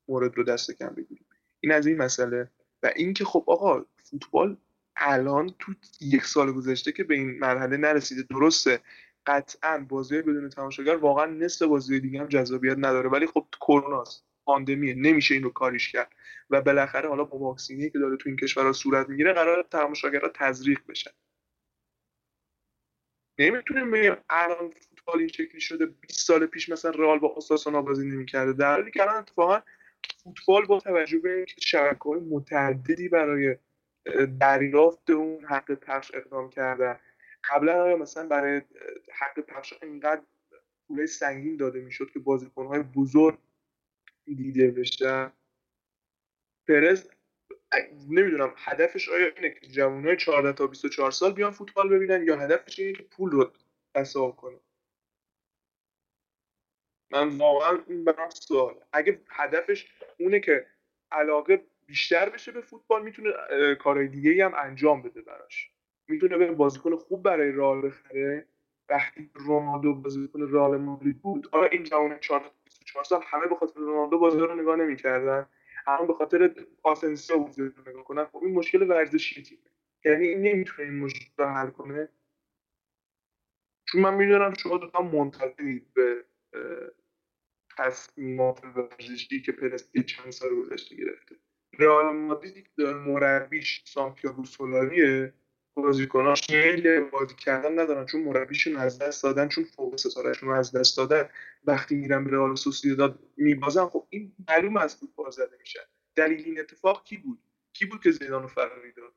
[0.09, 1.27] مورد رو دست کم بگیریم.
[1.61, 2.49] این از این مسئله.
[2.83, 4.57] و اینکه خب آقا فوتبال
[4.97, 8.81] الان تو یک سال گذشته که به این مرحله نرسیده درسته.
[9.27, 14.95] قطعا بازی بدون تماشاگر واقعا نصف بازی دیگه هم جذابیت نداره ولی خب کروناست پاندمیه
[14.95, 16.13] نمیشه این رو کاریش کرد.
[16.51, 20.81] و بالاخره حالا با واکسینی که داره تو این کشورها صورت می‌گیره قرار تماشاگرها تزریق
[20.89, 21.11] بشن.
[23.39, 28.09] نمی‌تونیم بگیم الان فوتبال این شکلی شده 20 سال پیش مثلا رئال با اوساسونا بازی
[28.09, 28.53] نمی‌کرده.
[28.53, 29.63] در حالی که الان اتفاقا
[30.25, 33.57] فوتبال با توجه به شبکه‌های متعددی برای
[34.41, 37.01] دریافت اون حق پخش اقدام کردن
[37.45, 38.63] قبلا مثلا برای
[39.13, 40.23] حق پخش اینقدر
[40.89, 43.39] پول سنگین داده می‌شد که بازیکنهای بزرگ
[44.25, 45.33] دیده بشن
[46.69, 47.09] پرز
[48.09, 52.79] نمی‌دونم هدفش آیا اینه که جوانای 14 تا 24 سال بیان فوتبال ببینن یا هدفش
[52.79, 53.53] اینه که پول رو
[53.95, 54.61] تصاحب کنه
[57.11, 58.75] من واقعا این برام سوال.
[58.93, 60.67] اگه هدفش اونه که
[61.13, 63.33] علاقه بیشتر بشه به فوتبال می‌تونه
[63.75, 65.71] کارهای دیگه ای هم انجام بده براش.
[66.09, 68.47] می‌تونه به بازیکن خوب برای رئال بخره.
[68.89, 72.19] وقتی رونالدو بازیکن رئال مادرید بود آیا این جوان
[72.65, 75.47] 24 سال همه به خاطر رونالدو بازی رو نگاه نمی‌کردن.
[75.87, 79.61] همه به خاطر آسنسیو بازی رو نگاه کنن خب این مشکل ورزشی تیمه.
[80.05, 82.09] یعنی این نمی‌تونه این مشکل رو حل کنه.
[83.85, 86.25] چون من می‌دونم شما دو تا منتظرید به
[87.79, 91.37] تصمیمات ورزشی که پرستی چند سال گذشته گرفته.
[91.79, 95.33] رئال مادرید مربیش سانتیاگو سولاریه
[95.75, 100.97] بازیکناش خیلی بازی کردن ندارن چون مربیشون از دست دادن چون فوق ستارهشون از دست
[100.97, 101.29] دادن.
[101.65, 105.81] وقتی میرن به رئال سوسییداد میبازن خب این معلوم از فوتبال زده میشه.
[106.17, 107.39] دلیل این اتفاق کی بود؟
[107.73, 109.13] کی بود که زیدان فراری داد؟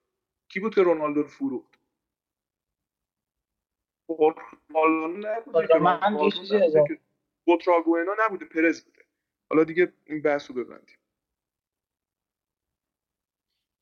[0.50, 1.80] کی بود که رونالدو رو فروخت؟
[4.08, 4.40] خب،
[6.30, 6.60] چیزی
[8.26, 9.02] نبوده پرز بوده.
[9.50, 10.98] حالا دیگه این بحث رو ببندیم.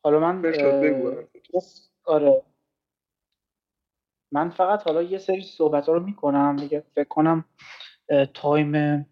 [0.03, 0.53] حالا من
[2.05, 2.43] آره.
[4.31, 7.45] من فقط حالا یه سری صحبت رو می‌کنم دیگه فکر کنم
[8.33, 9.05] تایم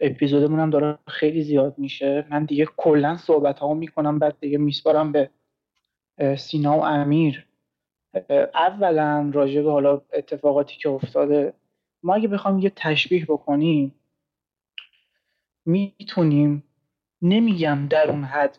[0.00, 2.26] اپیزودمون هم داره خیلی زیاد میشه.
[2.30, 5.30] من دیگه کلا صحبت ها می‌کنم بعد دیگه میسپارم به
[6.36, 7.46] سینا و امیر.
[8.54, 11.52] اولا راجع به حالا اتفاقاتی که افتاده.
[12.02, 13.94] ما اگه بخوام یه تشبیه بکنیم
[15.64, 16.64] می‌تونیم
[17.22, 18.58] نمیگم در اون حد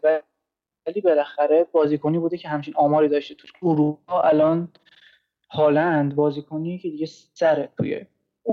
[0.87, 4.67] ولی بالاخره بازیکنی بوده که همچین آماری داشته تو اروپا الان
[5.49, 8.05] هالند بازیکنیه که دیگه سره توی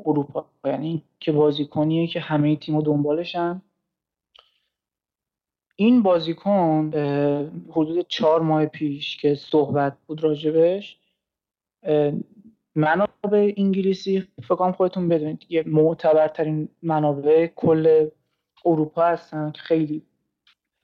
[0.07, 0.47] اروپا.
[0.65, 3.63] یعنی که بازیکنیه که همه تیمو دنبالشن.
[5.77, 6.91] این بازیکن
[7.71, 10.99] حدود چهار ماه پیش که صحبت بود راجبش
[12.75, 18.09] منابع انگلیسی فکرم خودتون بدونید یه معتبرترین منابع کل
[18.65, 20.03] اروپا هستن که خیلی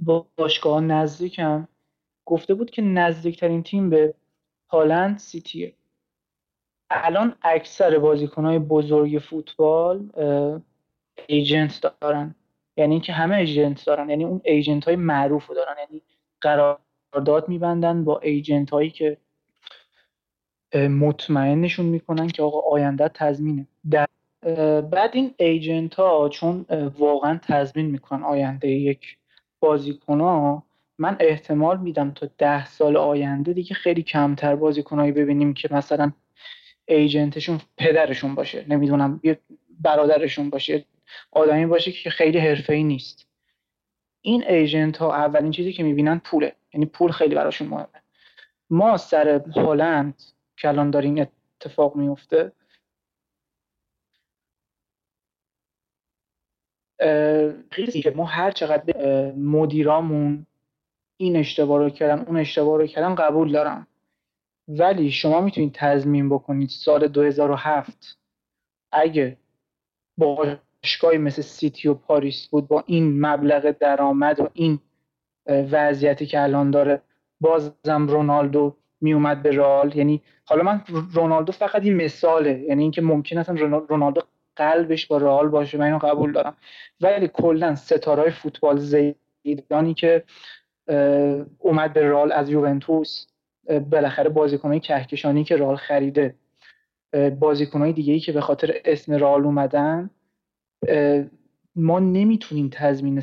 [0.00, 1.68] با باشگاه نزدیکم.
[2.26, 4.14] گفته بود که نزدیکترین تیم به
[4.68, 5.74] هالند سیتیه.
[6.90, 10.10] الان اکثر بازیکنهای بزرگ فوتبال
[11.26, 12.34] ایجنت دارن.
[12.76, 14.10] یعنی اینکه همه ایجنت دارن.
[14.10, 15.74] یعنی اون ایجنت های معروف رو دارن.
[15.78, 16.02] یعنی
[16.40, 19.16] قرارداد میبندن با ایجنت هایی که
[20.74, 23.66] مطمئنشون می‌کنن که آقا آینده تضمینه.
[24.90, 26.66] بعد این ایجنت ها چون
[26.98, 29.18] واقعا تضمین می‌کنن آینده یک
[29.60, 30.62] بازیکن ها
[30.98, 36.12] من احتمال میدم تا ده سال آینده دیگه خیلی کمتر بازیکنهایی ببینیم که مثلا
[36.86, 39.38] ایجنتشون پدرشون باشه نمی‌دونم یه
[39.80, 40.84] برادرشون باشه
[41.32, 43.26] آدمی باشه که خیلی حرفه‌ای نیست.
[44.20, 47.86] این ایجنت ها اولین چیزی که می‌بینن پوله یعنی پول خیلی براشون مهمه.
[48.70, 50.22] ما سر هلند
[50.56, 51.26] که الان داره این
[51.60, 52.52] اتفاق میفته
[58.02, 60.46] که ما هر چقدر مدیرامون
[61.16, 63.86] این اشتباه رو کردن اون اشتباه رو کردن قبول دارم.
[64.68, 68.18] ولی شما می‌تونید تضمین بکنید سال 2007
[68.92, 69.36] اگه
[70.18, 74.78] باشگاهی مثل سیتی و پاریس بود با این مبلغ درآمد و این
[75.46, 77.02] وضعیتی که الان داره
[77.40, 80.82] بازم رونالدو میومد به رال یعنی حالا من
[81.14, 82.60] رونالدو فقط این مثاله.
[82.68, 84.22] یعنی اینکه ممکن است رونالدو
[84.60, 86.56] قلبش با رئال باشه من اینو قبول دارم.
[87.00, 90.24] ولی کلا ستاره فوتبال زیدانی که
[91.58, 93.26] اومد به رال از یوونتوس
[93.90, 96.34] بالاخره بازیکنهای کهکشانی که رال خریده
[97.38, 100.10] بازیکنهای دیگه ای که به خاطر اسم رال اومدن
[101.76, 103.22] ما نمی‌تونیم تضمین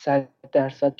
[0.00, 0.94] صد درصد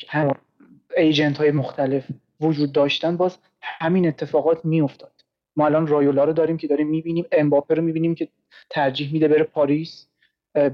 [0.96, 2.10] agent های مختلف
[2.40, 5.17] وجود داشتن باز همین اتفاقات میافتاد.
[5.58, 8.28] ما الان رایولا رو داریم که داریم می‌بینیم امباپه رو می‌بینیم که
[8.70, 10.08] ترجیح میده بره پاریس.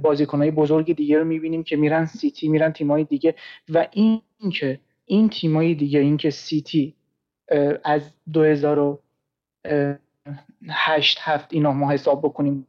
[0.02, 3.34] بازیکنهای بزرگ دیگه رو می‌بینیم که میرن سیتی میرن تیمای دیگه.
[3.68, 6.94] و این که این تیمای دیگه این که سیتی
[7.84, 12.66] از 2008 هفت اینا ما حساب بکنیم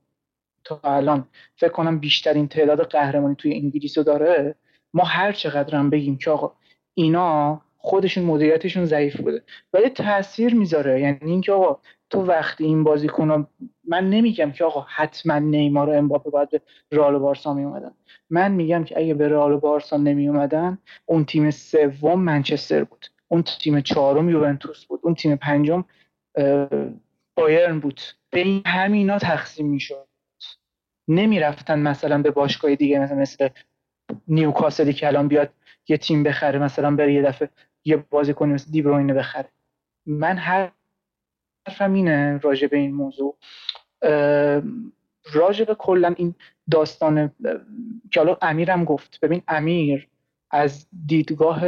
[0.64, 4.56] تا الان فکر کنم بیشترین تعداد قهرمانی توی انگلیس رو داره.
[4.94, 6.52] ما هر چقدر هم بگیم که آقا
[6.94, 9.44] اینا خودشون مدیریتشون ضعیف بوده.
[9.74, 11.02] ولی تاثیر می‌ذاره.
[11.02, 11.80] یعنی اینکه آقا
[12.10, 13.48] تو وقتی این بازیکن
[13.88, 17.92] من نمیگم که آقا حتما نیمار و امباپه باید به رئال و بارسا می اومدن
[18.30, 23.06] من میگم که اگه به رئال و بارسا نمی اومدن اون تیم سوم منچستر بود.
[23.28, 25.00] اون تیم چهارم یوونتوس بود.
[25.04, 25.84] اون تیم پنجم
[27.36, 28.02] بایرن بود.
[28.30, 30.08] به این همینا تقسیم می‌شد.
[31.08, 33.50] نمی‌رفتن مثلا به باشگاه دیگه مثلا مثل
[34.28, 35.50] نیوکاسلی که الان بیاد
[35.88, 37.50] یه تیم بخره مثلا بره یه دفعه
[37.86, 39.50] یه بازیکن مثل دیبروینه بخره.
[40.06, 40.72] من هر
[41.68, 43.38] حرفم اینه راجع به این موضوع.
[45.34, 46.36] راجع به کلا این
[46.72, 47.32] داستان
[48.12, 49.20] که حالا امیرم گفت.
[49.20, 50.08] ببین امیر
[50.52, 51.62] از دیدگاه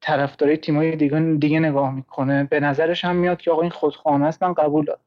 [0.00, 2.44] طرفدارای تیمای دیگه, دیگه نگاه می‌کنه.
[2.44, 5.00] به نظرش هم میاد که آقا این خودخانه است من قبول دارم.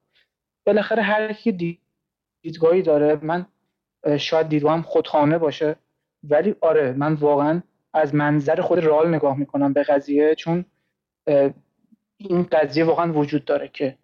[0.65, 1.79] بالاخره هر کی
[2.41, 3.45] دیدگاهی داره من
[4.19, 5.75] شاید دیدگاهم خودخانه باشه
[6.23, 7.61] ولی آره من واقعا
[7.93, 10.65] از منظر خود رال نگاه می‌کنم به قضیه چون
[12.17, 13.97] این قضیه واقعا وجود داره که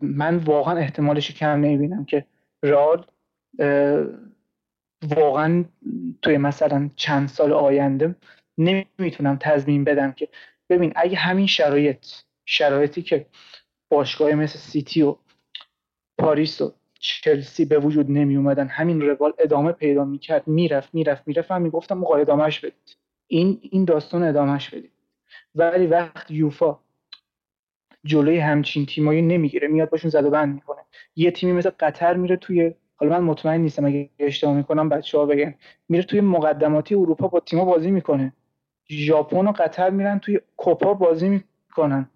[0.00, 2.26] من واقعا احتمالش کم نمی‌بینم که
[2.62, 3.06] رال
[5.16, 5.64] واقعا
[6.22, 8.14] توی مثلا چند سال آینده
[8.58, 10.28] نمی‌تونم تضمین بدم که
[10.70, 12.06] ببین اگه همین شرایط
[12.44, 13.26] شرایطی که
[13.88, 15.16] باشگاه مثل سیتی و
[16.18, 20.48] پاریس و چلسی به وجود نمی اومدن همین روال ادامه پیدا می‌کرد.
[20.48, 21.52] می‌رفت می‌رفت می‌رفت.
[21.52, 22.96] من می‌گفتم موقع ادامهش بدید.
[23.26, 24.90] این این داستان ادامهش بدیم
[25.54, 26.78] ولی وقت یوفا
[28.04, 29.68] جلوی همچین تیمایی نمی‌گیره.
[29.68, 30.80] میاد باشون زد و بند می‌کنه.
[31.16, 35.26] یه تیمی مثل قطر میره توی حالا من مطمئن نیستم اگه اشتباه می‌کنم بچه ها
[35.26, 35.54] بگن
[35.88, 38.32] میره توی مقدماتی اروپا با تیما بازی می‌کنه.
[38.90, 42.10] ژاپن و قطر میرن توی کوپا بازی می‌کنن.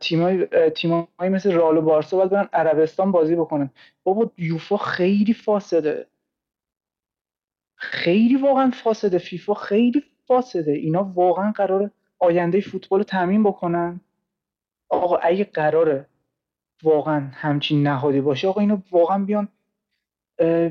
[0.00, 3.70] تیمای تیمایی مثل رال و بارسا باید برن عربستان بازی بکنن.
[4.04, 6.06] بابا یوفا خیلی فاسده.
[7.76, 9.18] خیلی واقعا فاسده.
[9.18, 10.72] فیفا خیلی فاسده.
[10.72, 14.00] اینا واقعا قراره آینده فوتبال رو تامین بکنن.
[14.88, 16.06] آقا اگه قراره
[16.82, 19.48] واقعا همچین نهادی باشه آقا اینو واقعا بیان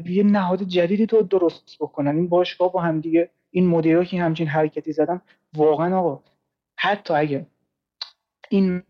[0.05, 2.15] یه نهاد جدیدی تو درست بکنن.
[2.15, 5.21] این باشگاه با هم دیگه این مدیرا که همچین حرکتی زدن
[5.55, 6.23] واقعا آقا
[6.77, 7.45] حتی اگه
[8.51, 8.83] این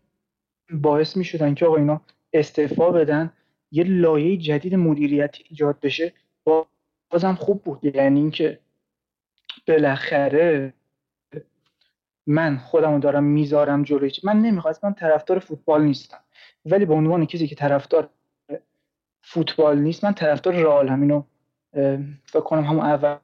[0.70, 2.00] باعث می شدن که آقا اینا
[2.32, 3.32] استعفا بدن
[3.70, 6.12] یه لایه جدید مدیریتی ایجاد بشه
[7.10, 7.84] بازم خوب بود.
[7.84, 8.58] یعنی اینکه
[9.66, 10.74] بالاخره
[12.26, 16.20] من خودمو دارم می‌ذارم جلوی من نمی‌خواست من طرفدار فوتبال نیستم.
[16.64, 18.10] ولی به عنوان کسی که طرفدار
[19.22, 21.22] فوتبال نیست من طرفدار رئال همینو
[22.24, 23.16] فکر کنم همون اول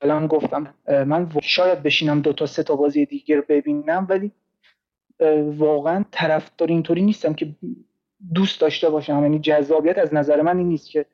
[0.00, 4.32] الان گفتم من شاید بشینم دو تا سه تا بازی دیگه رو ببینم ولی
[5.56, 7.54] واقعا طرفدار اینطوری نیستم که
[8.34, 9.22] دوست داشته باشم.
[9.22, 11.06] یعنی جذابیت از نظر من این نیست که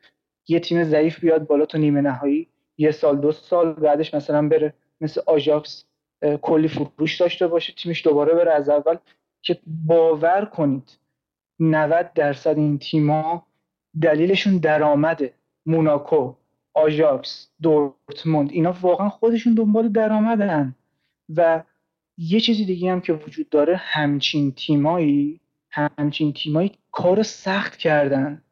[0.48, 2.48] یه تیم ضعیف بیاد بالا تا نیمه نهایی
[2.78, 5.84] یه سال دو سال بعدش مثلا بره مثل آژاکس
[6.42, 8.96] کلی فروش داشته باشه تیمش دوباره بره از اول.
[9.42, 10.98] که باور کنید
[11.60, 13.46] 90 درصد این تیما
[14.02, 15.34] دلیلشون درآمده
[15.66, 16.34] موناکو
[16.74, 18.50] آژاکس دورتموند.
[18.52, 20.74] اینا واقعا خودشون دنبال درآمدن.
[21.36, 21.62] و
[22.18, 28.42] یه چیزی دیگه هم که وجود داره همچین تیمایی همچین تیمایی کار سخت کردن.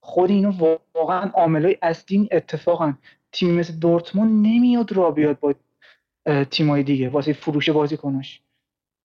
[0.00, 0.54] خود اینا
[0.94, 2.94] واقعا عاملای اصلی اتفاقا
[3.32, 5.54] تیمی مثل دورتموند نمیاد را بیاد با
[6.50, 8.40] تیمای دیگه واسه فروش بازیکناش.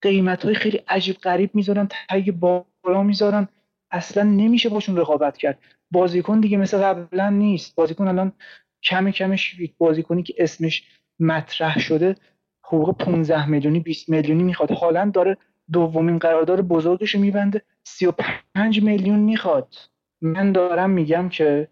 [0.01, 3.47] قیمت های خیلی عجیب غریب می‌ذارن تگ بالا می‌ذارن.
[3.91, 5.59] اصلا نمیشه باشون رقابت کرد.
[5.91, 7.75] بازیکن دیگه مثل قبلا نیست.
[7.75, 8.31] بازیکن الان
[8.83, 10.83] کم کمش بازیکنی که اسمش
[11.19, 12.15] مطرح شده
[12.71, 14.71] حقوق 15 میلیونی 20 میلیونی می‌خواد.
[14.71, 15.37] حالا داره
[15.71, 17.61] دومین قرارداد بزرگش میبنده.
[17.83, 19.75] 35 میلیون می‌خواد.
[20.21, 21.67] من دارم میگم که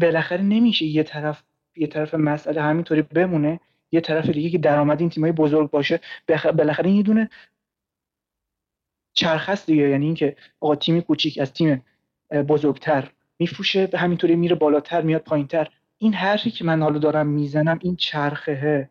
[0.00, 1.42] بالاخره نمیشه یه طرف
[1.76, 3.60] یه طرف مسئله همینطوری بمونه.
[3.92, 6.00] یه طرف دیگه که درآمد این تیمای بزرگ باشه.
[6.28, 7.30] بالاخره یه دونه
[9.12, 9.88] چرخ دیگه.
[9.88, 11.84] یعنی اینکه آقا تیم کوچیک از تیم
[12.48, 15.68] بزرگتر میفروشه به همینطوری میره بالاتر میاد پایینتر.
[15.98, 18.90] این حرفی که من حالا دارم می‌زنم این چرخه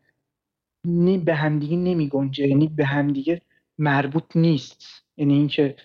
[1.26, 3.42] به همدیگه نمیگنجه یعنی به همدیگه
[3.78, 5.06] مربوط نیست.
[5.18, 5.76] یعنی اینکه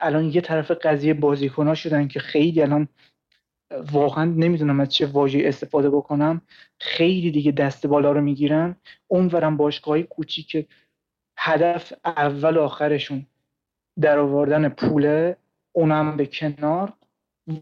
[0.00, 2.88] الان یه طرف قضیه بازیکنها شدن که خیلی الان
[3.92, 6.40] واقعا نمی‌دونم از چه واژه استفاده بکنم
[6.80, 8.76] خیلی دیگه دست بالا رو می‌گیرن.
[9.08, 10.66] اونورم باشگاهی کوچیک
[11.38, 13.26] هدف اول آخرشون
[14.00, 15.36] در آوردن پوله
[15.72, 16.92] اونم به کنار.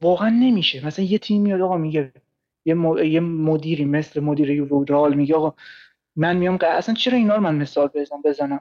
[0.03, 0.87] واقعا نمیشه.
[0.87, 2.13] مثلا یه تیم میاد آقا میگه
[2.65, 5.55] یه, مدیری مثل مدیر یووه میگه آقا
[6.17, 8.61] من میام اصلا چرا اینا رو من مثال بزنم بزنم؟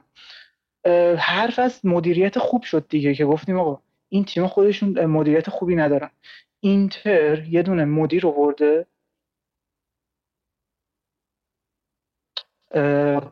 [1.18, 6.10] حرف از مدیریت خوب شد دیگه که گفتیم آقا این تیم خودشون مدیریت خوبی ندارن.
[6.60, 8.86] اینتر یه دونه مدیر آورده.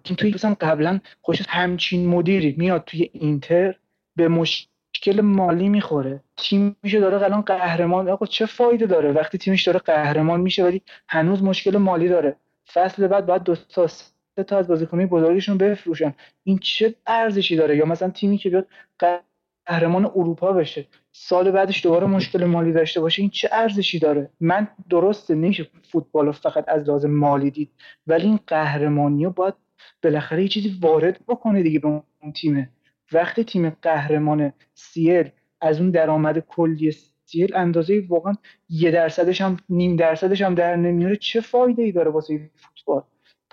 [0.04, 3.74] توی مثلا قبلا خوش همچین مدیری میاد توی اینتر
[4.16, 6.20] به مشکل مالی می‌خوره.
[6.36, 11.42] تیمش داره الان قهرمان آقا چه فایده داره؟ وقتی تیمش داره قهرمان میشه ولی هنوز
[11.42, 12.36] مشکل مالی داره.
[12.72, 13.88] فصل بعد باید دو تا
[14.42, 16.14] تا از بازیکنای بزرگشون بفروشن.
[16.44, 18.66] این چه ارزشی داره؟ یا مثلا تیمی که بیاد
[19.66, 24.68] قهرمان اروپا بشه سال بعدش دوباره مشکل مالی داشته باشه این چه ارزشی داره؟ من
[24.90, 27.70] درسته نمیشه فوتبال فقط از لازم مالی دید
[28.06, 29.54] ولی این قهرمانی رو باید
[30.02, 32.70] بالاخره یه چیزی وارد بکنه دیگه به اون تیمه.
[33.12, 35.30] وقتی تیم قهرمان سیل
[35.60, 36.92] از اون درآمد کلی
[37.24, 38.34] سیل اندازه واقعا
[38.68, 43.02] یه درصدش هم نیم درصدش هم در نمیاره چه فایده ای داره واسه فوتبال؟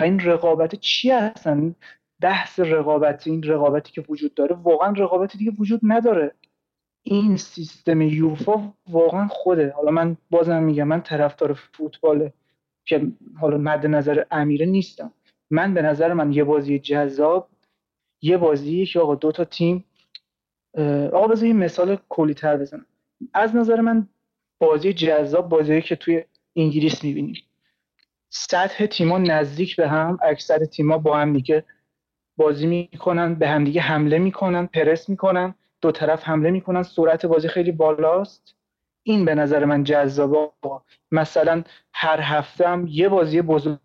[0.02, 1.76] این رقابت چی هستن
[2.22, 6.36] بحث رقابت این رقابتی که وجود داره واقعا رقابتی دیگه وجود نداره.
[7.03, 9.73] این سیستم یوفا واقعا خوده.
[9.76, 12.30] حالا من بازم میگم من طرفدار فوتبال
[12.86, 13.07] که
[13.40, 15.14] حالا مد نظر امیره نیستم.
[15.49, 17.49] من به نظر من یه بازی جذاب
[18.22, 19.86] یه بازی که آقا دو تا تیم
[21.14, 22.86] آقا بذار یه مثال کلی تر بزنم.
[23.34, 24.07] از نظر من
[24.60, 26.23] بازی جذاب بازی که توی
[26.56, 27.36] انگلیس می‌بینیم.
[28.34, 31.64] سطح تیما نزدیک به هم اکثر تیما با هم دیگه
[32.38, 37.48] بازی می‌کنن به هم دیگه حمله می‌کنن پرس می‌کنن دو طرف حمله می‌کنن سرعت بازی
[37.48, 38.56] خیلی بالاست.
[39.03, 40.49] این به نظر من جذابه.
[41.12, 41.64] مثلا
[41.94, 43.80] هر هفته هم یه بازی بزرگ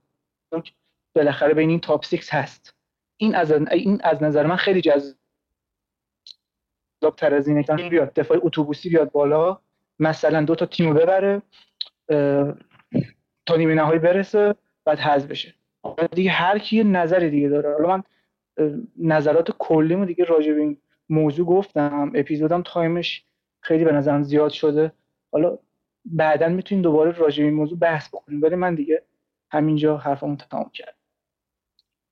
[1.14, 2.74] بالاخره بین این تاپ 6 هست.
[3.16, 5.16] این از این از نظر من خیلی جذاب
[7.16, 9.58] تر از اینه که بیاد دفاع اتوبوسی بیاد بالا
[9.98, 11.42] مثلا دو تا تیمو ببره
[13.46, 14.54] تا نیمه نهایی برسه
[14.84, 15.54] بعد حذف بشه.
[16.12, 17.72] دیگه هر کی نظر دیگه داره.
[17.72, 18.02] حالا من
[18.98, 20.76] نظرات کلیمو دیگه راجع به این
[21.08, 22.12] موضوع گفتم.
[22.14, 23.24] اپیزودم تایمش
[23.60, 24.92] خیلی به نظرم زیاد شده.
[25.32, 25.58] حالا
[26.04, 28.42] بعدا می‌تونیم دوباره راجع به این موضوع بحث بکنیم.
[28.42, 29.02] ولی من دیگه
[29.50, 30.92] همینجا حرفمو تمام کردم.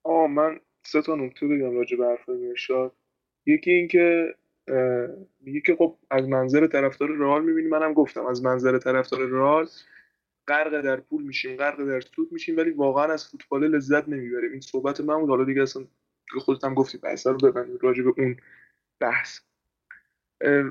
[0.02, 2.92] آه من سه تا نکته بگم راجع به حرف مرشاد
[3.46, 4.34] یکی اینکه
[5.40, 7.68] میگه که خب از منظر طرفدار رئال می‌بینی.
[7.68, 9.66] منم گفتم از منظر طرفدار رئال
[10.48, 14.52] غرق در پول میشیم غرق در سود میشیم ولی واقعا از فوتبال لذت نمی‌بریم.
[14.52, 15.28] این صحبت من بود.
[15.28, 15.84] حالا دیگه اصلا
[16.40, 18.36] خودت هم گفتی بحث رو ببندیم راجع به اون
[19.00, 19.40] بحث.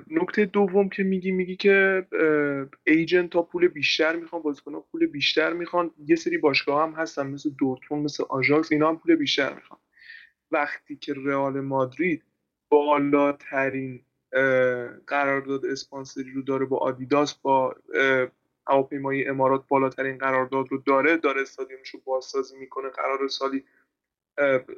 [0.08, 2.06] نکته دوم که میگی میگی که
[2.84, 5.92] ایجنت ها پول بیشتر می‌خوان بازیکن پول بیشتر می‌خوان.
[6.06, 9.80] یه سری باشگاه هم هستن مثل دورتموند مثل آژاکس اینا هم پول بیشتر می‌خوان.
[10.52, 12.24] وقتی که رئال مادرید
[12.70, 14.02] بالاترین
[15.08, 17.76] قرارداد اسپانسری رو داره با آدیداس با
[18.68, 22.90] هواپیمایی امارات بالاترین قرارداد رو داره داره استادیومش رو بازسازی می‌کنه.
[22.90, 23.64] قرار سالی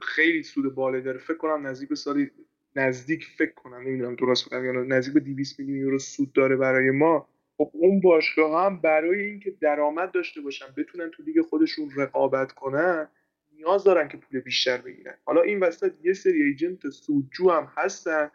[0.02, 1.18] خیلی سود بالایی داره.
[1.18, 2.32] فکر کنم نزدیک به سالی
[2.76, 6.91] نزدیک فکر کنم نمی‌دونم درست بگم یا نزدیک به 200 میلیون یورو سود داره برای
[6.91, 7.30] ما.
[7.57, 13.07] خب اون باشگاه هم برای اینکه درآمد داشته باشن بتونن تو لیگ خودشون رقابت کنن
[13.53, 15.18] نیاز دارن که پول بیشتر بگیرن.
[15.26, 18.32] حالا این وسط یه سری ایجنت سودجو هم هستن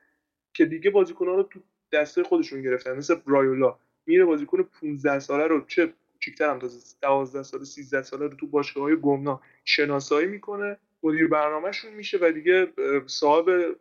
[0.54, 1.60] که دیگه بازیکنان رو تو
[1.92, 3.78] دسته خودشون گرفتن مثل برایولا.
[4.10, 8.46] میره بازیکن 15 ساله رو چه کوچیک‌تر هم تازه 12 ساله 13 ساله رو تو
[8.46, 12.72] باشگاه های گمنا شناسایی می‌کنه مدیر برنامهشون میشه و دیگه
[13.06, 13.76] صاحب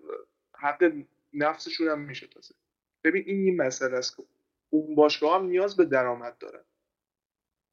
[0.56, 0.94] حق
[1.34, 2.56] نفسشون هم میشه تازه.
[3.04, 4.24] ببین این این مسئله است که
[4.70, 6.64] اون باشگاه هم نیاز به درآمد داره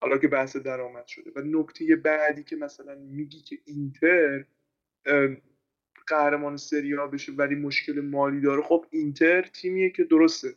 [0.00, 4.44] حالا که بحث درآمد شده و نکته بعدی که مثلا میگی که اینتر
[6.06, 10.54] قهرمان سریا بشه ولی مشکل مالی داره خب اینتر تیمیه که درسته.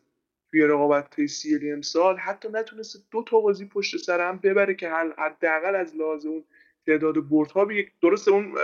[0.52, 5.76] توی رقابت سیلی امسال حتی نتونسته دو تا بازی پشت سر هم ببره که حداقل
[5.76, 6.46] از لحاظ اون
[6.86, 8.58] تعداد بردها به درسته اون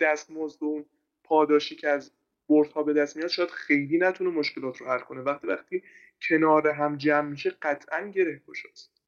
[0.00, 0.84] دستمزد و اون
[1.24, 2.12] پاداشی که از
[2.48, 5.20] بردها به دست میاد شاید خیلی نتونه مشکلات رو حل کنه.
[5.20, 5.82] وقتی وقتی
[6.28, 9.00] کنار هم جمع میشه قطعا گره گشاست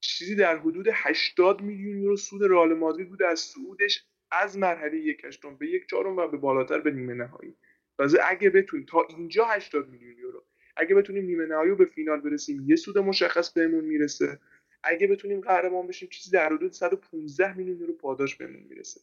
[0.00, 5.24] چیزی در حدود 80 میلیون یورو سود رئال مادرید بود از سودش از مرحله یک
[5.24, 7.56] هشتم به یک چهارم و به بالاتر به نیمه نهایی.
[7.98, 10.44] تازه اگه بتونیم تا اینجا 80 میلیون یورو
[10.76, 14.38] اگه بتونیم نیمه نهایی به فینال برسیم یه سود مشخص بهمون می‌رسه.
[14.82, 19.00] اگه بتونیم قهرمان بشیم چیزی در حدود 115 میلیون یورو پاداش بهمون می‌رسه.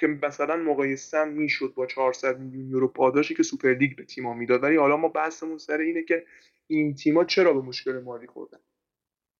[0.00, 4.62] که مثلا مقایسه می‌شد با 400 میلیون یورو پاداشی که سوپر لیگ به تیم‌ها می‌داد.
[4.62, 6.26] ولی حالا ما بحثمون سر اینه که
[6.66, 8.58] این تیم‌ها چرا به مشکل مالی خوردن؟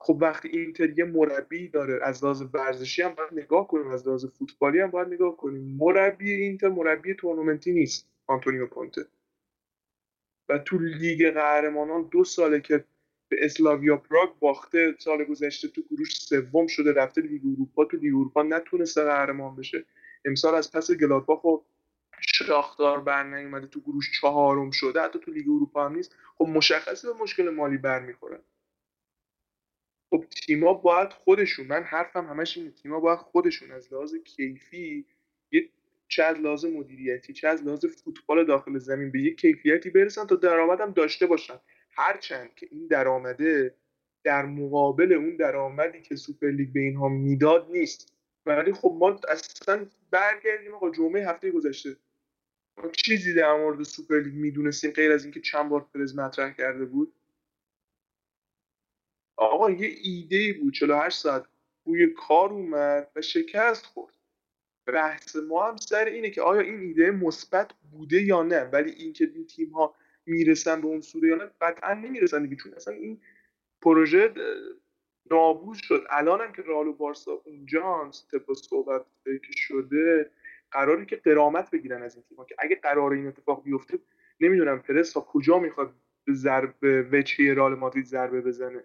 [0.00, 4.26] خب وقتی اینتر یه مربی داره از لحاظ ورزشی هم باید نگاه کنیم از لحاظ
[4.26, 5.76] فوتبالی هم باید نگاه کنیم.
[5.78, 9.02] مربی اینتر مربی تورنمنتی نیست آنتونیو کونته.
[10.48, 12.84] و تو لیگ قهرمانان دو ساله که
[13.28, 17.84] به اسلاویا پراگ باخته سال گذشته تو گروهش سوم شده رفته لیگ اروپا.
[17.84, 19.84] تو لیگ اروپا نتونسته قهرمان بشه.
[20.24, 21.58] امسال از پس گلادباخ و
[22.20, 25.00] شاختار بر نیومده تو گروهش چهارم شده.
[25.02, 26.16] حتی تو لیگ اروپا هم نیست.
[26.38, 28.40] خب مشخصه به مشکل مالی برمیخوره.
[30.10, 35.06] خب تیما باید خودشون من حرفم همش اینه تیما باید خودشون از لحاظ کیفی
[35.50, 35.68] یه
[36.08, 40.36] چه از لحاظ مدیریتی چه از لحاظ فوتبال داخل زمین به یک کیفیتی برسن تا
[40.36, 41.60] درآمدم داشته باشن.
[41.90, 43.74] هرچند که این درآمده
[44.24, 48.12] در مقابل اون درآمدی که سوپر لیگ به اینها می‌داد نیست.
[48.46, 51.96] ولی خب ما اصلا برگردیم آقا جمعه هفته گذشته.
[52.76, 56.84] ما چیزی در مورد سوپر لیگ می‌دونستیم غیر از اینکه چند بار پرز مطرح کرده
[56.84, 57.12] بود؟
[59.36, 60.74] آقا یه ایده بود.
[60.74, 61.46] 48 ساعت
[61.84, 64.15] بوی کار اومد و شکست خورد.
[64.86, 69.30] بحث ما هم سر اینه که آیا این ایده مثبت بوده یا نه؟ ولی اینکه
[69.34, 69.94] این تیم ها
[70.26, 73.20] می‌رسن به اون سوره یا نه قطعا نمی‌رسن دیگه چون اصلا این
[73.82, 74.34] پروژه
[75.30, 76.04] نابود شد.
[76.10, 80.30] الان هم که رئال و بارسا اونجا طبق صحبت که شده
[80.70, 83.98] قراری که قرامت بگیرن از این تیم که اگه قرار این اتفاق بیفته
[84.40, 85.94] نمی‌دونم پرس تا کجا می‌خواد
[86.24, 88.84] به ضربه وجهه رئال مادرید ضربه بزنه.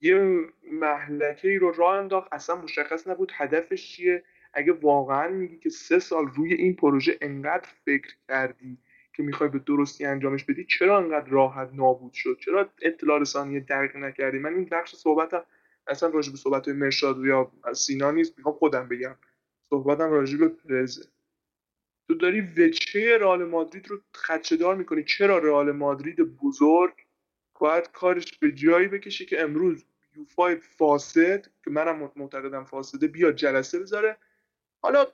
[0.00, 4.24] یه محلکه ای رو راه انداخت اصلا مشخص نبود هدفش چیه.
[4.52, 8.78] اگه واقعا میگی که سه سال روی این پروژه انقدر فکر کردی
[9.12, 13.96] که می‌خوای به درستی انجامش بدی چرا انقدر راحت نابود شد؟ چرا اطلاع رسانی دقیق
[13.96, 15.44] نکردی؟ من این بخش صحبتم
[15.86, 19.16] اصلا راجع به صحبت مرشاد یا سینا نیست می‌خوام خودم بگم.
[19.70, 21.08] صحبتم راجع به پرزه
[22.08, 25.04] تو داری وچه رئال مادرید رو خدشه‌دار می‌کنی.
[25.04, 26.94] چرا رئال مادرید بزرگ
[27.60, 29.84] باید کارش به جایی بکشه که امروز
[30.16, 34.16] یوفا فاسد که منم معتقدم فاسده بیاد جلسه بذاره.
[34.80, 35.06] حالا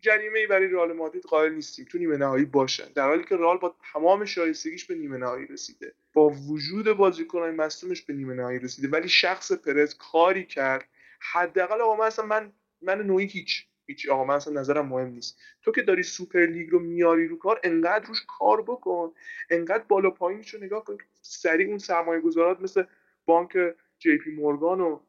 [0.00, 1.84] جریمه ای برای رئال مادرید قائل نیستیم.
[1.84, 2.92] تو نیمه نهایی باشن.
[2.94, 5.94] در حالی که رئال با تمام شایستگیش به نیمه نهایی رسیده.
[6.12, 8.88] با وجود بازیکنان مصدومش به نیمه نهایی رسیده.
[8.88, 10.88] ولی شخص پرز کاری کرد.
[11.20, 12.52] حداقل آقا من اصلا من
[12.82, 15.38] من نوعی هیچ هیچ آقا من اصلا نظرم مهم نیست.
[15.62, 19.12] تو که داری سوپر لیگ رو میاری رو کار انقدر روش کار بکن.
[19.50, 20.98] انقدر بالا پایینشو نگاه کن.
[21.22, 22.82] سریع اون سرمایه گذارات مثل
[23.26, 23.58] بانک
[23.98, 25.00] جی پی مورگان و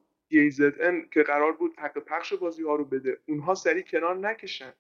[0.79, 3.19] ان که قرار بود حق پخش بازی ها رو بده.
[3.27, 4.73] اونها سریع کنار نکشن.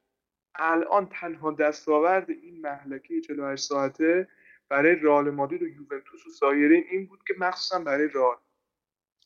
[0.55, 4.27] الان تنها دستاورد این مهلکه 48 ساعته
[4.69, 8.37] برای رئال مادرید و یوونتوس و سایرین این بود که مخصوصا برای رئال.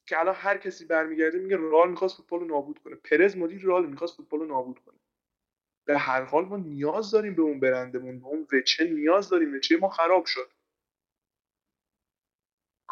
[0.06, 2.96] که الان هر کسی برمیگرده میگه رئال می‌خواست فوتبال رو نابود کنه.
[2.96, 5.00] پرز مدیر رئال می‌خواست فوتبال رو نابود کنه.
[5.86, 9.56] به هر حال ما نیاز داریم به اون برندمون به اون وچه نیاز داریم.
[9.56, 10.52] وچه ما خراب شد.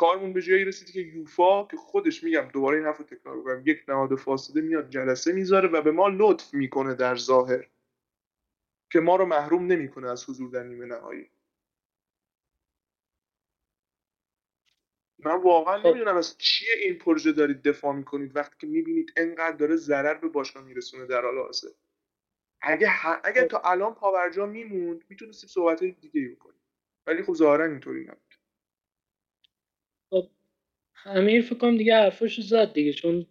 [0.01, 3.83] کارمون به جایی رسید که یوفا که خودش میگم دوباره این حرف تکرار کنم یک
[3.87, 7.67] نهاد فاصله میاد جلسه می‌ذاره و به ما لطف می‌کنه در ظاهر
[8.91, 11.29] که ما رو محروم نمی‌کنه از حضور در نیمه نهایی
[15.19, 15.87] من واقعا خب.
[15.87, 20.27] نمی‌دونم از چیه این پروژه دارید دفاع می‌کنید وقتی که می‌بینید انقدر داره ضرر به
[20.27, 21.69] باشگاه میرسونه در حال حاضر
[22.61, 23.43] اگه اگه.
[23.43, 26.61] تا الان پاورجا میموند می‌تونستیم صحبت دیگه بکنیم
[27.07, 28.30] ولی خب ظاهرا اینطوری نبود
[31.05, 33.25] امیر فکر کنم دیگه حرفاشو زد دیگه چون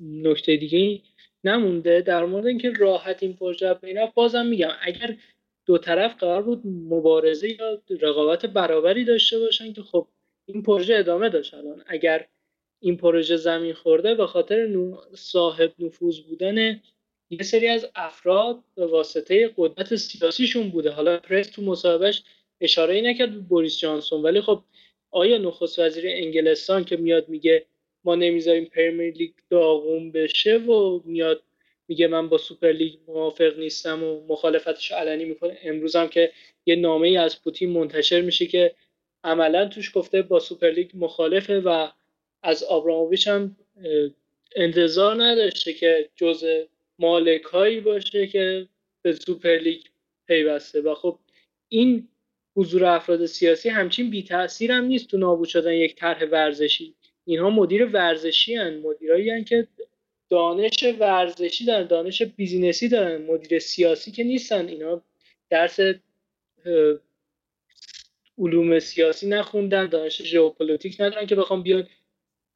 [0.00, 1.02] نکته دیگه
[1.44, 2.00] نمونده.
[2.00, 5.16] در مورد اینکه راحت این پروژه می‌رفت بازم میگم اگر
[5.66, 10.08] دو طرف قرار بود مبارزه یا رقابت برابری داشته باشن که خب
[10.46, 11.84] این پروژه ادامه داشت الان.
[11.86, 12.26] اگر
[12.80, 14.68] این پروژه زمین خورده به خاطر
[15.14, 16.80] صاحب نفوذ بودن
[17.30, 20.90] یه سری از افراد به واسطه قدرت سیاسیشون بوده.
[20.90, 22.22] حالا پرز تو مصاحبهش
[22.60, 24.62] اشاره ای نکرد به بوریس جانسون ولی خب
[25.14, 27.66] آیا نخست وزیر انگلستان که میاد میگه
[28.04, 31.42] ما نمی‌ذاریم پریمیر لیگ داغون بشه و میاد
[31.88, 35.58] میگه من با سوپر لیگ موافق نیستم و مخالفتش علنی می‌کنه.
[35.62, 36.32] امروز هم که
[36.66, 38.74] یه نامه ای از پوتین منتشر میشه که
[39.24, 41.88] عملا توش گفته با سوپر لیگ مخالفه و
[42.42, 43.56] از آبراموویچ هم
[44.56, 46.44] انتظار نداشته که جز
[46.98, 48.68] مالک هایی باشه که
[49.02, 49.80] به سوپر لیگ
[50.26, 50.80] پیوسته.
[50.80, 51.18] و خب
[51.68, 52.08] این
[52.56, 56.94] حضور افراد سیاسی همچین بی تاثیر هم نیست تو نابود شدن یک طرح ورزشی.
[57.24, 59.68] اینها مدیر ورزشی هن مدیرایی هن که
[60.30, 64.68] دانش ورزشی دارن دانش business ی دارن مدیر سیاسی که نیستن.
[64.68, 65.02] اینا
[65.50, 65.80] درس
[68.38, 71.88] علوم سیاسی نخوندن دانش ژئوپلیتیک ندارن که بخوام بیان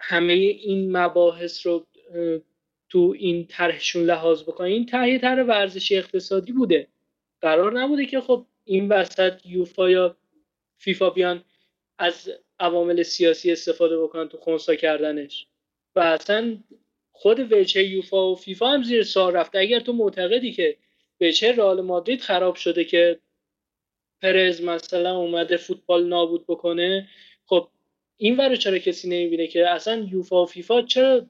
[0.00, 1.86] همه این مباحث رو
[2.88, 4.66] تو این طرحشون لحاظ بکنن.
[4.66, 6.86] این طرح طرح ورزشی اقتصادی بوده.
[7.40, 10.16] قرار نبوده که خب این وسط یوفا یا
[10.76, 11.44] فیفا بیان
[11.98, 12.30] از
[12.60, 15.46] عوامل سیاسی استفاده بکنن تو خونسا کردنش.
[15.96, 16.58] و اصلا
[17.12, 19.58] خود وجهه یوفا و فیفا هم زیر سوال رفته.
[19.58, 20.76] اگر تو معتقدی که
[21.20, 23.20] وچه رئال مادرید خراب شده که
[24.22, 27.08] پرز مثلا اومده فوتبال نابود بکنه
[27.46, 27.68] خب
[28.16, 31.26] این ور چرا کسی نمی‌بینه که اصلا یوفا و فیفا چرا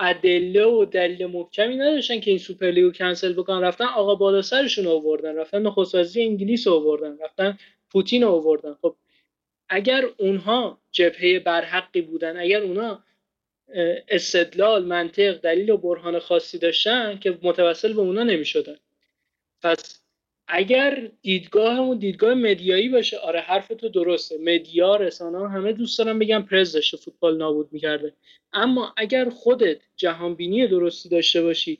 [0.00, 3.60] ادله و دلیل محکمی نداشتن که این سوپر لیگو کنسل بکنن.
[3.60, 5.36] رفتن آقا بالا سرشون آوردن.
[5.36, 7.18] رفتن نخست وزیر انگلیس آوردن.
[7.18, 7.58] رفتن
[7.90, 8.74] پوتین آوردن.
[8.82, 8.96] خب
[9.68, 13.04] اگر اونها جبهه برحقی بودن اگر اونها
[14.08, 18.76] استدلال منطق دلیل و برهان خاصی داشتن که متوسل به اونا نمی‌شدن.
[19.62, 20.02] پس
[20.52, 24.38] اگر دیدگاهمون دیدگاه مدیایی باشه آره حرف تو درسته.
[24.38, 28.12] مدیا رسانه همه دوست دارن بگن پرز داشته فوتبال نابود می‌کرده.
[28.52, 31.78] اما اگر خودت جهانبینی درستی داشته باشی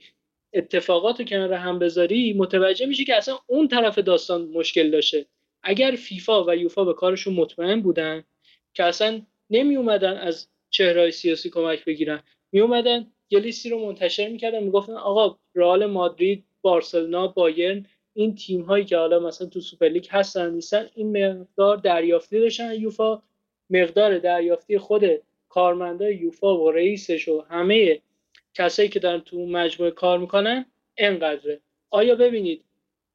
[0.52, 5.26] اتفاقات رو کنار هم بذاری متوجه میشی که اصلا اون طرف داستان مشکل داشته.
[5.62, 8.24] اگر فیفا و یوفا به کارشون مطمئن بودن
[8.74, 12.22] که اصلا نمی اومدن از چهرهای سیاسی کمک بگیرن
[12.52, 18.62] می اومدن یه لیستی رو منتشر می‌کردن می‌گفتن آقا رئال مادرید بارسلونا بایرن این تیم
[18.62, 23.23] هایی که حالا مثلا تو سوپرلیگ هستن نیستن این مقدار دریافتی داشتن یوفا.
[23.70, 25.05] مقدار دریافتی خود
[25.49, 28.01] کارمندای یوفا و رئیسش و همه
[28.55, 30.66] کسایی که دارن تو مجموعه کار می‌کنن
[30.97, 31.61] انقدره.
[31.91, 32.65] آیا ببینید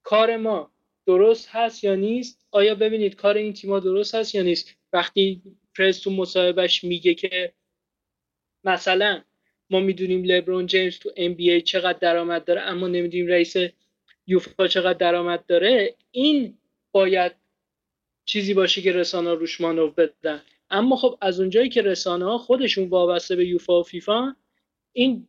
[0.03, 0.71] کار ما
[1.05, 5.41] درست هست یا نیست؟ آیا ببینید کار این تیما درست هست یا نیست؟ وقتی
[5.77, 7.53] پرز تو مصاحبهش میگه که
[8.63, 9.21] مثلا
[9.69, 13.55] ما می‌دونیم لبرون جیمز تو NBA چقدر درآمد داره اما نمی‌دونیم رئیس
[14.27, 16.57] یوفا چقدر درآمد داره این
[16.91, 17.31] باید
[18.25, 20.41] چیزی باشه که رسانه روش مانو بدن.
[20.69, 24.35] اما خب از اونجایی که رسانه ها خودشون وابسته به یوفا و فیفا
[24.93, 25.27] این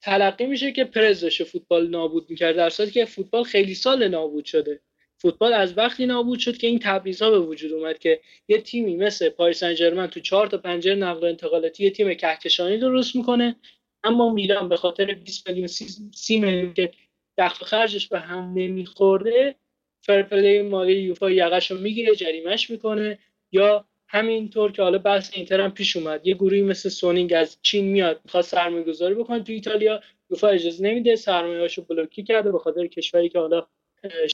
[0.00, 4.44] تلقی میشه که پرز داشته فوتبال نابود می‌کرد در صورتی که فوتبال خیلی سال نابود
[4.44, 4.80] شده.
[5.18, 9.28] فوتبال از وقتی نابود شد که این تبعیض‌ها به وجود اومد که یه تیمی مثل
[9.28, 13.56] پاریس سن تو چهار تا پنجره نقل و انتقالاتی یه تیم کهکشانی درست می‌کنه
[14.04, 16.90] اما میلان به خاطر 20 میلیون 30 میلیون که
[17.38, 19.54] دخل خرجش به هم نمیخورده
[20.00, 23.18] fair play مالی یوفا یقش رو می‌گیره جریمش می‌کنه.
[23.52, 27.84] یا همینطور که حالا بحث اینتر هم پیش اومد یه گروهی مثل سونینگ از چین
[27.84, 30.00] میاد می‌خواد سرمایه گذاری بکنه تو ایتالیا
[30.30, 33.66] یوفا اجازه نمیده سرمایه‌هاشو بلوکه کرده به خاطر کشوری که حالا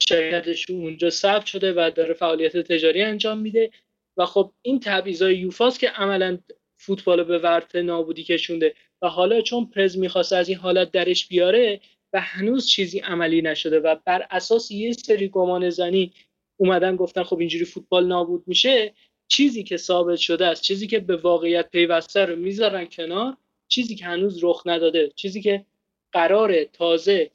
[0.09, 3.71] شرکتش اونجا ثبت شده و داره فعالیت تجاری انجام میده.
[4.17, 6.37] و خب این تبعیضای یوفاست که عملا
[6.75, 8.73] فوتبال به ورط نابودی کشونده.
[9.01, 11.79] و حالا چون پرز می‌خواست از این حالت درش بیاره
[12.13, 16.13] و هنوز چیزی عملی نشده و بر اساس یه سری گمان زنی
[16.57, 18.93] اومدن گفتن خب اینجوری فوتبال نابود میشه
[19.27, 23.37] چیزی که ثابت شده است چیزی که به واقعیت پیوسته رو می‌ذارن کنار
[23.67, 25.65] چیزی که هنوز رخ نداده چیزی که
[26.11, 27.31] قرار تازه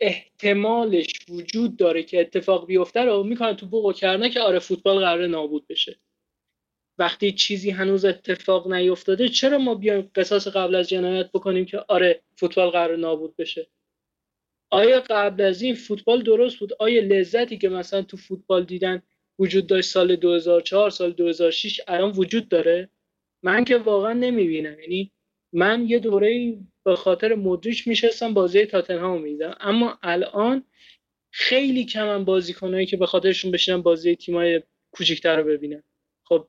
[0.00, 5.26] احتمالش وجود داره که اتفاق بیفته رو می‌کنن تو بوق کرنه که آره فوتبال قرار
[5.26, 5.98] نابود بشه.
[6.98, 12.22] وقتی چیزی هنوز اتفاق نیفتاده چرا ما بیایم قصاص قبل از جنایت بکنیم که آره
[12.36, 13.68] فوتبال قرار نابود بشه؟
[14.70, 19.02] آیا قبل از این فوتبال درست بود؟ آیا لذتی که مثلا تو فوتبال دیدن
[19.38, 22.90] وجود داشت سال 2004 سال 2006 الان وجود داره؟
[23.42, 24.80] من که واقعا نمی‌بینم.
[24.80, 25.12] یعنی
[25.52, 30.64] من یه دوره به خاطر مدریش میشستم بازی تاتنهام میدم اما الان
[31.32, 35.82] خیلی کمن بازیکنایی که به خاطرشون بشینم بازی تیمای کوچیکتر رو ببینم
[36.24, 36.48] خب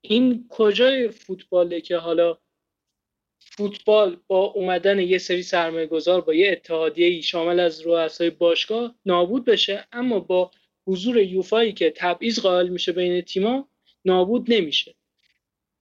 [0.00, 2.38] این کجای فوتباله که حالا
[3.50, 9.44] فوتبال با اومدن یه سری سرمایه گذار با یه اتحادیه شامل از رؤسای باشگاه نابود
[9.44, 10.50] بشه اما با
[10.86, 13.68] حضور یوفایی که تبعیض قائل میشه بین تیما
[14.04, 14.94] نابود نمیشه.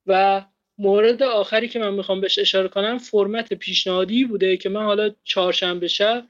[0.06, 0.46] و
[0.78, 5.88] مورد آخری که من می‌خوام بهش اشاره کنم فرمت پیشنهادی بوده که من حالا چهارشنبه
[5.88, 6.28] شب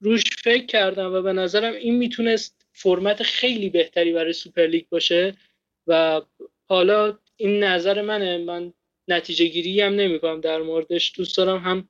[0.00, 5.34] روش فکر کردم و به نظرم این می‌تونست فرمت خیلی بهتری برای سوپرلیگ باشه
[5.86, 6.20] و
[6.64, 8.38] حالا این نظر منه.
[8.38, 8.72] من
[9.08, 11.88] نتیجه گیری هم نمی کنم در موردش دوست دارم هم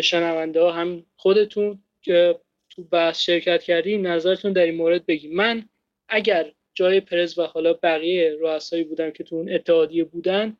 [0.00, 2.40] شنونده ها هم خودتون که
[2.70, 5.34] تو بحث شرکت کردی نظرتون در این مورد بگین.
[5.34, 5.68] من
[6.08, 10.56] اگر جای پرز و حالا بقیه رؤسایی بودم که تو اون اتحادیه بودن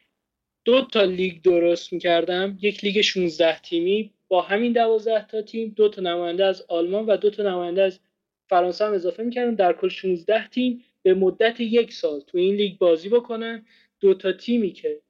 [0.64, 2.58] دو تا لیگ درست می‌کردم.
[2.60, 7.16] یک لیگ 16 تیمی با همین 12 تا تیم دو تا نماینده از آلمان و
[7.16, 8.00] دو تا نماینده از
[8.48, 12.78] فرانسه هم اضافه می‌کردم در کل 16 تیم به مدت یک سال تو این لیگ
[12.78, 13.66] بازی بکنن.
[14.00, 15.00] دو تا تیمی که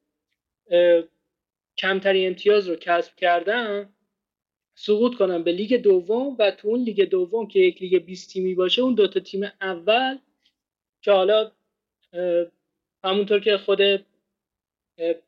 [1.79, 3.93] کمترین امتیاز رو کسب کردن
[4.75, 8.55] سقوط کنن به لیگ دوم و تو اون لیگ دوم که یک لیگ 20 تیمی
[8.55, 10.19] باشه اون دو تا تیم اول
[11.03, 11.53] که حالا
[13.05, 13.81] همونطور که خود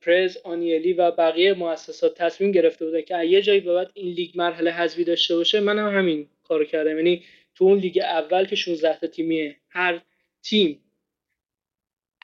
[0.00, 4.30] پرز آنیلی و بقیه مؤسسا تصمیم گرفته بودن که یه جایی به بعد این لیگ
[4.34, 6.96] مرحله حذفی داشته باشه منم هم همین کارو کردم.
[6.96, 10.02] یعنی تو اون لیگ اول که 16 تا تیمیه هر
[10.42, 10.84] تیم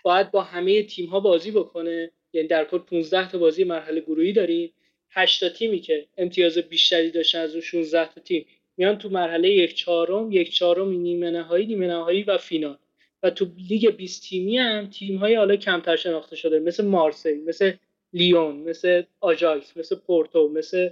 [0.05, 2.13] باید با همه تیم ها بازی بکنه.
[2.37, 4.73] یعنی در کل 15 تا بازی مرحله گروهی داریم.
[5.11, 8.47] 8 تا تیمی که امتیاز بیشتری داشتن از اون 16 تا تیم
[8.77, 12.79] میان تو مرحله یک چهارم یک چهارم نیمه نهایی نیمه نهایی و فینال.
[13.23, 16.59] و تو لیگ 20 تیمی هم تیم های حالا کمتر شناخته شده.
[16.59, 17.73] مثل مارسی مثل
[18.13, 20.91] لیون مثل آجاکس مثل پورتو مثل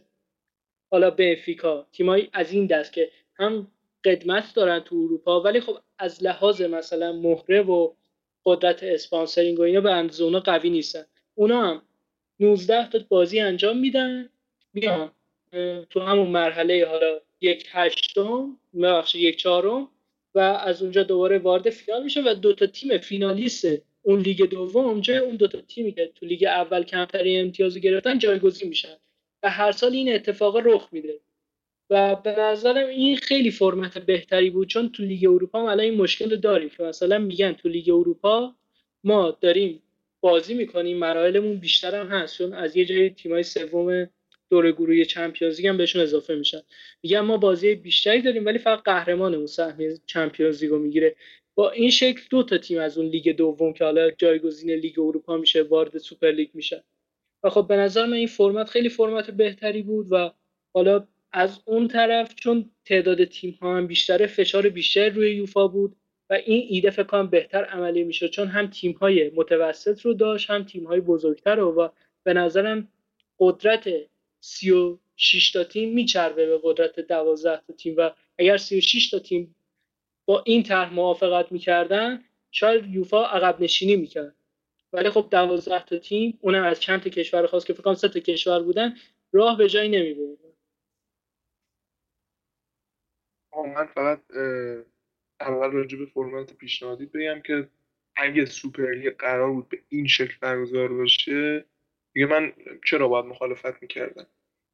[0.90, 1.86] حالا بنفیکا.
[1.92, 3.70] تیمایی از این دست که هم
[4.04, 7.92] قدمت دارن تو اروپا ولی خب از لحاظ مثلا مهره و
[8.44, 11.04] قدرت sponsoring و اینا به اندازه قوی نیستن.
[11.35, 11.82] اونا هم
[12.40, 14.28] 19 تا بازی انجام میدن.
[14.74, 15.11] میان
[15.90, 19.89] تو همون مرحله حالا یک هشتم ببخشید یک چهارم
[20.35, 23.66] و از اونجا دوباره وارد فینال میشه و دو تا تیم فینالیست
[24.02, 28.19] اون لیگ دوم جای اون دو تا تیمی که تو لیگ اول کمترین امتیاز گرفتن
[28.19, 28.97] جایگزین میشن
[29.43, 31.20] و هر سال این اتفاق رخ میده.
[31.90, 35.94] و به نظرم این خیلی فرمت بهتری بود چون تو لیگ اروپا هم الان این
[35.94, 38.55] مشکل داریم که مثلا میگن تو لیگ اروپا
[39.05, 39.82] ما داریم
[40.24, 44.10] بازی می‌کنیم مراحلمون بیشتر هم هست چون از یه جای تیمای سوم
[44.51, 46.60] دور گروهی Champions هم بهشون اضافه میشن.
[47.02, 51.16] میگن ما بازی بیشتری داریم ولی فقط قهرمانمون سهمیه Champions League و می‌گیره.
[51.55, 55.36] با این شکل دو تا تیم از اون لیگ دوم که حالا جایگزین لیگ اروپا
[55.36, 56.80] میشه وارد سوپر لیگ میشن.
[57.44, 60.30] و خب به نظر من این فرمت خیلی فرمت بهتری بود و
[60.74, 65.96] حالا از اون طرف چون تعداد تیم ها هم بیشتره فشار بیشتر روی یوفا بود.
[66.30, 70.51] و این ایده فکر کنم بهتر عملی می‌شد چون هم تیم های متوسط رو داشت
[70.51, 71.88] هم تیم های بزرگتر رو و
[72.22, 72.88] به نظرم
[73.38, 73.88] قدرت
[74.40, 77.94] 36 تا تیم میچربه به قدرت 12 تا تیم.
[77.96, 79.55] و اگر 36 تا تیم
[80.26, 84.34] با این طرح موافقت می‌کردن شاید یوفا عقب نشینی می‌کرد.
[84.92, 88.09] ولی خب 12 تا تیم اونم از چند تا کشور خاص که فکر کنم سه
[88.09, 88.94] تا کشور بودن
[89.32, 90.52] راه به جایی نمیبردن
[93.56, 94.20] من فقط
[95.40, 97.69] اول راجع به فرمت پیشنهادی بگم که
[98.16, 101.65] اگه سوپرلیگ قرار بود به این شکل برگزار باشه
[102.12, 102.52] دیگه من
[102.85, 104.27] چرا باید مخالفت می‌کردم؟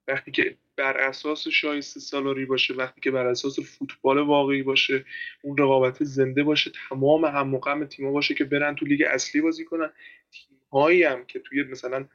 [0.09, 5.05] وقتی که بر اساس شایسته سالاری باشه وقتی که بر اساس فوتبال واقعی باشه
[5.43, 9.65] اون رقابت زنده باشه تمام هم مقام تیما باشه که برن تو لیگ اصلی بازی
[9.65, 9.93] کنن
[10.33, 12.09] تیمهایی هم که توی مثلا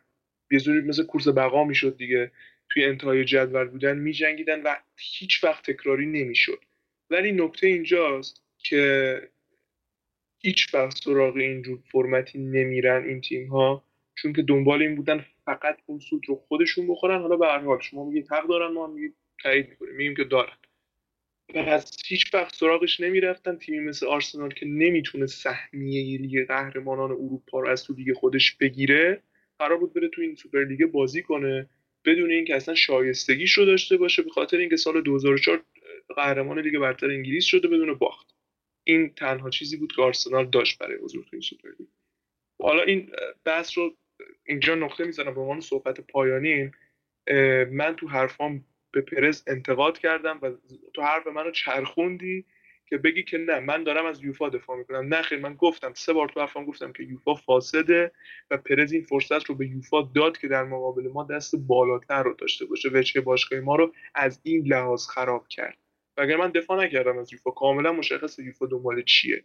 [0.51, 2.31] یه مثل کورس بقا می‌شد دیگه
[2.69, 6.59] توی انتهای جدول بودن میجنگیدن و هیچ وقت تکراری نمی‌شد.
[7.09, 9.21] ولی نکته اینجاست که
[10.39, 13.83] هیچ وقت سراغ اینجور فرمتی نمیرن این تیم ها
[14.15, 17.21] چون که دنبال این بودن فقط اون سود رو خودشون بخورن.
[17.21, 20.57] حالا به هر حال شما میگید حق دارن ما میگید تایید می‌کنیم میگیم که دارن.
[21.55, 23.57] از هیچ وقت سراغش نمی‌رفتن.
[23.57, 29.23] تیمی مثل آرسنال که نمی‌تونه سهمیه لیگ قهرمانان اروپا رو از تو لیگ خودش بگیره
[29.59, 31.69] قرار بود بره تو این سوپر لیگ بازی کنه
[32.05, 35.63] بدون اینکه اصلا شایستگیش رو داشته باشه به خاطر اینکه سال 2004
[36.15, 38.35] قهرمان لیگ برتر انگلیس شده بدون باخت.
[38.83, 41.87] این تنها چیزی بود که آرسنال داشت برای حضور تو این سوپر لیگ.
[42.61, 43.11] حالا این
[43.43, 43.97] بحث رو
[44.45, 46.71] اینجا نقطه می‌زنم به عنوان صحبت پایانی
[47.71, 50.51] من تو حرفام به پرز انتقاد کردم و
[50.93, 52.45] تو حرف منو چرخوندی
[52.89, 55.13] که بگی که نه من دارم از یوفا دفاع می‌کنم.
[55.13, 58.11] نه خیر من گفتم سه بار تو حرفام گفتم که یوفا فاسده
[58.51, 62.33] و پرز این فرصت رو به یوفا داد که در مقابل ما دست بالاتر رو
[62.33, 62.89] داشته باشه.
[62.93, 65.77] وجه باشگاه ما رو از این لحاظ خراب کرد.
[66.17, 67.51] و اگر من دفاع نکردم از یوفا.
[67.51, 69.43] کاملا مشخص یوفا دنبال چیه.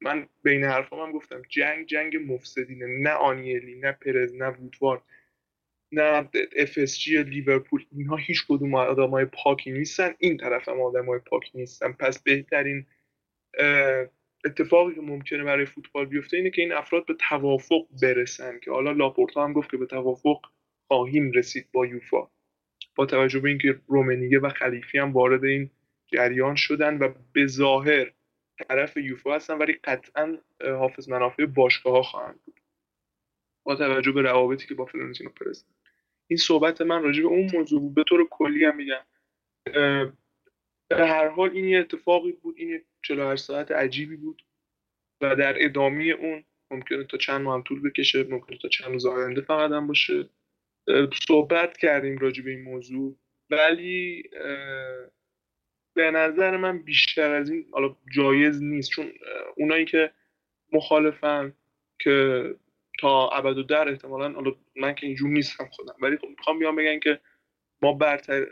[0.00, 5.02] من بین حرفام هم گفتم جنگ جنگ مفسدینه نه آنیلی نه پرز نه وودوارد
[5.92, 7.84] نه FSG لیورپول.
[7.92, 10.14] اینها هیچ کدوم آدمای پاکی نیستن.
[10.18, 11.92] این طرف هم آدمای پاکی نیستن.
[11.92, 12.86] پس بهترین
[14.44, 18.92] اتفاقی که ممکنه برای فوتبال بیفته اینه که این افراد به توافق برسن که حالا
[18.92, 20.40] لاپورتا هم گفت که به توافق
[20.88, 22.28] خواهیم رسید با یوفا.
[22.96, 25.70] با توجه به اینکه رومنیگه و خلیفی هم وارد این
[26.06, 28.12] جریان شدن و به ظاهر
[28.68, 32.60] طرف یوفا هستن ولی قطعا حافظ منافع باشگاه ها خواهند بود.
[33.66, 35.64] با توجه به روابطی که با فلورنتینو پرز
[36.26, 39.06] این صحبت من راجع به اون موضوع به طور کلی هم میگم.
[40.88, 44.46] به هر حال این یه اتفاقی بود این 48 ساعت عجیبی بود
[45.20, 49.06] و در ادامه اون ممکنه تا چند ماه هم طول بکشه ممکنه تا چند روز
[49.06, 50.28] آینده فقط هم باشه.
[51.28, 53.16] صحبت کردیم راجع به این موضوع.
[53.50, 54.30] ولی
[55.94, 59.12] به نظر من بیشتر از این حالا جایز نیست چون
[59.56, 60.10] اونایی که
[60.72, 61.52] مخالفن
[61.98, 62.44] که
[63.00, 66.76] تا ابد و در احتمالا حالا من که اینجور نیستم خودم ولی خب می‌خوام بیان
[66.76, 67.20] بگن که
[67.82, 68.46] ما برتر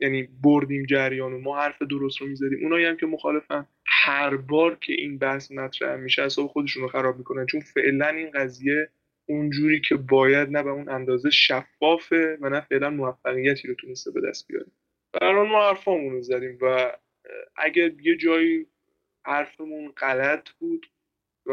[0.00, 2.58] یعنی بردیم جریان و ما حرف درست رو می‌زدیم.
[2.62, 7.18] اونایی هم که مخالفن هر بار که این بحث مطرح میشه اصلا خودشون رو خراب
[7.18, 8.90] می‌کنن چون فعلا این قضیه
[9.26, 14.20] اونجوری که باید نه به اون اندازه شفافه و نه فعلا موفقیتی رو تونسته به
[14.28, 14.66] دست بیاره.
[15.12, 16.96] برای ما حرفامون رو زدیم و
[17.56, 18.66] اگه یه جایی
[19.24, 20.86] حرفمون غلط بود
[21.46, 21.52] و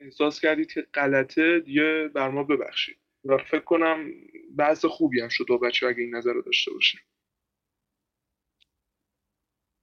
[0.00, 2.98] احساس کردید که غلطه دیگه بر ما ببخشید.
[3.24, 4.10] و فکر کنم
[4.56, 6.98] بحث خوبی هم شد و بچه اگه این نظر رو داشته باشه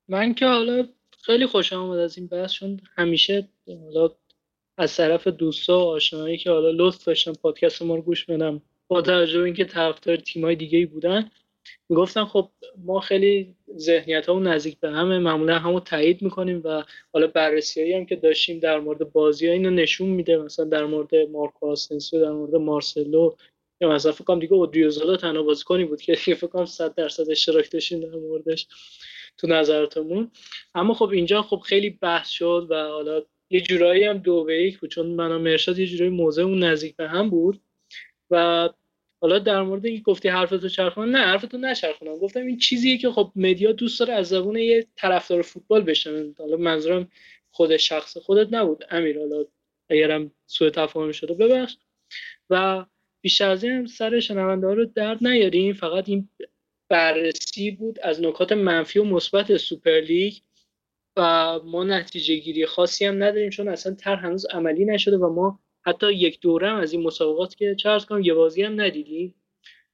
[0.07, 0.87] من که حالا
[1.25, 4.15] خیلی خوشم آمد از این بحث چون همیشه حالا
[4.77, 9.01] از طرف دوستا و آشنایی که حالا لطف داشتن پادکست ما رو گوش بدم با
[9.01, 11.31] توجه اینکه طرفدار تیمای دیگه ای بودن
[11.89, 16.83] می‌گفتن خب ما خیلی ذهنیت ها نزدیک به همه معمولا همو تایید می‌کنیم و
[17.13, 20.37] حالا بررسی هم که داشتیم در مورد بازی ها اینو نشون میده.
[20.37, 23.35] مثلا در مورد مارکو آسنسیو در مورد مارسلو
[23.81, 27.71] یا مثلا فکر کنم دیگه اودریوزالا تنها بازیکنی بود که فکر کنم 100 درصد اشتراک
[27.71, 28.67] داشتیم در موردش
[29.37, 30.31] تو نظراتمون
[30.75, 34.79] اما خب اینجا خب خیلی بحث شد و حالا یه جورایی هم دو به یک
[34.79, 34.89] بود.
[34.89, 37.61] چون من مرشاد یه جورایی موضع اون نزدیک به هم بود.
[38.29, 38.69] و
[39.21, 42.17] حالا در مورد اینکه گفتی حرفتو چرخونم نه حرفتو نچرخونم.
[42.17, 46.57] گفتم این چیزیه که خب مدیا دوست داره از زبون یه طرفدار فوتبال بشن حالا
[46.57, 47.11] منظورم
[47.51, 48.83] خود شخص خودت نبود.
[48.89, 49.45] امیر حالا
[49.89, 51.77] اگرم سوء تفاهم شده ببخش.
[52.49, 52.85] و
[53.21, 55.73] بیشتر از این سر شنونده رو درد نیاریم.
[55.73, 56.29] فقط این
[56.89, 60.33] بررسی بود از نکات منفی و مثبت سوپرلیگ
[61.17, 65.59] و ما نتیجه گیری خاصی هم نداریم چون اصلا تر هنوز عملی نشده و ما
[65.85, 69.35] حتی یک دوره هم از این مسابقات که چه کنم یه بازی هم ندیدیم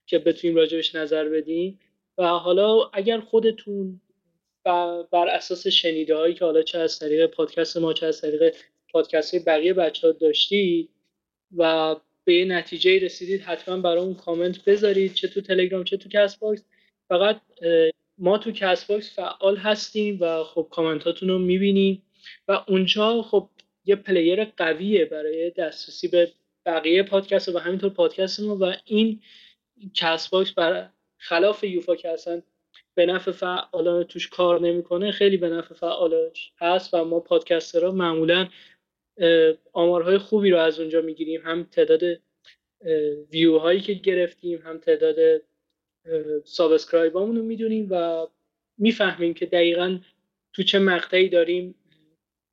[0.05, 1.80] که بتونیم راجبش نظر بدیم.
[2.18, 4.01] و حالا اگر خودتون
[5.11, 8.55] بر اساس شنیده هایی که حالا چه از طریق پادکست ما چه از طریق
[8.91, 10.89] پادکست بقیه بچه ها داشتید
[11.57, 16.09] و به یه نتیجه رسیدید حتما برای اون کامنت بذارید چه تو تلگرام چه تو
[16.09, 16.63] Castbox.
[17.09, 17.41] فقط
[18.18, 22.03] ما تو Castbox فعال هستیم و خب کامنتاتون رو می‌بینیم.
[22.47, 23.49] و اونجا خب
[23.88, 26.31] یه player قویه برای دسترسی به
[26.65, 29.22] بقیه پادکست و همینطور پادکست ما و این
[29.93, 32.41] Castbox بر خلاف یوفا که اصلا
[32.95, 37.91] به نفع فعالان توش کار نمی‌کنه خیلی به نفع فعالاش هست و ما podcaster ها
[37.91, 38.49] معمولا
[39.73, 41.41] آمارهای خوبی رو از اونجا می‌گیریم.
[41.41, 42.01] هم تعداد
[43.31, 45.15] ویو هایی که گرفتیم هم تعداد
[46.43, 48.27] subscribe رو می‌دونیم و
[48.77, 49.99] می‌فهمیم که دقیقا
[50.53, 51.76] تو چه مقطعی داریم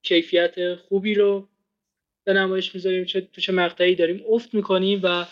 [0.05, 1.48] کیفیت خوبی رو
[2.24, 4.24] به نمایش می‌ذاریم چه تو چه مقطعی داریم.
[4.28, 5.26] افت می‌کنیم و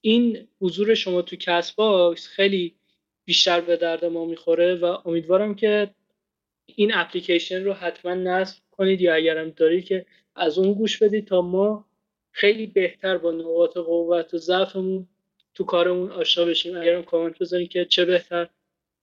[0.00, 2.74] این حضور شما تو Castbox خیلی
[3.24, 5.90] بیشتر به درد ما می‌خوره و امیدوارم که
[6.66, 11.42] این اپلیکیشن رو حتما نصب کنید یا اگرم دارید که از اون گوش بدید تا
[11.42, 11.84] ما
[12.32, 15.08] خیلی بهتر با نقاط قوت و ضعفمون
[15.54, 16.76] تو کارمون آشنا بشیم.
[16.76, 18.48] اگرم کامنت بذارید که چه بهتر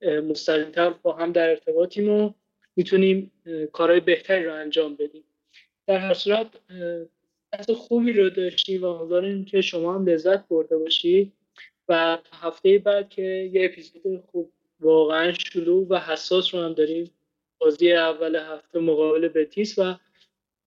[0.01, 2.33] مستقیمتر با هم در ارتباطیم و
[2.76, 3.31] می‌تونیم
[3.72, 5.23] کارهای بهتری رو انجام بدیم.
[5.88, 6.48] در هر صورت
[7.76, 11.34] خوبی رو داشتیم و امیدواریم که شما هم لذت برده باشید
[11.89, 17.11] و هفته بعد که یه اپیزود خوب واقعا شروع و حساس رو هم داریم
[17.57, 19.95] بازی اول هفته مقابل بتیس و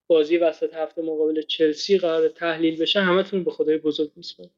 [0.07, 4.51] بازی وسط هفته مقابل چلسی قرار تحلیل بشه همتون به خدای بزرگ میسپارم.